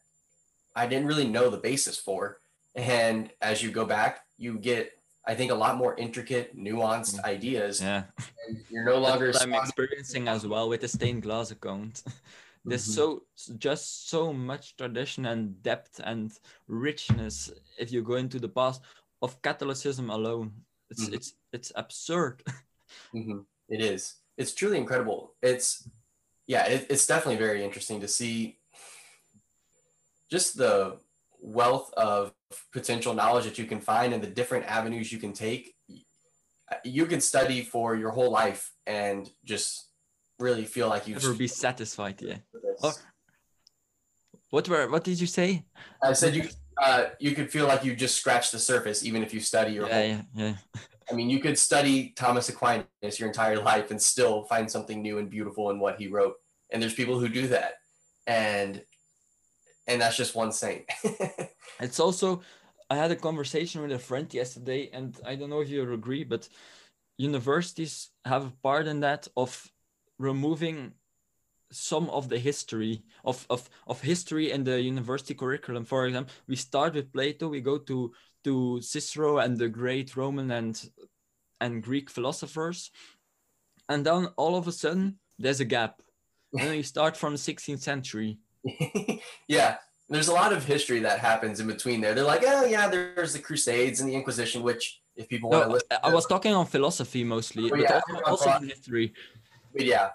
I 0.75 0.87
didn't 0.87 1.09
really 1.09 1.29
know 1.29 1.51
the 1.51 1.57
basis 1.57 1.99
for, 1.99 2.39
and 2.75 3.31
as 3.41 3.63
you 3.63 3.71
go 3.71 3.85
back, 3.85 4.21
you 4.39 4.59
get 4.59 4.93
I 5.27 5.35
think 5.35 5.51
a 5.51 5.55
lot 5.55 5.77
more 5.77 5.95
intricate, 5.99 6.57
nuanced 6.57 7.23
ideas, 7.25 7.81
Yeah, 7.81 8.05
and 8.47 8.65
you're 8.71 8.85
no 8.85 8.99
longer 8.99 9.33
I'm 9.41 9.55
experiencing 9.55 10.29
as 10.29 10.47
well 10.47 10.69
with 10.69 10.81
the 10.83 10.89
stained 10.89 11.23
glass 11.23 11.51
account. 11.51 12.03
There's 12.65 12.87
Mhm. 12.87 12.95
so 12.95 13.23
just 13.59 14.09
so 14.09 14.33
much 14.33 14.77
tradition 14.77 15.27
and 15.27 15.63
depth 15.63 16.01
and 16.03 16.33
richness 16.69 17.53
if 17.79 17.93
you 17.93 18.03
go 18.03 18.15
into 18.17 18.39
the 18.39 18.49
past 18.49 18.83
of 19.23 19.41
Catholicism 19.43 20.11
alone. 20.11 20.53
It's 20.91 21.09
Mhm. 21.09 21.15
it's 21.15 21.35
it's 21.53 21.73
absurd. 21.75 22.43
Mhm. 23.15 23.47
It 23.69 23.81
is. 23.81 24.23
It's 24.37 24.55
truly 24.55 24.79
incredible. 24.79 25.35
It's 25.43 25.89
yeah, 26.47 26.67
it, 26.67 26.87
it's 26.91 27.07
definitely 27.07 27.39
very 27.39 27.65
interesting 27.65 28.01
to 28.01 28.07
see 28.09 28.59
just 30.31 30.57
the 30.57 30.99
wealth 31.41 31.93
of 31.95 32.33
potential 32.73 33.15
knowledge 33.15 33.45
that 33.45 33.59
you 33.59 33.67
can 33.67 33.81
find 33.81 34.13
and 34.15 34.23
the 34.23 34.29
different 34.29 34.65
avenues 34.67 35.13
you 35.13 35.19
can 35.19 35.33
take. 35.33 35.75
You 36.85 37.07
can 37.07 37.21
study 37.21 37.63
for 37.63 37.97
your 37.97 38.11
whole 38.11 38.31
life 38.31 38.73
and 38.87 39.29
just 39.45 39.91
really 40.39 40.65
feel 40.65 40.89
like 40.89 41.07
you've 41.07 41.23
Never 41.23 41.35
be 41.35 41.49
satisfied. 41.49 42.21
Yeah. 42.21 42.39
Oh. 42.83 42.95
What 44.51 44.69
were 44.69 44.89
what 44.89 45.05
did 45.05 45.21
you 45.21 45.27
say? 45.27 45.65
I 46.03 46.13
said 46.13 46.35
you 46.35 46.45
uh, 46.81 47.07
you 47.19 47.33
could 47.33 47.51
feel 47.51 47.67
like 47.67 47.85
you 47.85 47.97
just 47.97 48.17
scratched 48.17 48.53
the 48.53 48.59
surface 48.59 49.05
even 49.05 49.23
if 49.23 49.33
you 49.33 49.41
study 49.41 49.73
your 49.73 49.87
Yeah, 49.89 49.95
whole 49.95 50.09
yeah, 50.09 50.23
yeah. 50.35 50.55
I 51.11 51.15
mean, 51.15 51.31
you 51.31 51.39
could 51.39 51.59
study 51.59 52.13
Thomas 52.17 52.49
Aquinas 52.49 53.19
your 53.19 53.29
entire 53.29 53.59
life 53.59 53.91
and 53.91 54.03
still 54.03 54.45
find 54.45 54.71
something 54.71 55.01
new 55.01 55.19
and 55.19 55.31
beautiful 55.31 55.71
in 55.71 55.79
what 55.79 55.99
he 56.01 56.09
wrote. 56.09 56.35
And 56.73 56.83
there's 56.83 56.95
people 56.95 57.19
who 57.19 57.29
do 57.29 57.47
that. 57.49 57.75
And 58.27 58.83
and 59.87 60.01
that's 60.01 60.17
just 60.17 60.35
one 60.35 60.53
saint. 60.53 60.85
It's 61.81 62.01
also 62.01 62.43
I 62.89 62.97
had 62.97 63.11
a 63.11 63.17
conversation 63.17 63.83
with 63.83 63.93
a 63.93 63.99
friend 63.99 64.33
yesterday, 64.33 64.91
and 64.93 65.15
I 65.27 65.35
don't 65.35 65.51
know 65.51 65.61
if 65.61 65.69
you 65.69 65.93
agree, 65.93 66.25
but 66.25 66.49
universities 67.19 68.11
have 68.25 68.47
a 68.47 68.53
part 68.63 68.87
in 68.87 69.01
that 69.01 69.29
of 69.37 69.71
removing 70.19 70.93
some 71.73 72.09
of 72.11 72.29
the 72.29 72.39
history 72.39 73.03
of, 73.25 73.45
of, 73.51 73.69
of 73.89 74.01
history 74.01 74.53
in 74.53 74.63
the 74.63 74.81
university 74.81 75.35
curriculum. 75.35 75.85
For 75.85 76.07
example, 76.07 76.33
we 76.47 76.57
start 76.57 76.95
with 76.95 77.13
Plato, 77.13 77.49
we 77.49 77.61
go 77.61 77.79
to 77.79 78.13
to 78.45 78.81
Cicero 78.81 79.39
and 79.39 79.59
the 79.59 79.69
great 79.69 80.17
Roman 80.17 80.53
and 80.53 80.91
and 81.61 81.83
Greek 81.83 82.09
philosophers, 82.09 82.93
and 83.89 84.07
then 84.07 84.29
all 84.37 84.57
of 84.57 84.69
a 84.69 84.73
sudden 84.73 85.19
there's 85.39 85.61
a 85.61 85.65
gap. 85.65 86.01
And 86.59 86.77
you 86.77 86.83
start 86.85 87.17
from 87.17 87.33
the 87.33 87.39
16th 87.39 87.81
century. 87.81 88.39
yeah, 89.49 89.77
there's 90.09 90.29
a 90.29 90.33
lot 90.33 90.53
of 90.53 90.65
history 90.65 91.01
that 91.01 91.19
happens 91.19 91.61
in 91.61 91.67
between 91.67 92.01
there. 92.01 92.15
They're 92.15 92.25
like, 92.25 92.45
oh 92.47 92.65
yeah, 92.65 92.89
there's 92.89 93.33
the 93.33 93.39
Crusades 93.39 94.01
and 94.01 94.09
the 94.09 94.15
Inquisition, 94.15 94.63
which 94.63 95.01
if 95.17 95.29
people 95.29 95.51
want 95.51 95.65
to 95.65 95.69
No, 95.69 95.75
listen, 95.75 95.89
I 96.03 96.11
was 96.11 96.27
talking 96.27 96.53
on 96.53 96.67
philosophy 96.67 97.25
mostly, 97.25 97.65
Oh, 97.67 97.71
but 97.71 97.81
yeah, 97.81 97.95
also, 97.95 98.13
on 98.17 98.23
also 98.25 98.51
in 98.63 98.69
history. 98.69 99.13
but 99.73 99.85
yeah, 99.85 100.11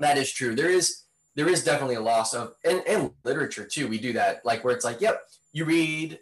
that 0.00 0.16
is 0.18 0.32
true. 0.32 0.54
There 0.54 0.70
is 0.70 1.02
there 1.36 1.48
is 1.48 1.64
definitely 1.64 1.96
a 1.96 2.00
loss 2.00 2.34
of 2.34 2.54
and, 2.64 2.82
and 2.86 3.10
literature 3.24 3.64
too. 3.64 3.88
We 3.88 3.98
do 3.98 4.12
that 4.14 4.44
like 4.44 4.64
where 4.64 4.74
it's 4.74 4.84
like, 4.84 5.00
yep, 5.00 5.22
you 5.52 5.64
read 5.64 6.20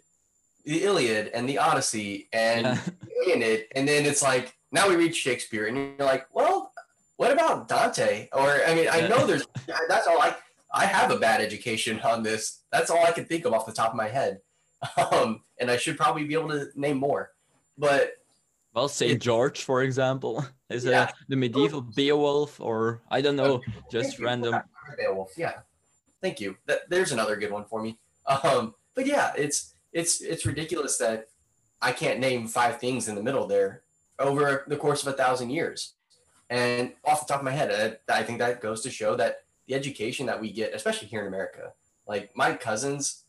the 0.65 0.83
Iliad 0.83 1.27
and 1.33 1.47
the 1.47 1.57
Odyssey 1.57 2.29
and 2.33 2.65
Yeah. 2.65 2.79
the 3.25 3.31
Aeneid, 3.33 3.65
and 3.75 3.87
then 3.87 4.05
it's 4.05 4.23
like 4.23 4.55
now 4.71 4.89
we 4.89 4.95
read 4.95 5.15
Shakespeare, 5.15 5.67
and 5.67 5.77
you're 5.77 6.07
like, 6.07 6.25
well, 6.33 6.71
what 7.17 7.31
about 7.31 7.67
Dante? 7.67 8.27
Or 8.33 8.61
I 8.67 8.73
mean, 8.73 8.87
I 8.91 9.01
Yeah. 9.01 9.07
know 9.07 9.27
there's 9.27 9.45
that's 9.89 10.07
all 10.07 10.19
I 10.19 10.35
I 10.73 10.85
have 10.85 11.11
a 11.11 11.17
bad 11.17 11.39
education 11.41 11.99
on 12.01 12.23
this. 12.23 12.61
That's 12.71 12.89
all 12.89 13.05
I 13.05 13.11
can 13.11 13.25
think 13.25 13.45
of 13.45 13.53
off 13.53 13.65
the 13.65 13.71
top 13.73 13.91
of 13.91 13.95
my 13.95 14.07
head, 14.09 14.39
um, 15.11 15.41
and 15.59 15.69
I 15.69 15.77
should 15.77 15.97
probably 15.97 16.23
be 16.25 16.33
able 16.33 16.49
to 16.49 16.67
name 16.75 16.97
more, 16.97 17.31
but 17.77 18.13
Well, 18.73 18.87
Saint 18.87 19.21
George, 19.21 19.63
for 19.63 19.83
example, 19.83 20.43
is 20.69 20.85
Yeah. 20.85 21.03
uh, 21.03 21.07
the 21.29 21.35
medieval 21.35 21.81
Beowulf, 21.81 22.59
or 22.59 23.01
I 23.11 23.21
don't 23.21 23.35
know, 23.35 23.61
just 23.91 24.17
Thank 24.17 24.25
random. 24.25 24.55
Beowulf. 24.97 25.31
Yeah, 25.37 25.59
thank 26.21 26.39
you. 26.41 26.57
That, 26.65 26.89
there's 26.89 27.11
another 27.11 27.35
good 27.35 27.51
one 27.51 27.65
for 27.65 27.81
me. 27.81 27.99
Um, 28.25 28.73
but 28.95 29.05
yeah, 29.05 29.31
it's 29.37 29.75
it's 29.91 30.21
it's 30.21 30.45
ridiculous 30.45 30.97
that 30.97 31.27
I 31.81 31.91
can't 31.91 32.19
name 32.19 32.47
five 32.47 32.79
things 32.79 33.07
in 33.07 33.15
the 33.15 33.21
middle 33.23 33.45
there 33.47 33.83
over 34.19 34.63
the 34.67 34.77
course 34.77 35.05
of 35.05 35.13
a 35.13 35.17
thousand 35.17 35.49
years. 35.51 35.93
And 36.49 36.93
off 37.05 37.25
the 37.25 37.31
top 37.33 37.41
of 37.41 37.45
my 37.45 37.51
head, 37.51 37.99
I, 38.09 38.19
I 38.19 38.23
think 38.23 38.39
that 38.39 38.61
goes 38.61 38.81
to 38.81 38.89
show 38.91 39.15
that 39.17 39.37
the 39.67 39.75
education 39.75 40.25
that 40.27 40.39
we 40.39 40.51
get, 40.51 40.73
especially 40.73 41.07
here 41.07 41.21
in 41.21 41.27
America, 41.27 41.73
like 42.07 42.31
my 42.35 42.53
cousins, 42.53 43.23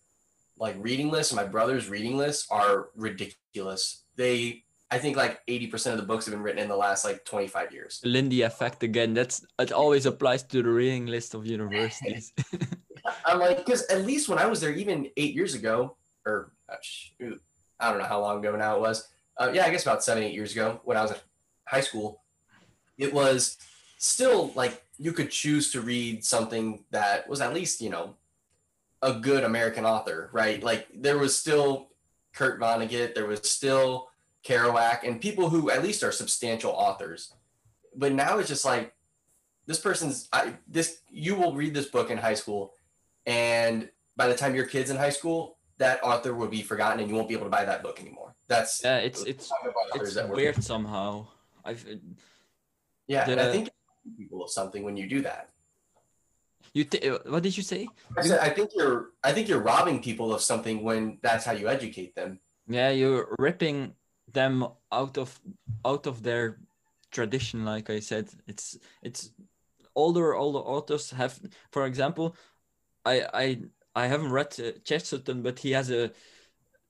like 0.59 0.77
reading 0.79 1.11
lists 1.11 1.33
and 1.33 1.41
my 1.41 1.47
brother's 1.47 1.89
reading 1.89 2.17
lists 2.17 2.47
are 2.51 2.89
ridiculous. 2.97 4.05
They, 4.17 4.65
I 4.91 4.99
think, 4.99 5.17
like 5.17 5.41
eighty 5.49 5.67
percent 5.67 5.95
of 5.95 6.01
the 6.01 6.07
books 6.07 6.27
have 6.27 6.35
been 6.35 6.43
written 6.43 6.63
in 6.63 6.69
the 6.69 6.77
last 6.77 7.05
like 7.05 7.25
twenty 7.25 7.49
five 7.49 7.73
years. 7.73 8.01
Lindy 8.05 8.43
effect 8.43 8.83
again. 8.83 9.15
That's 9.15 9.45
it. 9.59 9.73
Always 9.73 10.07
applies 10.07 10.43
to 10.45 10.63
the 10.63 10.69
reading 10.69 11.07
list 11.07 11.35
of 11.35 11.47
universities. 11.47 12.33
I'm 13.27 13.39
like, 13.39 13.59
because 13.59 13.83
at 13.87 14.05
least 14.05 14.29
when 14.29 14.39
I 14.39 14.47
was 14.47 14.61
there, 14.61 14.73
even 14.73 15.11
eight 15.17 15.35
years 15.35 15.55
ago, 15.55 15.97
or 16.27 16.53
uh, 16.69 16.77
I 17.81 17.91
don't 17.91 17.99
know 17.99 18.05
how 18.05 18.21
long 18.21 18.39
ago 18.39 18.57
now 18.57 18.77
it 18.77 18.81
was. 18.81 19.09
Uh, 19.37 19.51
yeah, 19.53 19.65
I 19.67 19.71
guess 19.71 19.83
about 19.83 20.05
seven, 20.05 20.23
eight 20.23 20.35
years 20.35 20.53
ago 20.53 20.81
when 20.85 20.97
I 20.97 21.03
was 21.03 21.11
in 21.11 21.17
high 21.67 21.81
school, 21.81 22.23
it 22.99 23.13
was 23.13 23.59
still 23.99 24.53
like 24.55 24.84
you 24.99 25.13
could 25.13 25.31
choose 25.31 25.73
to 25.73 25.81
read 25.81 26.25
something 26.25 26.85
that 26.91 27.29
was 27.29 27.41
at 27.41 27.55
least, 27.55 27.81
you 27.81 27.91
know, 27.91 28.15
a 29.03 29.15
good 29.15 29.45
American 29.45 29.85
author, 29.85 30.31
right? 30.33 30.63
Like 30.63 30.89
there 30.95 31.19
was 31.19 31.37
still 31.37 31.89
Kurt 32.33 32.61
Vonnegut, 32.61 33.15
there 33.15 33.27
was 33.27 33.49
still 33.51 34.09
Kerouac, 34.45 35.05
and 35.05 35.21
people 35.21 35.51
who 35.51 35.71
at 35.71 35.83
least 35.83 36.03
are 36.03 36.13
substantial 36.13 36.71
authors. 36.73 37.35
But 37.97 38.13
now 38.13 38.39
it's 38.39 38.49
just 38.49 38.65
like 38.65 38.95
this 39.67 39.79
person's 39.79 40.29
I, 40.33 40.55
this 40.69 41.01
you 41.11 41.35
will 41.35 41.55
read 41.55 41.75
this 41.75 41.87
book 41.87 42.11
in 42.11 42.19
high 42.19 42.35
school 42.35 42.75
and 43.27 43.89
by 44.17 44.29
the 44.29 44.35
time 44.35 44.55
your 44.55 44.67
kids 44.67 44.91
in 44.91 44.97
high 44.97 45.11
school 45.11 45.57
that 45.79 46.03
author 46.05 46.35
will 46.35 46.49
be 46.49 46.63
forgotten 46.63 47.01
and 47.01 47.09
you 47.09 47.17
won't 47.17 47.29
be 47.29 47.35
able 47.35 47.47
to 47.47 47.51
buy 47.51 47.65
that 47.65 47.83
book 47.83 48.01
anymore 48.01 48.35
that's 48.49 48.83
yeah, 48.85 48.99
it's 48.99 49.23
it's 49.25 49.51
it's 49.95 50.17
weird 50.29 50.63
somehow. 50.63 51.27
I've 51.65 51.85
yeah 53.07 53.29
and 53.29 53.41
i 53.41 53.51
think 53.51 53.71
people 54.17 54.43
of 54.43 54.51
something 54.51 54.83
when 54.83 54.97
you 54.97 55.09
do 55.09 55.21
that 55.23 55.51
you 56.73 56.85
th- 56.85 57.21
what 57.27 57.43
did 57.43 57.57
you 57.57 57.63
say? 57.63 57.87
I, 58.17 58.23
said, 58.23 58.41
I 58.41 58.49
think 58.49 58.71
you're 58.75 59.11
i 59.23 59.33
think 59.33 59.49
you're 59.49 59.61
robbing 59.63 60.03
people 60.03 60.33
of 60.35 60.41
something 60.41 60.83
when 60.83 61.19
that's 61.23 61.45
how 61.45 61.53
you 61.53 61.69
educate 61.69 62.15
them 62.15 62.41
Yeah, 62.67 62.91
you're 62.91 63.35
ripping 63.39 63.95
them 64.33 64.65
out 64.91 65.19
of 65.19 65.41
out 65.85 66.07
of 66.07 66.23
their 66.23 66.59
tradition. 67.11 67.65
Like 67.65 67.91
I 67.91 68.01
said, 68.01 68.29
it's 68.47 68.79
it's 69.03 69.31
older 69.95 70.35
older 70.35 70.59
authors 70.59 71.11
have, 71.11 71.39
for 71.71 71.87
example, 71.87 72.37
I 73.05 73.15
I 73.35 73.47
I 73.95 74.07
haven't 74.07 74.33
read 74.33 74.59
uh, 74.59 74.73
Chesterton, 74.83 75.43
but 75.43 75.59
he 75.59 75.73
has 75.73 75.91
a 75.91 76.11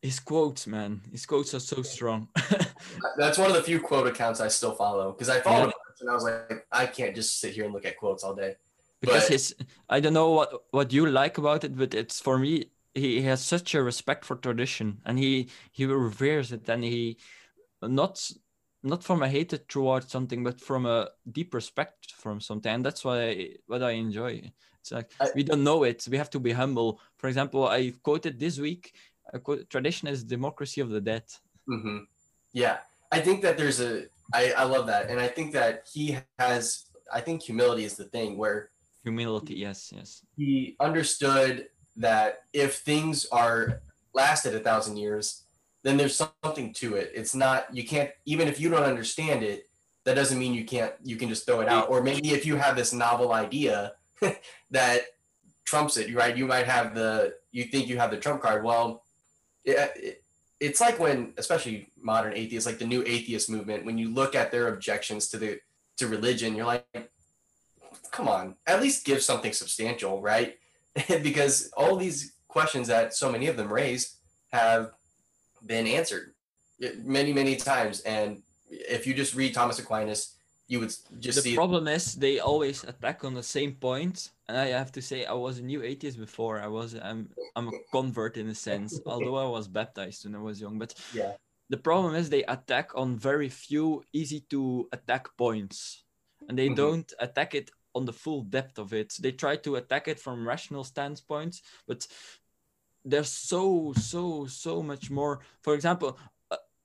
his 0.03 0.21
quotes, 0.21 0.67
man. 0.67 1.01
His 1.11 1.27
quotes 1.27 1.55
are 1.55 1.61
so 1.61 1.83
strong. 1.83 2.29
that's 3.19 3.39
one 3.39 3.51
of 3.51 3.57
the 3.57 3.62
few 3.62 3.81
quote 3.81 4.07
accounts 4.07 4.41
i 4.41 4.49
still 4.49 4.75
follow 4.75 5.12
because 5.12 5.29
i 5.29 5.41
followed 5.41 5.67
Yeah. 5.67 5.84
Bunch 5.95 6.01
and 6.01 6.11
i 6.11 6.14
was 6.14 6.24
like 6.24 6.66
i 6.72 6.86
can't 6.86 7.14
just 7.14 7.40
sit 7.40 7.55
here 7.55 7.64
and 7.64 7.72
look 7.74 7.84
at 7.86 7.97
quotes 7.97 8.24
all 8.24 8.34
day 8.34 8.55
because 9.01 9.24
But- 9.24 9.32
his 9.32 9.55
I 9.88 10.01
don't 10.01 10.14
know 10.14 10.30
what 10.30 10.51
what 10.70 10.92
you 10.92 11.07
like 11.07 11.38
about 11.38 11.64
it, 11.64 11.76
but 11.76 11.95
it's 11.95 12.20
for 12.20 12.38
me 12.38 12.70
he 12.95 13.22
has 13.22 13.45
such 13.45 13.74
a 13.74 13.82
respect 13.82 14.24
for 14.24 14.36
tradition 14.36 15.01
and 15.05 15.18
he 15.18 15.49
he 15.72 15.84
reveres 15.86 16.53
it 16.53 16.68
and 16.68 16.82
he 16.84 17.18
not 17.82 18.30
not 18.82 19.03
from 19.05 19.22
a 19.22 19.28
hatred 19.28 19.68
towards 19.68 20.11
something 20.11 20.42
but 20.45 20.61
from 20.61 20.86
a 20.86 21.09
deep 21.30 21.53
respect 21.55 22.12
from 22.12 22.40
something 22.40 22.72
and 22.72 22.84
that's 22.84 23.05
why 23.05 23.16
I, 23.28 23.49
what 23.66 23.82
I 23.82 23.90
enjoy. 23.90 24.51
It's 24.80 24.92
like 24.92 25.11
I- 25.20 25.30
we 25.34 25.42
don't 25.42 25.64
know 25.64 25.84
it. 25.84 26.07
We 26.11 26.18
have 26.18 26.30
to 26.30 26.40
be 26.40 26.53
humble. 26.53 27.01
For 27.16 27.28
example, 27.28 27.66
I 27.68 27.92
quoted 28.03 28.38
this 28.38 28.59
week. 28.59 28.95
Quote, 29.42 29.68
tradition 29.70 30.09
is 30.09 30.22
democracy 30.24 30.80
of 30.82 30.88
the 30.90 31.01
dead. 31.01 31.24
hmm 31.66 31.99
Yeah, 32.53 32.76
I 33.11 33.20
think 33.20 33.42
that 33.42 33.57
there's 33.59 33.80
a. 33.80 34.05
I 34.33 34.53
I 34.53 34.64
love 34.64 34.87
that, 34.87 35.11
and 35.11 35.20
I 35.20 35.29
think 35.29 35.53
that 35.53 35.87
he 35.93 36.18
has. 36.39 36.87
I 37.12 37.20
think 37.20 37.43
humility 37.43 37.85
is 37.85 37.97
the 37.97 38.05
thing 38.05 38.39
where 38.39 38.70
Humility, 39.05 39.55
yes, 39.55 39.93
yes. 39.95 40.25
he 40.35 40.77
understood 40.81 41.66
that 41.97 42.39
if 42.55 42.77
things 42.77 43.27
are 43.31 43.83
lasted 44.14 44.55
a 44.55 44.61
thousand 44.61 44.97
years, 44.97 45.45
then 45.83 45.99
there's 45.99 46.16
something 46.16 46.72
to 46.75 46.95
it. 46.95 47.12
It's 47.14 47.35
not 47.35 47.66
you 47.75 47.87
can't 47.87 48.11
even 48.25 48.49
if 48.49 48.59
you 48.59 48.70
don't 48.70 48.83
understand 48.83 49.43
it, 49.43 49.64
that 50.05 50.14
doesn't 50.14 50.39
mean 50.39 50.55
you 50.55 50.64
can't 50.64 50.95
you 51.03 51.16
can 51.16 51.29
just 51.29 51.45
throw 51.45 51.61
it 51.61 51.68
out. 51.68 51.91
Or 51.91 52.03
maybe 52.03 52.31
if 52.31 52.47
you 52.47 52.57
have 52.57 52.77
this 52.77 52.95
novel 52.95 53.33
idea 53.33 53.93
that 54.70 55.03
trumps 55.66 55.99
it, 55.99 56.14
right? 56.14 56.35
You 56.35 56.47
might 56.47 56.66
have 56.66 56.95
the 56.95 57.35
you 57.53 57.64
think 57.64 57.89
you 57.89 57.99
have 57.99 58.11
the 58.11 58.16
trump 58.16 58.41
card. 58.41 58.64
Well, 58.64 59.03
it, 59.64 59.93
it, 59.97 60.24
it's 60.61 60.81
like 60.81 60.99
when 60.99 61.35
especially 61.37 61.89
modern 62.01 62.35
atheists, 62.35 62.67
like 62.67 62.79
the 62.79 62.87
new 62.87 63.03
atheist 63.07 63.51
movement, 63.51 63.85
when 63.85 63.99
you 63.99 64.13
look 64.13 64.35
at 64.35 64.51
their 64.51 64.69
objections 64.69 65.29
to 65.29 65.39
the 65.39 65.59
to 65.97 66.09
religion, 66.09 66.55
you're 66.57 66.67
like, 66.67 66.87
come 68.11 68.29
on, 68.29 68.57
at 68.67 68.81
least 68.81 69.05
give 69.05 69.23
something 69.23 69.53
substantial, 69.53 70.21
right? 70.21 70.57
because 71.23 71.71
all 71.77 71.97
these 71.97 72.35
questions 72.49 72.89
that 72.89 73.15
so 73.15 73.31
many 73.31 73.47
of 73.49 73.57
them 73.57 73.73
raise 73.73 74.17
have 74.53 74.93
been 75.67 75.87
answered 75.87 76.35
many, 77.03 77.33
many 77.33 77.57
times. 77.57 78.01
And 78.01 78.43
if 78.71 79.07
you 79.07 79.15
just 79.15 79.35
read 79.35 79.55
Thomas 79.55 79.79
Aquinas, 79.79 80.34
you 80.69 80.81
would 80.81 80.95
just 81.19 81.45
the 81.45 81.55
problem 81.55 81.87
is 81.89 82.15
they 82.15 82.39
always 82.39 82.85
attack 82.85 83.25
on 83.25 83.35
the 83.35 83.43
same 83.43 83.73
points. 83.73 84.29
point 84.29 84.31
and 84.49 84.57
i 84.59 84.67
have 84.67 84.91
to 84.93 85.03
say 85.03 85.25
i 85.25 85.33
was 85.33 85.59
a 85.59 85.62
new 85.62 85.83
atheist 85.83 86.19
before 86.19 86.61
i 86.61 86.67
was 86.67 86.95
i'm 86.95 87.29
i'm 87.57 87.69
a 87.69 87.75
convert 87.93 88.37
in 88.37 88.49
a 88.49 88.55
sense 88.55 89.01
although 89.07 89.37
i 89.37 89.49
was 89.49 89.69
baptized 89.69 90.25
when 90.25 90.35
i 90.35 90.39
was 90.39 90.61
young 90.61 90.79
but 90.79 90.95
Yeah. 91.12 91.33
the 91.71 91.77
problem 91.77 92.15
is 92.15 92.29
they 92.29 92.45
attack 92.45 92.91
on 92.95 93.19
very 93.19 93.49
few 93.49 94.03
easy 94.12 94.41
to 94.51 94.89
attack 94.93 95.29
points 95.37 96.05
and 96.49 96.59
they 96.59 96.69
Mhm. 96.69 96.77
don't 96.77 97.12
attack 97.21 97.55
it 97.55 97.71
on 97.95 98.05
the 98.05 98.12
full 98.12 98.43
depth 98.43 98.79
of 98.79 98.93
it 98.93 99.15
they 99.21 99.33
try 99.33 99.57
to 99.57 99.77
attack 99.77 100.09
it 100.09 100.19
from 100.21 100.47
rational 100.49 100.85
standpoints 100.85 101.62
but 101.87 102.07
there's 103.05 103.29
so 103.29 103.93
so 103.93 104.47
so 104.47 104.83
much 104.83 105.11
more 105.11 105.41
for 105.62 105.75
example 105.75 106.19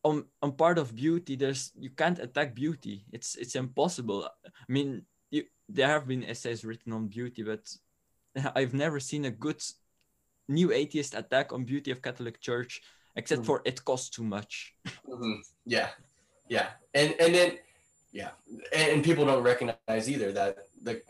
on 0.04 0.24
on 0.42 0.52
part 0.54 0.78
of 0.78 0.96
beauty 0.96 1.36
there's 1.36 1.72
you 1.78 1.90
can't 1.90 2.20
attack 2.20 2.56
beauty 2.56 3.06
it's 3.12 3.36
it's 3.36 3.56
impossible 3.56 4.28
i 4.48 4.72
mean 4.72 5.04
you, 5.32 5.44
there 5.68 5.88
have 5.88 6.08
been 6.08 6.24
essays 6.24 6.64
written 6.64 6.94
on 6.94 7.08
beauty 7.08 7.44
but 7.44 7.68
i've 8.56 8.74
never 8.74 9.00
seen 9.00 9.26
a 9.26 9.32
good 9.32 9.62
new 10.48 10.72
atheist 10.72 11.14
attack 11.16 11.52
on 11.52 11.66
beauty 11.66 11.92
of 11.92 12.02
catholic 12.02 12.40
church 12.40 12.82
except 13.16 13.42
Mhm. 13.42 13.46
for 13.46 13.62
it 13.66 13.84
costs 13.84 14.10
too 14.10 14.24
much 14.24 14.74
Mhm. 15.08 15.42
Yeah, 15.66 15.90
yeah, 16.48 16.70
and 16.94 17.14
and 17.20 17.36
then 17.36 17.58
yeah, 18.12 18.32
and, 18.74 18.92
and 18.94 19.04
people 19.04 19.26
don't 19.26 19.44
recognize 19.44 20.10
either 20.10 20.32
that 20.32 20.58
the 20.82 21.02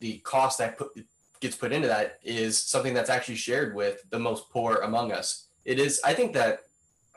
the 0.00 0.18
cost 0.18 0.58
that 0.58 0.76
put 0.78 0.90
gets 1.40 1.56
put 1.56 1.72
into 1.72 1.88
that 1.88 2.18
is 2.22 2.58
something 2.58 2.94
that's 2.94 3.10
actually 3.10 3.36
shared 3.36 3.74
with 3.74 4.02
the 4.10 4.18
most 4.18 4.50
poor 4.50 4.76
among 4.82 5.12
us. 5.12 5.48
It 5.64 5.78
is. 5.78 6.00
I 6.04 6.14
think 6.14 6.32
that 6.34 6.60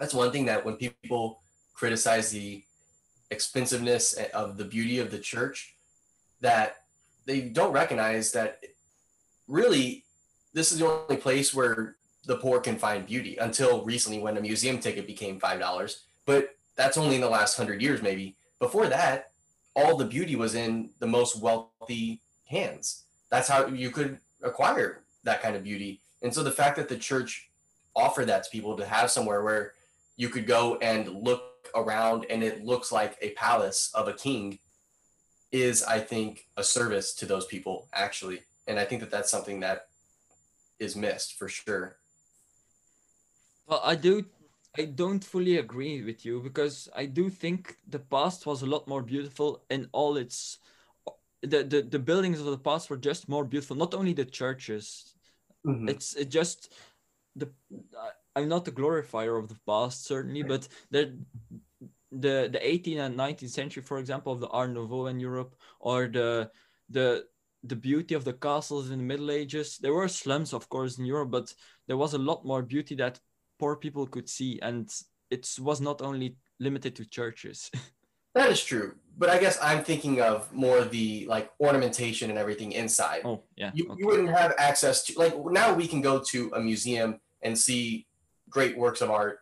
that's 0.02 0.14
one 0.14 0.32
thing 0.32 0.46
that 0.46 0.66
when 0.66 0.76
people 0.76 1.40
criticize 1.74 2.32
the 2.32 2.64
expensiveness 3.30 4.14
of 4.34 4.58
the 4.58 4.66
beauty 4.66 5.00
of 5.00 5.12
the 5.12 5.20
church, 5.20 5.76
that 6.42 6.78
they 7.26 7.42
don't 7.42 7.72
recognize 7.72 8.34
that 8.34 8.60
really 9.48 10.04
this 10.54 10.74
is 10.74 10.80
the 10.80 10.86
only 10.86 11.16
place 11.16 11.54
where 11.54 11.96
the 12.26 12.36
poor 12.36 12.60
can 12.60 12.76
find 12.76 13.06
beauty 13.06 13.38
until 13.38 13.86
recently 13.86 14.20
when 14.20 14.36
a 14.38 14.42
museum 14.42 14.80
ticket 14.80 15.08
became 15.08 15.40
five 15.40 15.60
dollars 15.60 16.04
but 16.26 16.50
that's 16.76 16.98
only 16.98 17.16
in 17.16 17.22
the 17.22 17.30
last 17.30 17.58
hundred 17.58 17.82
years 17.82 18.02
maybe 18.02 18.36
before 18.60 18.88
that 18.88 19.32
all 19.76 19.96
the 19.96 20.06
beauty 20.06 20.36
was 20.36 20.56
in 20.56 20.90
the 21.00 21.08
most 21.08 21.42
wealthy 21.42 22.22
hands. 22.48 23.04
That's 23.30 23.48
how 23.48 23.68
you 23.68 23.90
could 23.90 24.20
acquire 24.44 25.04
that 25.24 25.42
kind 25.42 25.56
of 25.56 25.64
beauty. 25.64 26.02
And 26.22 26.34
so 26.34 26.44
the 26.44 26.52
fact 26.52 26.76
that 26.78 26.90
the 26.90 26.98
church 26.98 27.50
offered 27.96 28.28
that 28.28 28.44
to 28.44 28.50
people 28.50 28.76
to 28.78 28.86
have 28.86 29.12
somewhere 29.12 29.44
where 29.44 29.74
you 30.22 30.30
could 30.30 30.46
go 30.46 30.64
and 30.92 31.04
look 31.28 31.44
around 31.74 32.28
and 32.30 32.44
it 32.44 32.64
looks 32.64 32.92
like 32.92 33.18
a 33.22 33.32
palace 33.32 33.82
of 34.00 34.08
a 34.08 34.14
king 34.14 34.60
is 35.52 35.78
i 35.96 36.00
think 36.12 36.32
a 36.58 36.64
service 36.64 37.08
to 37.20 37.26
those 37.26 37.48
people 37.54 37.76
actually. 38.06 38.40
And 38.68 38.76
i 38.82 38.86
think 38.88 39.00
that 39.02 39.12
that's 39.16 39.32
something 39.36 39.60
that 39.62 39.80
is 40.86 40.96
missed 40.96 41.30
for 41.40 41.48
sure. 41.48 41.86
Well 43.68 43.82
i 43.94 43.96
do 44.08 44.14
i 44.82 44.84
don't 45.02 45.24
fully 45.34 45.56
agree 45.66 45.98
with 46.10 46.20
you 46.28 46.36
because 46.48 46.76
i 47.04 47.06
do 47.20 47.24
think 47.44 47.62
the 47.96 48.04
past 48.14 48.40
was 48.50 48.60
a 48.62 48.72
lot 48.74 48.84
more 48.94 49.04
beautiful 49.14 49.50
in 49.76 49.82
all 49.92 50.14
its 50.24 50.38
the 51.54 51.60
the, 51.74 51.80
the 51.96 52.04
buildings 52.10 52.40
of 52.40 52.46
the 52.56 52.64
past 52.70 52.90
were 52.90 53.04
just 53.10 53.28
more 53.28 53.46
beautiful. 53.54 53.76
Not 53.76 53.96
only 54.00 54.14
the 54.14 54.30
churches 54.42 54.86
mm-hmm. 55.66 55.90
it's 55.94 56.08
it 56.24 56.30
just 56.40 56.60
the 57.42 57.48
I'm 58.36 58.48
not 58.48 58.68
a 58.68 58.72
glorifier 58.72 59.38
of 59.38 59.50
the 59.50 59.58
past 59.68 60.06
certainly, 60.06 60.44
but 60.44 60.68
the 60.90 61.18
the 62.12 62.50
the 62.52 62.60
18th 62.60 63.00
and 63.00 63.18
19th 63.18 63.50
century, 63.50 63.84
for 63.84 63.98
example, 63.98 64.34
of 64.34 64.40
the 64.40 64.48
Art 64.50 64.72
Nouveau 64.72 65.08
in 65.08 65.20
Europe, 65.20 65.56
or 65.80 66.08
the 66.08 66.50
the 66.90 67.26
the 67.64 67.76
beauty 67.76 68.16
of 68.16 68.26
the 68.26 68.34
castles 68.34 68.90
in 68.90 68.98
the 68.98 69.04
Middle 69.04 69.32
Ages. 69.32 69.78
There 69.78 69.94
were 69.94 70.08
slums, 70.08 70.54
of 70.54 70.68
course, 70.70 70.98
in 70.98 71.06
Europe, 71.06 71.32
but 71.32 71.54
there 71.88 71.98
was 71.98 72.14
a 72.14 72.18
lot 72.18 72.46
more 72.46 72.62
beauty 72.62 72.96
that 72.96 73.20
poor 73.60 73.76
people 73.76 74.08
could 74.08 74.28
see, 74.28 74.60
and 74.62 74.90
it 75.30 75.48
was 75.60 75.80
not 75.80 76.02
only 76.02 76.38
limited 76.60 76.96
to 76.96 77.06
churches. 77.06 77.70
that 78.36 78.50
is 78.50 78.64
true, 78.64 78.96
but 79.18 79.30
I 79.30 79.38
guess 79.38 79.58
I'm 79.62 79.84
thinking 79.84 80.22
of 80.22 80.52
more 80.54 80.84
the 80.84 81.26
like 81.28 81.52
ornamentation 81.60 82.30
and 82.30 82.40
everything 82.40 82.72
inside. 82.72 83.22
Oh, 83.24 83.44
yeah. 83.56 83.72
You, 83.74 83.86
okay. 83.92 83.96
you 84.00 84.08
wouldn't 84.08 84.30
have 84.30 84.54
access 84.58 85.04
to 85.06 85.20
like 85.20 85.34
now 85.52 85.74
we 85.74 85.88
can 85.88 86.02
go 86.02 86.20
to 86.32 86.52
a 86.56 86.60
museum 86.60 87.20
and 87.42 87.58
see 87.58 88.08
great 88.52 88.78
works 88.78 89.02
of 89.02 89.10
art. 89.10 89.40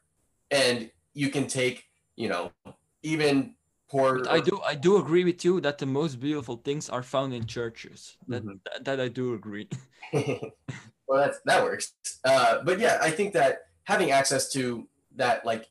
And 0.51 0.89
you 1.14 1.30
can 1.30 1.47
take 1.47 1.86
you 2.16 2.30
know 2.30 2.51
even 3.03 3.55
poor 3.89 4.24
i 4.30 4.39
do 4.39 4.60
i 4.66 4.76
do 4.76 4.97
agree 4.97 5.24
with 5.24 5.43
you 5.43 5.60
that 5.62 5.78
the 5.78 5.86
most 5.86 6.20
beautiful 6.20 6.57
things 6.57 6.89
are 6.89 7.03
found 7.03 7.34
in 7.34 7.45
churches. 7.45 8.18
That 8.28 8.43
mm-hmm. 8.43 8.57
that, 8.66 8.86
that, 8.86 8.99
i 8.99 9.07
do 9.07 9.34
agree. 9.34 9.68
Well 11.07 11.24
that's 11.26 11.39
that 11.45 11.64
works. 11.64 11.93
Uh, 12.24 12.60
but 12.64 12.80
yeah 12.80 12.99
i 13.01 13.10
think 13.10 13.34
that 13.34 13.62
having 13.86 14.12
access 14.12 14.51
to 14.53 14.88
that 15.16 15.43
like 15.43 15.68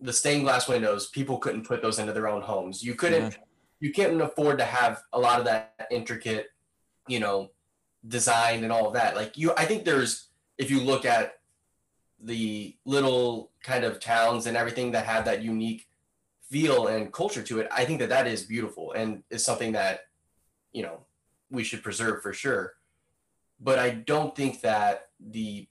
the 0.00 0.12
stained 0.12 0.44
glass 0.44 0.68
windows 0.68 1.08
people 1.08 1.38
couldn't 1.38 1.66
put 1.66 1.82
those 1.82 1.98
into 1.98 2.12
their 2.12 2.28
own 2.28 2.42
homes. 2.42 2.82
You 2.82 2.94
couldn't 2.94 3.32
yeah. 3.32 3.38
you 3.80 3.92
couldn't 3.92 4.20
afford 4.20 4.58
to 4.58 4.64
have 4.64 5.02
a 5.12 5.18
lot 5.18 5.40
of 5.40 5.46
that 5.46 5.88
intricate 5.90 6.46
you 7.08 7.18
know 7.18 7.50
design 8.06 8.62
and 8.62 8.72
all 8.72 8.86
of 8.86 8.94
that. 8.94 9.16
Like 9.16 9.36
you 9.36 9.52
i 9.56 9.64
think 9.64 9.84
there's 9.84 10.28
if 10.58 10.70
you 10.70 10.80
look 10.80 11.04
at 11.04 11.37
the 12.22 12.76
little 12.84 13.50
kind 13.62 13.84
of 13.84 14.00
towns 14.00 14.46
and 14.46 14.56
everything 14.56 14.92
that 14.92 15.06
have 15.06 15.24
that 15.24 15.42
unique 15.42 15.86
feel 16.50 16.86
and 16.88 17.12
culture 17.12 17.42
to 17.42 17.60
it, 17.60 17.68
I 17.70 17.84
think 17.84 18.00
that 18.00 18.08
that 18.08 18.26
is 18.26 18.42
beautiful 18.42 18.92
and 18.92 19.22
is 19.30 19.44
something 19.44 19.72
that, 19.72 20.00
you 20.72 20.82
know, 20.82 21.00
we 21.50 21.62
should 21.62 21.82
preserve 21.82 22.22
for 22.22 22.32
sure. 22.32 22.74
But 23.60 23.78
I 23.78 23.90
don't 23.90 24.34
think 24.34 24.60
that 24.62 25.08
the 25.20 25.66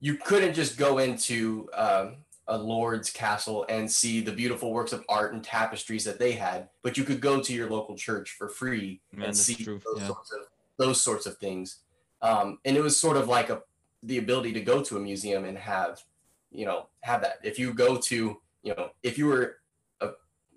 you 0.00 0.14
couldn't 0.14 0.54
just 0.54 0.78
go 0.78 0.98
into 0.98 1.68
um, 1.74 2.16
a 2.46 2.56
lord's 2.56 3.10
castle 3.10 3.66
and 3.68 3.90
see 3.90 4.20
the 4.20 4.32
beautiful 4.32 4.72
works 4.72 4.92
of 4.92 5.04
art 5.08 5.32
and 5.32 5.42
tapestries 5.42 6.04
that 6.04 6.18
they 6.18 6.32
had, 6.32 6.68
but 6.82 6.96
you 6.96 7.04
could 7.04 7.20
go 7.20 7.40
to 7.40 7.52
your 7.52 7.68
local 7.68 7.96
church 7.96 8.30
for 8.30 8.48
free 8.48 9.00
Man, 9.12 9.26
and 9.26 9.36
see 9.36 9.64
those 9.64 9.82
yeah. 9.96 10.06
sorts 10.06 10.32
of 10.32 10.40
those 10.78 11.00
sorts 11.00 11.26
of 11.26 11.36
things. 11.38 11.80
Um, 12.22 12.58
and 12.64 12.76
it 12.76 12.82
was 12.82 12.98
sort 12.98 13.16
of 13.16 13.28
like 13.28 13.50
a 13.50 13.62
the 14.02 14.18
ability 14.18 14.52
to 14.52 14.60
go 14.60 14.82
to 14.82 14.96
a 14.96 15.00
museum 15.00 15.44
and 15.44 15.58
have 15.58 16.02
you 16.50 16.64
know 16.64 16.86
have 17.02 17.20
that. 17.22 17.38
If 17.42 17.58
you 17.58 17.72
go 17.72 17.96
to 17.96 18.40
you 18.62 18.74
know 18.74 18.90
if 19.02 19.18
you 19.18 19.26
were 19.26 19.58
a 20.00 20.10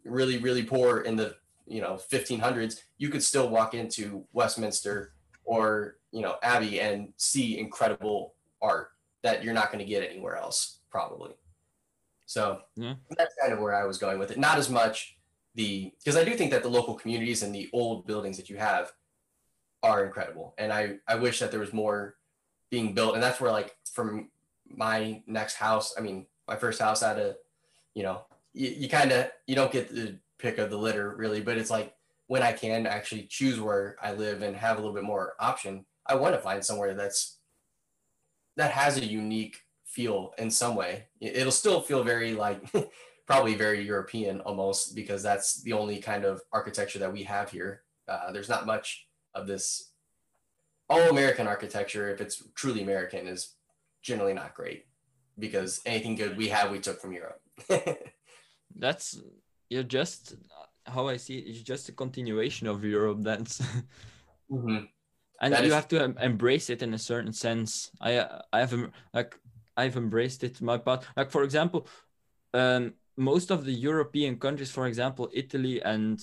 really 0.06 0.38
really 0.38 0.64
poor 0.64 1.02
in 1.02 1.16
the 1.16 1.36
you 1.68 1.82
know 1.82 2.00
1500s 2.12 2.82
you 2.98 3.10
could 3.10 3.24
still 3.24 3.50
walk 3.50 3.74
into 3.74 4.26
westminster 4.34 5.14
or 5.46 5.98
you 6.12 6.22
know 6.22 6.36
abbey 6.44 6.82
and 6.82 7.14
see 7.18 7.58
incredible 7.58 8.34
art 8.62 8.90
that 9.24 9.44
you're 9.44 9.54
not 9.54 9.72
going 9.72 9.84
to 9.84 9.90
get 9.90 10.08
anywhere 10.10 10.36
else 10.36 10.80
probably. 10.90 11.32
So 12.26 12.62
yeah. 12.76 12.94
that's 13.18 13.36
kind 13.42 13.54
of 13.54 13.60
where 13.60 13.76
i 13.76 13.86
was 13.86 13.98
going 13.98 14.20
with 14.20 14.32
it. 14.32 14.38
Not 14.38 14.58
as 14.58 14.70
much 14.70 15.18
the 15.56 15.92
because 16.00 16.16
i 16.16 16.24
do 16.24 16.34
think 16.34 16.52
that 16.52 16.64
the 16.64 16.70
local 16.70 16.96
communities 16.96 17.44
and 17.44 17.54
the 17.54 17.70
old 17.74 18.08
buildings 18.08 18.38
that 18.38 18.50
you 18.50 18.58
have 18.58 18.92
are 19.84 20.06
incredible. 20.06 20.54
And 20.58 20.72
i 20.72 20.96
i 21.08 21.16
wish 21.16 21.40
that 21.40 21.52
there 21.52 21.60
was 21.60 21.74
more 21.74 22.16
being 22.72 22.94
built. 22.94 23.14
And 23.14 23.22
that's 23.22 23.40
where 23.40 23.52
like 23.52 23.76
from 23.94 24.30
my 24.74 25.22
next 25.28 25.56
house 25.56 25.94
i 25.98 26.02
mean 26.02 26.26
my 26.48 26.56
first 26.56 26.82
house 26.82 27.02
had 27.02 27.20
a 27.20 27.36
you 27.94 28.04
know 28.04 28.22
you, 28.54 28.70
you 28.70 28.88
kind 28.88 29.12
of 29.12 29.30
you 29.46 29.54
don't 29.54 29.74
get 29.74 29.94
the 29.94 30.18
pick 30.40 30.60
of 30.60 30.70
the 30.70 30.78
litter 30.78 31.14
really 31.18 31.42
but 31.42 31.58
it's 31.58 31.70
like 31.70 31.94
when 32.28 32.42
i 32.42 32.54
can 32.54 32.88
actually 32.88 33.24
choose 33.24 33.60
where 33.60 33.98
i 34.02 34.14
live 34.14 34.44
and 34.44 34.56
have 34.56 34.78
a 34.78 34.80
little 34.80 34.96
bit 34.96 35.04
more 35.04 35.34
option 35.42 35.86
i 36.06 36.16
want 36.16 36.34
to 36.34 36.40
find 36.40 36.64
somewhere 36.64 36.94
that's 36.94 37.40
that 38.56 38.72
has 38.72 38.98
a 38.98 39.06
unique 39.06 39.58
feel 39.92 40.34
in 40.38 40.50
some 40.50 40.76
way. 40.76 41.06
It'll 41.20 41.52
still 41.52 41.82
feel 41.82 42.04
very 42.04 42.34
like 42.34 42.64
probably 43.28 43.56
very 43.56 43.86
european 43.86 44.42
almost 44.42 44.96
because 44.96 45.22
that's 45.22 45.62
the 45.64 45.74
only 45.74 46.00
kind 46.00 46.26
of 46.26 46.42
architecture 46.52 47.00
that 47.00 47.12
we 47.12 47.24
have 47.24 47.52
here. 47.52 47.84
Uh, 48.08 48.32
there's 48.32 48.50
not 48.50 48.66
much 48.66 49.08
of 49.36 49.48
this 49.48 49.91
all 50.92 51.10
American 51.10 51.48
architecture, 51.48 52.10
if 52.14 52.22
it's 52.22 52.44
truly 52.56 52.82
American, 52.84 53.28
is 53.28 53.56
generally 54.02 54.34
not 54.34 54.54
great 54.54 54.86
because 55.40 55.82
anything 55.86 56.16
good 56.16 56.38
we 56.38 56.50
have, 56.50 56.72
we 56.72 56.80
took 56.80 57.00
from 57.02 57.14
Europe. 57.14 57.42
That's 58.76 59.20
you're 59.70 59.84
just 59.84 60.36
how 60.86 61.08
I 61.08 61.18
see 61.18 61.38
it. 61.38 61.48
it 61.48 61.52
is 61.52 61.64
just 61.64 61.90
a 61.90 61.92
continuation 61.92 62.68
of 62.68 62.84
Europe. 62.84 63.20
That's 63.22 63.62
mm-hmm. 64.52 64.86
and 65.42 65.54
that 65.54 65.62
you 65.62 65.68
is... 65.68 65.74
have 65.74 65.88
to 65.90 66.04
embrace 66.22 66.70
it 66.70 66.82
in 66.82 66.94
a 66.94 67.00
certain 67.00 67.34
sense. 67.34 67.92
I 68.02 68.12
I 68.52 68.60
have 68.60 68.74
like 69.14 69.38
I've 69.78 69.98
embraced 69.98 70.44
it 70.44 70.62
my 70.62 70.78
part. 70.78 71.06
Like 71.16 71.32
for 71.32 71.44
example, 71.44 71.88
um, 72.54 72.94
most 73.18 73.52
of 73.52 73.66
the 73.66 73.74
European 73.74 74.38
countries, 74.38 74.72
for 74.72 74.88
example, 74.88 75.30
Italy 75.34 75.82
and 75.82 76.20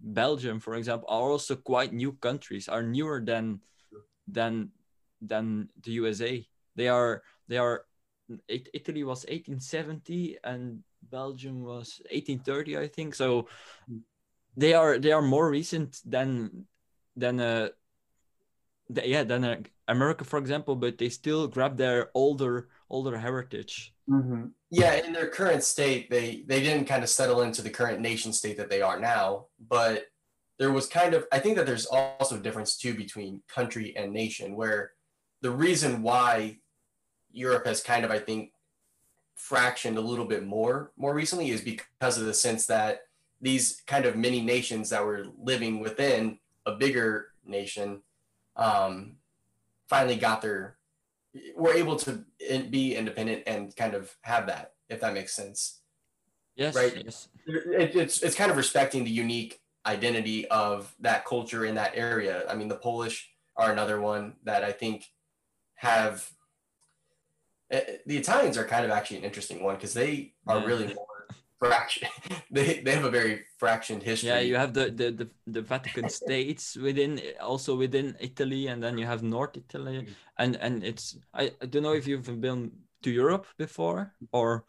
Belgium, 0.00 0.60
for 0.60 0.74
example, 0.74 1.08
are 1.08 1.30
also 1.30 1.56
quite 1.56 1.92
new 1.92 2.12
countries. 2.12 2.68
Are 2.68 2.82
newer 2.82 3.20
than 3.24 3.60
than 4.26 4.70
than 5.20 5.68
the 5.82 5.92
USA. 5.92 6.46
They 6.76 6.88
are 6.88 7.22
they 7.48 7.58
are 7.58 7.84
Italy 8.48 9.04
was 9.04 9.24
1870 9.24 10.38
and 10.44 10.82
Belgium 11.10 11.62
was 11.62 12.00
1830, 12.10 12.78
I 12.78 12.88
think. 12.88 13.14
So 13.14 13.48
they 14.56 14.74
are 14.74 14.98
they 14.98 15.12
are 15.12 15.22
more 15.22 15.48
recent 15.48 16.00
than 16.04 16.66
than 17.16 17.40
uh 17.40 17.68
the, 18.88 19.08
yeah 19.08 19.24
than 19.24 19.44
uh, 19.44 19.60
America, 19.88 20.24
for 20.24 20.38
example. 20.38 20.76
But 20.76 20.98
they 20.98 21.08
still 21.08 21.48
grab 21.48 21.76
their 21.76 22.10
older 22.14 22.68
older 22.90 23.16
heritage. 23.18 23.94
Mm-hmm. 24.08 24.46
Yeah, 24.70 24.94
in 24.94 25.12
their 25.12 25.28
current 25.28 25.62
state, 25.62 26.10
they 26.10 26.44
they 26.46 26.60
didn't 26.60 26.86
kind 26.86 27.02
of 27.02 27.08
settle 27.10 27.42
into 27.42 27.62
the 27.62 27.70
current 27.70 28.00
nation 28.00 28.32
state 28.32 28.56
that 28.56 28.70
they 28.70 28.82
are 28.82 28.98
now, 28.98 29.46
but 29.68 30.06
there 30.58 30.72
was 30.72 30.86
kind 30.86 31.14
of 31.14 31.26
I 31.32 31.38
think 31.38 31.56
that 31.56 31.66
there's 31.66 31.86
also 31.86 32.36
a 32.36 32.40
difference 32.40 32.76
too 32.76 32.94
between 32.94 33.42
country 33.48 33.96
and 33.96 34.12
nation 34.12 34.56
where 34.56 34.92
the 35.40 35.50
reason 35.50 36.02
why 36.02 36.58
Europe 37.32 37.66
has 37.66 37.82
kind 37.82 38.04
of 38.04 38.10
I 38.10 38.18
think 38.18 38.52
fractioned 39.36 39.96
a 39.96 40.00
little 40.00 40.24
bit 40.24 40.44
more 40.44 40.92
more 40.96 41.14
recently 41.14 41.50
is 41.50 41.60
because 41.60 42.18
of 42.18 42.26
the 42.26 42.34
sense 42.34 42.66
that 42.66 43.02
these 43.40 43.82
kind 43.86 44.06
of 44.06 44.16
mini 44.16 44.40
nations 44.40 44.90
that 44.90 45.04
were 45.04 45.26
living 45.38 45.80
within 45.80 46.38
a 46.66 46.72
bigger 46.72 47.28
nation 47.44 48.00
um, 48.56 49.16
finally 49.88 50.16
got 50.16 50.40
their 50.40 50.76
were 51.56 51.74
able 51.74 51.96
to 51.96 52.24
be 52.70 52.94
independent 52.94 53.42
and 53.46 53.74
kind 53.74 53.94
of 53.94 54.16
have 54.22 54.46
that 54.46 54.74
if 54.88 55.00
that 55.00 55.12
makes 55.12 55.34
sense 55.34 55.80
yes 56.54 56.76
right 56.76 57.02
yes. 57.04 57.28
It, 57.46 57.96
it's 57.96 58.22
it's 58.22 58.36
kind 58.36 58.50
of 58.50 58.56
respecting 58.56 59.02
the 59.02 59.10
unique 59.10 59.60
identity 59.86 60.46
of 60.48 60.94
that 61.00 61.24
culture 61.24 61.64
in 61.64 61.74
that 61.74 61.92
area. 61.94 62.44
I 62.48 62.54
mean, 62.54 62.68
the 62.68 62.76
Polish 62.76 63.30
are 63.56 63.72
another 63.72 64.00
one 64.00 64.34
that 64.44 64.64
I 64.64 64.72
think 64.72 65.06
have. 65.76 66.30
Eh, 67.70 67.80
the 68.06 68.16
Italians 68.16 68.58
are 68.58 68.64
kind 68.64 68.84
of 68.84 68.90
actually 68.90 69.18
an 69.18 69.24
interesting 69.24 69.62
one 69.62 69.74
because 69.76 69.94
they 69.94 70.34
are 70.46 70.58
yeah. 70.58 70.66
really 70.66 70.94
more 70.94 71.06
fraction. 71.58 72.08
they 72.50 72.80
they 72.80 72.92
have 72.92 73.04
a 73.04 73.10
very 73.10 73.44
fractioned 73.60 74.02
history. 74.02 74.28
Yeah, 74.28 74.40
you 74.40 74.56
have 74.56 74.74
the 74.74 74.90
the 74.90 75.10
the, 75.10 75.28
the 75.46 75.62
Vatican 75.62 76.08
States 76.08 76.76
within 76.76 77.20
also 77.40 77.76
within 77.76 78.16
Italy, 78.20 78.68
and 78.68 78.82
then 78.82 78.98
you 78.98 79.06
have 79.06 79.22
North 79.22 79.56
Italy, 79.56 80.02
mm. 80.02 80.08
and 80.38 80.56
and 80.56 80.84
it's 80.84 81.16
I, 81.32 81.52
I 81.60 81.66
don't 81.66 81.82
know 81.82 81.94
if 81.94 82.06
you've 82.06 82.40
been 82.40 82.72
to 83.02 83.10
Europe 83.10 83.46
before 83.58 84.12
or 84.32 84.64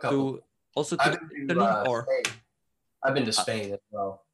to 0.00 0.40
also 0.74 0.96
to 0.96 1.18
Italy 1.48 1.66
uh, 1.66 1.84
or. 1.88 2.06
Spain 2.08 2.42
I've 3.04 3.14
been 3.14 3.24
to 3.24 3.32
Spain 3.32 3.72
as 3.72 3.80
well. 3.90 4.24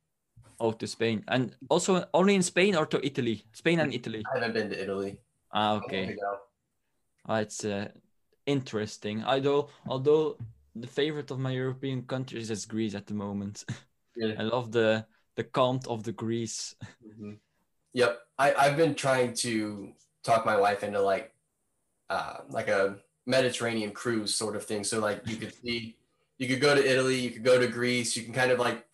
Oh, 0.60 0.72
to 0.72 0.86
Spain, 0.86 1.24
and 1.28 1.54
also 1.70 2.04
only 2.12 2.34
in 2.34 2.42
Spain 2.42 2.74
or 2.74 2.84
to 2.86 3.04
Italy? 3.06 3.44
Spain 3.52 3.80
and 3.80 3.94
Italy. 3.94 4.24
I 4.26 4.38
haven't 4.38 4.54
been 4.54 4.70
to 4.70 4.82
Italy. 4.82 5.20
Ah, 5.52 5.76
okay. 5.76 6.16
Uh, 7.28 7.34
it's 7.34 7.64
uh, 7.64 7.88
interesting. 8.46 9.22
Although, 9.24 9.68
although 9.86 10.36
the 10.74 10.86
favorite 10.86 11.30
of 11.30 11.38
my 11.38 11.52
European 11.52 12.02
countries 12.02 12.50
is 12.50 12.66
Greece 12.66 12.94
at 12.94 13.06
the 13.06 13.14
moment. 13.14 13.64
Really? 14.16 14.36
I 14.36 14.42
love 14.42 14.72
the 14.72 15.06
the 15.36 15.44
calm 15.44 15.78
of 15.86 16.02
the 16.02 16.10
Greece. 16.10 16.74
Mhm. 17.06 17.38
Yep. 17.92 18.18
I, 18.36 18.52
I've 18.54 18.76
been 18.76 18.96
trying 18.96 19.32
to 19.46 19.92
talk 20.24 20.44
my 20.44 20.58
wife 20.58 20.82
into 20.82 21.00
like 21.00 21.32
uh, 22.10 22.38
like 22.50 22.66
a 22.66 22.96
Mediterranean 23.26 23.92
cruise 23.92 24.34
sort 24.34 24.56
of 24.56 24.64
thing. 24.64 24.82
So 24.82 24.98
like 24.98 25.22
you 25.28 25.36
could 25.36 25.54
see 25.54 25.97
you 26.39 26.47
could 26.49 26.61
go 26.61 26.74
to 26.74 26.84
Italy, 26.91 27.18
you 27.18 27.30
could 27.30 27.45
go 27.45 27.59
to 27.59 27.66
Greece, 27.66 28.16
you 28.16 28.22
can 28.22 28.32
kind 28.32 28.51
of 28.51 28.59
like, 28.59 28.86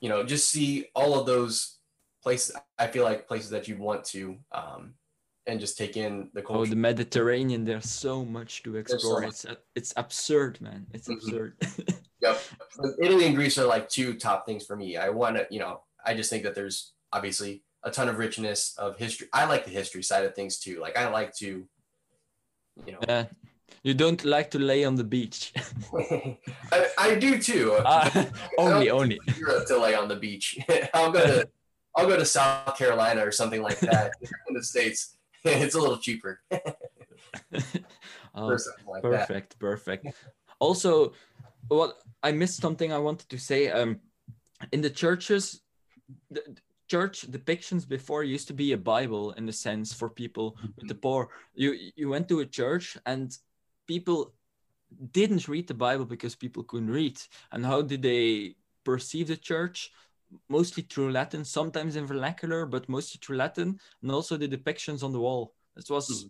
you 0.00 0.08
know, 0.08 0.24
just 0.24 0.50
see 0.50 0.86
all 0.94 1.18
of 1.18 1.26
those 1.26 1.78
places. 2.22 2.56
I 2.78 2.86
feel 2.88 3.04
like 3.04 3.28
places 3.28 3.50
that 3.50 3.68
you'd 3.68 3.78
want 3.78 4.04
to 4.06 4.36
um, 4.52 4.94
and 5.46 5.60
just 5.60 5.78
take 5.78 5.96
in 5.96 6.30
the 6.34 6.42
Oh, 6.48 6.66
the 6.66 6.76
Mediterranean. 6.76 7.64
There's 7.64 7.88
so 7.88 8.24
much 8.24 8.62
to 8.64 8.72
so 8.72 8.78
explore. 8.78 9.20
much. 9.22 9.30
It's 9.30 9.46
it's 9.74 9.92
absurd, 9.96 10.60
man. 10.60 10.86
It's 10.92 11.08
Mhm. 11.08 11.14
absurd. 11.14 11.56
Yep. 12.22 12.38
Italy 13.02 13.24
and 13.24 13.34
Greece 13.34 13.56
are 13.56 13.64
like 13.64 13.88
two 13.88 14.12
top 14.12 14.44
things 14.44 14.66
for 14.66 14.76
me. 14.76 14.98
I 14.98 15.08
want 15.08 15.36
to, 15.36 15.46
you 15.50 15.58
know, 15.58 15.84
I 16.04 16.12
just 16.12 16.28
think 16.28 16.42
that 16.42 16.54
there's 16.54 16.92
obviously 17.14 17.62
a 17.82 17.90
ton 17.90 18.10
of 18.10 18.18
richness 18.18 18.76
of 18.76 18.98
history. 18.98 19.28
I 19.32 19.46
like 19.46 19.64
the 19.64 19.70
history 19.70 20.02
side 20.02 20.26
of 20.26 20.34
things 20.34 20.58
too. 20.58 20.80
Like 20.80 20.98
I 20.98 21.08
like 21.08 21.34
to, 21.36 21.66
you 22.84 22.92
know, 22.92 22.98
Yeah. 23.08 23.24
You 23.82 23.94
don't 23.94 24.24
like 24.24 24.50
to 24.50 24.58
lay 24.58 24.84
on 24.84 24.94
the 24.96 25.04
beach. 25.04 25.52
I, 26.72 26.86
I 26.98 27.14
do 27.14 27.38
too. 27.38 27.76
Ah, 27.84 28.26
only, 28.58 28.90
only. 28.90 29.18
Europe 29.38 29.66
to 29.68 29.78
lay 29.78 29.94
on 29.94 30.08
the 30.08 30.16
beach. 30.16 30.58
I'll 30.94 31.12
go 31.12 31.24
to 31.24 31.48
I'll 31.96 32.06
go 32.06 32.16
to 32.16 32.24
South 32.24 32.76
Carolina 32.76 33.26
or 33.26 33.32
something 33.32 33.62
like 33.62 33.80
that 33.80 34.12
in 34.48 34.54
the 34.54 34.62
states. 34.62 35.16
It's 35.44 35.74
a 35.74 35.80
little 35.80 35.96
cheaper 35.98 36.40
Oh, 38.34 38.46
like 38.86 39.02
that. 39.02 39.02
perfect, 39.02 39.58
perfect. 39.58 40.06
Also, 40.60 41.12
what 41.68 41.96
I 42.22 42.32
missed 42.32 42.60
something 42.60 42.92
I 42.92 42.98
wanted 42.98 43.28
to 43.30 43.38
say. 43.38 43.70
Um, 43.70 44.00
in 44.72 44.80
the 44.82 44.90
churches, 44.90 45.62
the 46.30 46.42
the 46.46 46.60
church 46.88 47.30
depictions 47.30 47.88
before 47.88 48.24
used 48.24 48.48
to 48.48 48.54
be 48.54 48.72
a 48.72 48.76
Bible 48.76 49.32
in 49.38 49.48
a 49.48 49.52
sense 49.52 49.92
for 49.94 50.08
people 50.10 50.56
with 50.76 50.88
the 50.88 50.94
poor. 50.94 51.28
You 51.54 51.70
you 51.96 52.08
went 52.08 52.28
to 52.28 52.40
a 52.40 52.46
church 52.46 52.96
and 53.06 53.36
people 53.86 54.34
didn't 55.12 55.48
read 55.48 55.66
the 55.66 55.74
Bible 55.74 56.04
because 56.04 56.34
people 56.34 56.64
couldn't 56.64 56.90
read. 56.90 57.20
And 57.52 57.64
how 57.64 57.82
did 57.82 58.02
they 58.02 58.56
perceive 58.84 59.28
the 59.28 59.36
church? 59.36 59.92
Mostly 60.48 60.84
through 60.84 61.10
Latin, 61.12 61.44
sometimes 61.44 61.96
in 61.96 62.06
vernacular, 62.06 62.66
but 62.66 62.88
mostly 62.88 63.18
through 63.22 63.36
Latin, 63.36 63.80
and 64.02 64.10
also 64.10 64.36
the 64.36 64.48
depictions 64.48 65.02
on 65.02 65.12
the 65.12 65.20
wall. 65.20 65.54
This 65.74 65.90
was 65.90 66.26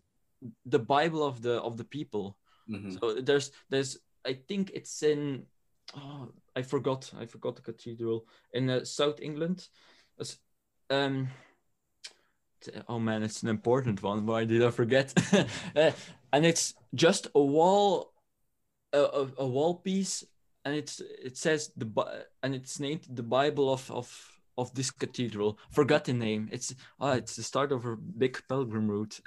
the 0.65 0.79
Bible 0.79 1.23
of 1.23 1.43
the 1.43 1.61
of 1.61 1.77
the 1.77 1.85
people. 1.85 2.39
Mhm. 2.69 2.99
So 2.99 3.21
there's 3.21 3.53
there's 3.69 3.99
I 4.25 4.35
think 4.49 4.71
it's 4.75 5.03
in 5.03 5.47
oh, 5.95 6.33
I 6.57 6.63
forgot 6.63 7.13
I 7.19 7.27
forgot 7.27 7.57
the 7.57 7.63
cathedral 7.63 8.27
in 8.53 8.71
uh, 8.71 8.85
South 8.85 9.21
England. 9.21 9.69
Um 10.89 11.29
oh 12.89 12.99
man, 12.99 13.23
it's 13.23 13.43
an 13.43 13.49
important 13.49 14.03
one. 14.03 14.27
Why 14.27 14.45
did 14.45 14.63
I 14.63 14.71
forget? 14.71 15.13
Uh, 15.77 15.93
and 16.33 16.47
it's 16.47 16.75
just 16.95 17.29
a 17.35 17.41
wall 17.41 18.13
a, 18.93 19.27
a, 19.39 19.47
wall 19.47 19.77
piece 19.77 20.25
and 20.65 20.75
it's 20.75 21.01
it 21.01 21.37
says 21.37 21.71
the 21.77 21.89
and 22.43 22.55
it's 22.55 22.81
named 22.81 23.07
the 23.09 23.23
Bible 23.23 23.73
of 23.73 23.91
of 23.91 24.41
of 24.59 24.75
this 24.75 24.91
cathedral. 24.91 25.59
Forgot 25.71 26.05
the 26.05 26.13
name. 26.13 26.49
It's 26.53 26.75
oh, 27.01 27.13
it's 27.13 27.37
the 27.37 27.43
start 27.43 27.73
of 27.73 27.85
a 27.87 27.97
big 27.97 28.39
pilgrim 28.49 28.89
route. 28.89 29.21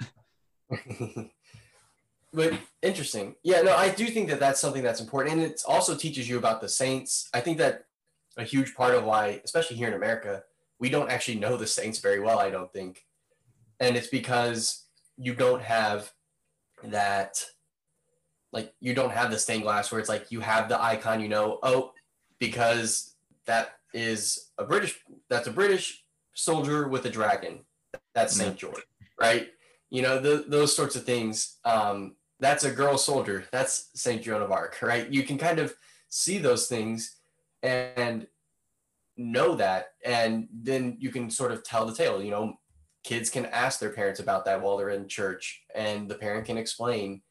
but 2.32 2.54
interesting. 2.82 3.34
Yeah, 3.42 3.62
no, 3.62 3.74
I 3.74 3.90
do 3.90 4.06
think 4.06 4.28
that 4.28 4.40
that's 4.40 4.60
something 4.60 4.82
that's 4.82 5.00
important, 5.00 5.34
and 5.34 5.42
it 5.42 5.62
also 5.66 5.96
teaches 5.96 6.28
you 6.28 6.38
about 6.38 6.60
the 6.60 6.68
saints. 6.68 7.28
I 7.34 7.40
think 7.40 7.58
that 7.58 7.86
a 8.36 8.44
huge 8.44 8.74
part 8.74 8.94
of 8.94 9.04
why, 9.04 9.40
especially 9.44 9.76
here 9.76 9.88
in 9.88 9.94
America, 9.94 10.44
we 10.78 10.88
don't 10.88 11.10
actually 11.10 11.38
know 11.38 11.56
the 11.56 11.66
saints 11.66 11.98
very 11.98 12.20
well. 12.20 12.38
I 12.38 12.50
don't 12.50 12.72
think, 12.72 13.04
and 13.80 13.96
it's 13.96 14.08
because 14.08 14.86
you 15.16 15.34
don't 15.34 15.62
have 15.62 16.12
that, 16.82 17.44
like 18.52 18.72
you 18.80 18.94
don't 18.94 19.12
have 19.12 19.30
the 19.30 19.38
stained 19.38 19.62
glass 19.62 19.90
where 19.90 20.00
it's 20.00 20.08
like 20.08 20.30
you 20.30 20.40
have 20.40 20.68
the 20.68 20.82
icon. 20.82 21.20
You 21.20 21.28
know, 21.28 21.58
oh, 21.62 21.92
because 22.38 23.14
that 23.46 23.76
is 23.92 24.50
a 24.58 24.64
British. 24.64 25.00
That's 25.28 25.46
a 25.46 25.52
British 25.52 26.04
soldier 26.34 26.88
with 26.88 27.04
a 27.06 27.10
dragon. 27.10 27.60
That's 28.14 28.34
Saint 28.34 28.56
George, 28.56 28.82
right? 29.20 29.48
you 29.94 30.02
know 30.02 30.18
the, 30.18 30.44
those 30.48 30.74
sorts 30.74 30.96
of 30.96 31.04
things 31.04 31.58
um, 31.64 32.16
that's 32.40 32.64
a 32.64 32.70
girl 32.70 32.98
soldier 32.98 33.44
that's 33.52 33.90
saint 33.94 34.22
joan 34.22 34.42
of 34.42 34.50
arc 34.50 34.76
right 34.82 35.08
you 35.10 35.22
can 35.22 35.38
kind 35.38 35.60
of 35.60 35.72
see 36.08 36.38
those 36.38 36.66
things 36.66 37.16
and 37.62 38.26
know 39.16 39.54
that 39.54 39.92
and 40.04 40.48
then 40.52 40.96
you 40.98 41.10
can 41.10 41.30
sort 41.30 41.52
of 41.52 41.62
tell 41.62 41.86
the 41.86 41.94
tale 41.94 42.20
you 42.20 42.32
know 42.32 42.54
kids 43.04 43.30
can 43.30 43.46
ask 43.46 43.78
their 43.78 43.90
parents 43.92 44.20
about 44.20 44.44
that 44.46 44.60
while 44.62 44.76
they're 44.76 44.90
in 44.90 45.08
church 45.08 45.62
and 45.74 46.08
the 46.08 46.14
parent 46.14 46.46
can 46.46 46.58
explain 46.58 47.22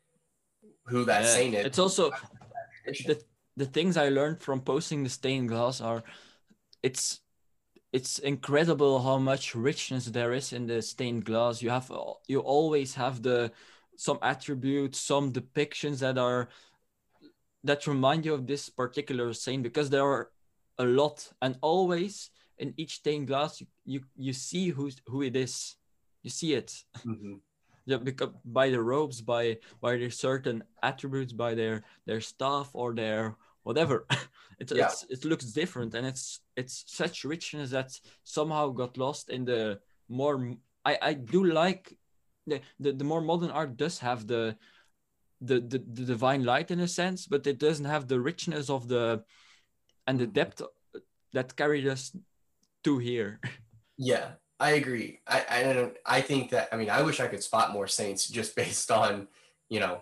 who 0.87 1.05
that 1.05 1.23
Yeah, 1.23 1.35
saint 1.35 1.55
is. 1.55 1.65
It's 1.65 1.79
also 1.79 2.11
the 3.05 3.21
the 3.55 3.65
things 3.65 3.97
I 3.97 4.09
learned 4.09 4.41
from 4.41 4.61
posting 4.61 5.03
the 5.03 5.09
stained 5.09 5.49
glass 5.49 5.81
are 5.81 6.03
it's 6.81 7.21
it's 7.91 8.19
incredible 8.19 9.01
how 9.01 9.17
much 9.19 9.55
richness 9.55 10.05
there 10.05 10.33
is 10.33 10.53
in 10.53 10.67
the 10.67 10.81
stained 10.81 11.25
glass. 11.25 11.61
You 11.61 11.69
have 11.69 11.91
you 12.27 12.39
always 12.39 12.95
have 12.95 13.21
the 13.21 13.51
some 13.95 14.19
attributes, 14.21 14.99
some 14.99 15.31
depictions 15.31 15.99
that 15.99 16.17
are 16.17 16.49
that 17.63 17.87
remind 17.87 18.25
you 18.25 18.33
of 18.33 18.45
this 18.47 18.69
particular 18.69 19.33
saint 19.33 19.63
because 19.63 19.89
there 19.89 20.03
are 20.03 20.31
a 20.77 20.85
lot 20.85 21.31
and 21.41 21.57
always 21.61 22.29
in 22.57 22.73
each 22.77 22.95
stained 22.95 23.27
glass 23.27 23.59
you 23.61 23.67
you, 23.85 24.01
you 24.15 24.33
see 24.33 24.69
who's 24.69 25.01
who 25.07 25.21
it 25.23 25.35
is. 25.35 25.75
You 26.23 26.29
see 26.29 26.53
it. 26.53 26.83
Mhm. 27.05 27.39
Yeah, 27.85 27.97
because 27.97 28.29
by 28.45 28.69
the 28.69 28.79
robes, 28.79 29.19
by 29.21 29.57
by 29.81 29.97
their 29.97 30.09
certain 30.09 30.63
attributes, 30.81 31.33
by 31.33 31.53
their 31.53 31.83
their 32.05 32.21
staff 32.21 32.69
or 32.73 32.95
their 32.95 33.35
whatever, 33.63 34.05
it's, 34.59 34.71
Yeah. 34.71 34.85
it's 34.87 35.03
it 35.09 35.25
looks 35.25 35.51
different, 35.51 35.93
and 35.93 36.07
it's 36.07 36.39
it's 36.55 36.85
such 36.87 37.25
richness 37.25 37.71
that 37.71 37.91
somehow 38.23 38.69
got 38.69 38.97
lost 38.97 39.29
in 39.29 39.43
the 39.45 39.79
more. 40.07 40.55
i 40.85 40.97
i 41.09 41.13
do 41.13 41.43
like 41.43 41.97
the 42.47 42.61
the, 42.79 42.93
the 42.93 43.03
more 43.03 43.21
modern 43.21 43.51
art 43.51 43.75
does 43.75 43.99
have 43.99 44.27
the, 44.27 44.55
the 45.41 45.59
the 45.59 45.79
the 45.79 46.05
divine 46.05 46.43
light 46.45 46.71
in 46.71 46.79
a 46.79 46.87
sense, 46.87 47.27
but 47.27 47.47
it 47.47 47.59
doesn't 47.59 47.89
have 47.91 48.07
the 48.07 48.19
richness 48.19 48.69
of 48.69 48.87
the 48.87 49.23
and 50.07 50.19
the 50.19 50.27
depth 50.27 50.61
that 51.33 51.55
carried 51.55 51.87
us 51.87 52.15
to 52.83 52.97
here. 52.97 53.39
yeah 53.97 54.31
i 54.59 54.71
agree 54.71 55.19
I, 55.27 55.45
I 55.49 55.73
don't 55.73 55.95
i 56.05 56.21
think 56.21 56.49
that 56.51 56.69
i 56.71 56.77
mean 56.77 56.89
i 56.89 57.01
wish 57.01 57.19
i 57.19 57.27
could 57.27 57.43
spot 57.43 57.73
more 57.73 57.87
saints 57.87 58.27
just 58.27 58.55
based 58.63 58.91
on 58.91 59.27
you 59.69 59.79
know 59.79 60.01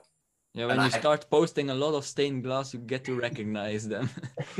Yeah, 0.53 0.67
when 0.67 0.79
you 0.84 0.91
I- 0.91 0.99
start 1.03 1.29
posting 1.29 1.69
a 1.71 1.75
lot 1.84 1.95
of 1.95 2.03
stained 2.03 2.43
glass, 2.43 2.73
you 2.75 2.79
get 2.84 3.03
to 3.07 3.15
recognize 3.15 3.88
them. 3.88 4.09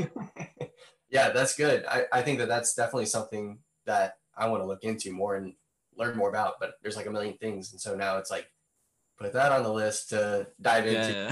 yeah, 1.16 1.28
that's 1.36 1.52
good. 1.54 1.84
I, 1.84 2.08
I 2.18 2.22
think 2.24 2.40
that 2.40 2.48
that's 2.48 2.72
definitely 2.72 3.12
something 3.12 3.60
that 3.84 4.16
I 4.32 4.48
want 4.48 4.62
to 4.64 4.66
look 4.66 4.84
into 4.88 5.12
more 5.12 5.36
and 5.36 5.52
learn 6.00 6.16
more 6.16 6.32
about. 6.32 6.56
But 6.60 6.80
there's 6.80 6.96
like 6.96 7.04
a 7.04 7.12
million 7.12 7.36
things, 7.36 7.72
and 7.72 7.80
so 7.80 7.92
now 7.92 8.16
it's 8.16 8.32
like 8.32 8.48
put 9.20 9.36
that 9.36 9.52
on 9.52 9.62
the 9.68 9.72
list 9.82 10.08
to 10.16 10.48
dive 10.64 10.86
into. 10.88 11.12
yeah, 11.12 11.28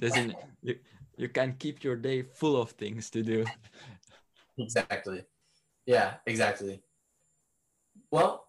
There's 0.00 0.16
an, 0.16 0.32
you, 0.64 0.80
you 1.20 1.28
can 1.28 1.52
keep 1.60 1.84
your 1.84 1.96
day 2.00 2.24
full 2.24 2.56
of 2.56 2.72
things 2.80 3.10
to 3.12 3.20
do. 3.20 3.44
Exactly. 4.56 5.20
Yeah, 5.86 6.14
exactly. 6.26 6.82
Well, 8.10 8.46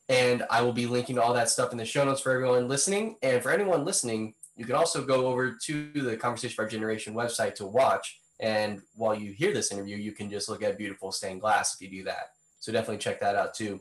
And 0.09 0.45
I 0.51 0.63
will 0.63 0.73
be 0.73 0.87
linking 0.87 1.19
all 1.19 1.35
that 1.35 1.51
stuff 1.51 1.73
in 1.73 1.79
the 1.79 1.85
show 1.85 2.05
notes 2.05 2.23
for 2.23 2.33
everyone 2.33 2.69
listening. 2.69 3.17
And 3.23 3.43
for 3.43 3.51
anyone 3.51 3.85
listening, 3.85 4.35
you 4.59 4.67
can 4.67 4.75
also 4.75 5.05
go 5.05 5.29
over 5.29 5.57
to 5.67 5.91
the 5.93 6.17
Conversation 6.17 6.57
for 6.57 6.65
Our 6.65 6.69
Generation 6.69 7.15
website 7.15 7.55
to 7.55 7.67
watch. 7.67 8.21
And 8.41 8.83
while 8.97 9.15
you 9.15 9.33
hear 9.33 9.55
this 9.55 9.71
interview, 9.71 9.97
you 9.97 10.13
can 10.13 10.29
just 10.29 10.49
look 10.49 10.63
at 10.63 10.77
beautiful 10.77 11.13
stained 11.13 11.41
glass 11.41 11.75
if 11.75 11.81
you 11.81 11.89
do 11.89 12.05
that. 12.05 12.33
So 12.59 12.73
definitely 12.73 12.99
check 12.99 13.21
that 13.21 13.37
out 13.37 13.55
too. 13.55 13.81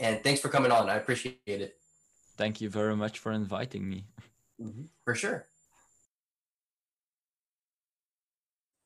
And 0.00 0.22
thanks 0.22 0.40
for 0.40 0.48
coming 0.48 0.70
on. 0.70 0.88
I 0.88 0.94
appreciate 0.94 1.36
it. 1.46 1.74
Thank 2.36 2.60
you 2.60 2.70
very 2.70 2.94
much 2.94 3.18
for 3.18 3.32
inviting 3.32 3.88
me. 3.88 4.04
Mm-hmm. 4.62 4.82
For 5.04 5.14
sure. 5.14 5.46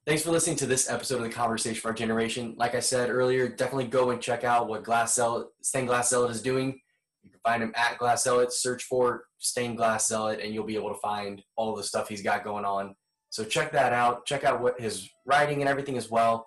Thanks 0.06 0.22
for 0.22 0.30
listening 0.30 0.56
to 0.56 0.66
this 0.66 0.90
episode 0.90 1.16
of 1.16 1.22
the 1.22 1.28
Conversation 1.28 1.80
for 1.80 1.88
Our 1.88 1.94
Generation. 1.94 2.54
Like 2.56 2.74
I 2.74 2.80
said 2.80 3.10
earlier, 3.10 3.48
definitely 3.48 3.88
go 3.88 4.10
and 4.10 4.22
check 4.22 4.42
out 4.44 4.68
what 4.68 4.84
Glass 4.84 5.14
Zealot, 5.14 5.48
Stained 5.60 5.88
Glass 5.88 6.08
Zealot 6.08 6.30
is 6.30 6.40
doing. 6.40 6.80
You 7.22 7.30
can 7.30 7.40
find 7.44 7.62
him 7.62 7.72
at 7.76 7.98
Glass 7.98 8.24
Zealot. 8.24 8.52
Search 8.52 8.84
for 8.84 9.24
Stained 9.40 9.76
Glass 9.76 10.06
Zealot, 10.06 10.40
and 10.40 10.54
you'll 10.54 10.64
be 10.64 10.76
able 10.76 10.90
to 10.90 11.00
find 11.00 11.42
all 11.56 11.74
the 11.74 11.82
stuff 11.82 12.08
he's 12.08 12.22
got 12.22 12.44
going 12.44 12.64
on. 12.64 12.94
So 13.30 13.42
check 13.42 13.72
that 13.72 13.92
out. 13.92 14.26
Check 14.26 14.44
out 14.44 14.60
what 14.60 14.80
his 14.80 15.08
writing 15.24 15.60
and 15.60 15.68
everything 15.68 15.96
as 15.96 16.10
well. 16.10 16.46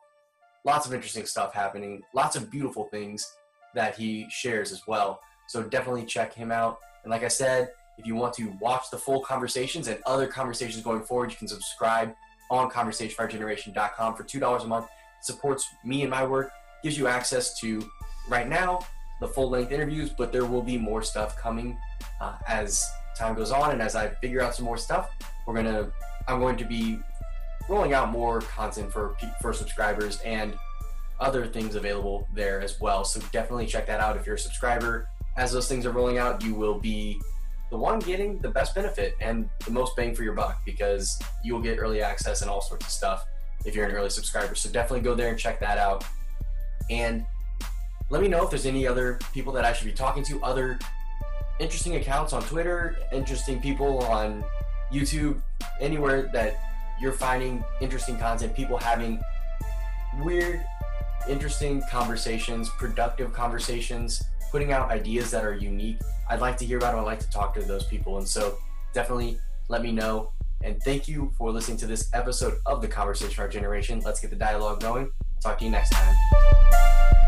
Lots 0.64 0.86
of 0.86 0.94
interesting 0.94 1.26
stuff 1.26 1.54
happening. 1.54 2.02
Lots 2.14 2.36
of 2.36 2.50
beautiful 2.50 2.86
things 2.86 3.30
that 3.76 3.96
he 3.96 4.28
shares 4.30 4.72
as 4.72 4.82
well. 4.88 5.20
So 5.48 5.64
definitely 5.64 6.06
check 6.06 6.34
him 6.34 6.52
out. 6.52 6.78
And 7.04 7.12
like 7.12 7.24
I 7.24 7.28
said, 7.28 7.72
if 7.98 8.06
you 8.06 8.16
want 8.16 8.34
to 8.36 8.54
watch 8.62 8.90
the 8.92 8.98
full 8.98 9.22
conversations 9.22 9.88
and 9.88 10.00
other 10.06 10.28
conversations 10.28 10.84
going 10.84 11.04
forward, 11.04 11.32
you 11.32 11.38
can 11.38 11.48
subscribe 11.48 12.14
on 12.50 12.70
conversationforgeneration.com 12.70 14.16
for 14.16 14.24
$2 14.24 14.64
a 14.64 14.68
month. 14.68 14.86
It 14.86 15.26
supports 15.26 15.68
me 15.84 16.02
and 16.02 16.12
my 16.12 16.26
work, 16.26 16.52
gives 16.84 16.98
you 16.98 17.08
access 17.08 17.60
to 17.60 17.84
right 18.30 18.48
now 18.48 18.80
the 19.20 19.28
full 19.28 19.50
length 19.50 19.72
interviews, 19.72 20.10
but 20.10 20.32
there 20.32 20.46
will 20.46 20.62
be 20.62 20.78
more 20.78 21.02
stuff 21.02 21.38
coming 21.38 21.78
uh, 22.22 22.36
as 22.48 22.86
time 23.18 23.36
goes 23.36 23.52
on 23.52 23.72
and 23.72 23.82
as 23.82 23.96
I 23.96 24.10
figure 24.10 24.42
out 24.42 24.56
some 24.56 24.66
more 24.66 24.78
stuff. 24.78 25.10
We're 25.46 25.56
gonna, 25.56 25.92
I'm 26.28 26.40
going 26.40 26.58
to 26.58 26.66
be 26.66 27.00
rolling 27.70 27.94
out 27.94 28.12
more 28.12 28.42
content 28.42 28.92
for 28.92 29.16
for 29.42 29.54
subscribers 29.54 30.20
and 30.22 30.58
other 31.20 31.46
things 31.46 31.76
available 31.76 32.28
there 32.34 32.62
as 32.62 32.80
well. 32.82 33.04
So 33.06 33.20
definitely 33.32 33.66
check 33.66 33.86
that 33.88 34.00
out 34.00 34.18
if 34.18 34.26
you're 34.26 34.36
a 34.36 34.40
subscriber. 34.40 35.08
As 35.38 35.52
those 35.52 35.68
things 35.68 35.86
are 35.86 35.92
rolling 35.92 36.18
out, 36.18 36.44
you 36.44 36.54
will 36.54 36.80
be 36.80 37.20
the 37.72 37.78
one 37.78 38.00
getting 38.00 38.38
the 38.40 38.50
best 38.50 38.76
benefit 38.76 39.16
and 39.20 39.50
the 39.66 39.72
most 39.72 39.96
bang 39.96 40.14
for 40.14 40.24
your 40.24 40.34
buck 40.34 40.62
because 40.66 41.20
you 41.44 41.54
will 41.54 41.62
get 41.62 41.80
early 41.80 42.02
access 42.02 42.42
and 42.42 42.52
all 42.52 42.62
sorts 42.62 42.86
of 42.86 42.92
stuff 42.92 43.26
if 43.66 43.74
you're 43.74 43.86
an 43.86 43.96
early 43.96 44.10
subscriber. 44.10 44.54
So 44.54 44.70
definitely 44.70 45.02
go 45.02 45.16
there 45.16 45.30
and 45.30 45.40
check 45.40 45.60
that 45.60 45.78
out. 45.78 46.06
And 46.90 47.26
let 48.10 48.22
me 48.22 48.28
know 48.28 48.44
if 48.44 48.50
there's 48.50 48.66
any 48.66 48.86
other 48.86 49.18
people 49.34 49.54
that 49.54 49.66
I 49.66 49.74
should 49.74 49.88
be 49.88 49.94
talking 49.94 50.24
to, 50.26 50.44
other 50.44 50.78
interesting 51.60 51.96
accounts 51.96 52.34
on 52.34 52.42
Twitter, 52.44 52.98
interesting 53.12 53.62
people 53.62 54.00
on 54.04 54.44
YouTube, 54.92 55.42
anywhere 55.80 56.30
that 56.34 56.60
you're 57.00 57.14
finding 57.14 57.64
interesting 57.82 58.18
content, 58.18 58.56
people 58.56 58.78
having 58.78 59.20
weird, 60.22 60.64
interesting 61.28 61.82
conversations, 61.90 62.70
productive 62.78 63.34
conversations 63.34 64.24
putting 64.54 64.72
out 64.72 64.92
ideas 64.92 65.32
that 65.32 65.44
are 65.44 65.56
unique. 65.56 65.98
I'd 66.30 66.40
like 66.40 66.58
to 66.58 66.66
hear 66.66 66.78
about 66.78 66.92
them. 66.92 67.00
I'd 67.00 67.08
like 67.08 67.20
to 67.22 67.30
talk 67.32 67.56
to 67.56 67.62
those 67.62 67.86
people. 67.86 68.20
And 68.20 68.28
so 68.28 68.60
definitely 68.94 69.40
let 69.68 69.82
me 69.82 69.92
know. 69.92 70.30
And 70.64 70.80
thank 70.84 71.08
you 71.08 71.34
for 71.40 71.52
listening 71.52 71.78
to 71.78 71.88
this 71.88 72.10
episode 72.14 72.60
of 72.68 72.80
the 72.80 72.88
Conversation 72.88 73.34
for 73.34 73.42
Our 73.42 73.48
Generation. 73.48 74.00
Let's 74.06 74.20
get 74.20 74.30
the 74.30 74.36
dialogue 74.36 74.80
going. 74.80 75.12
Talk 75.42 75.58
to 75.58 75.66
you 75.66 75.72
next 75.72 75.90
time. 75.90 77.23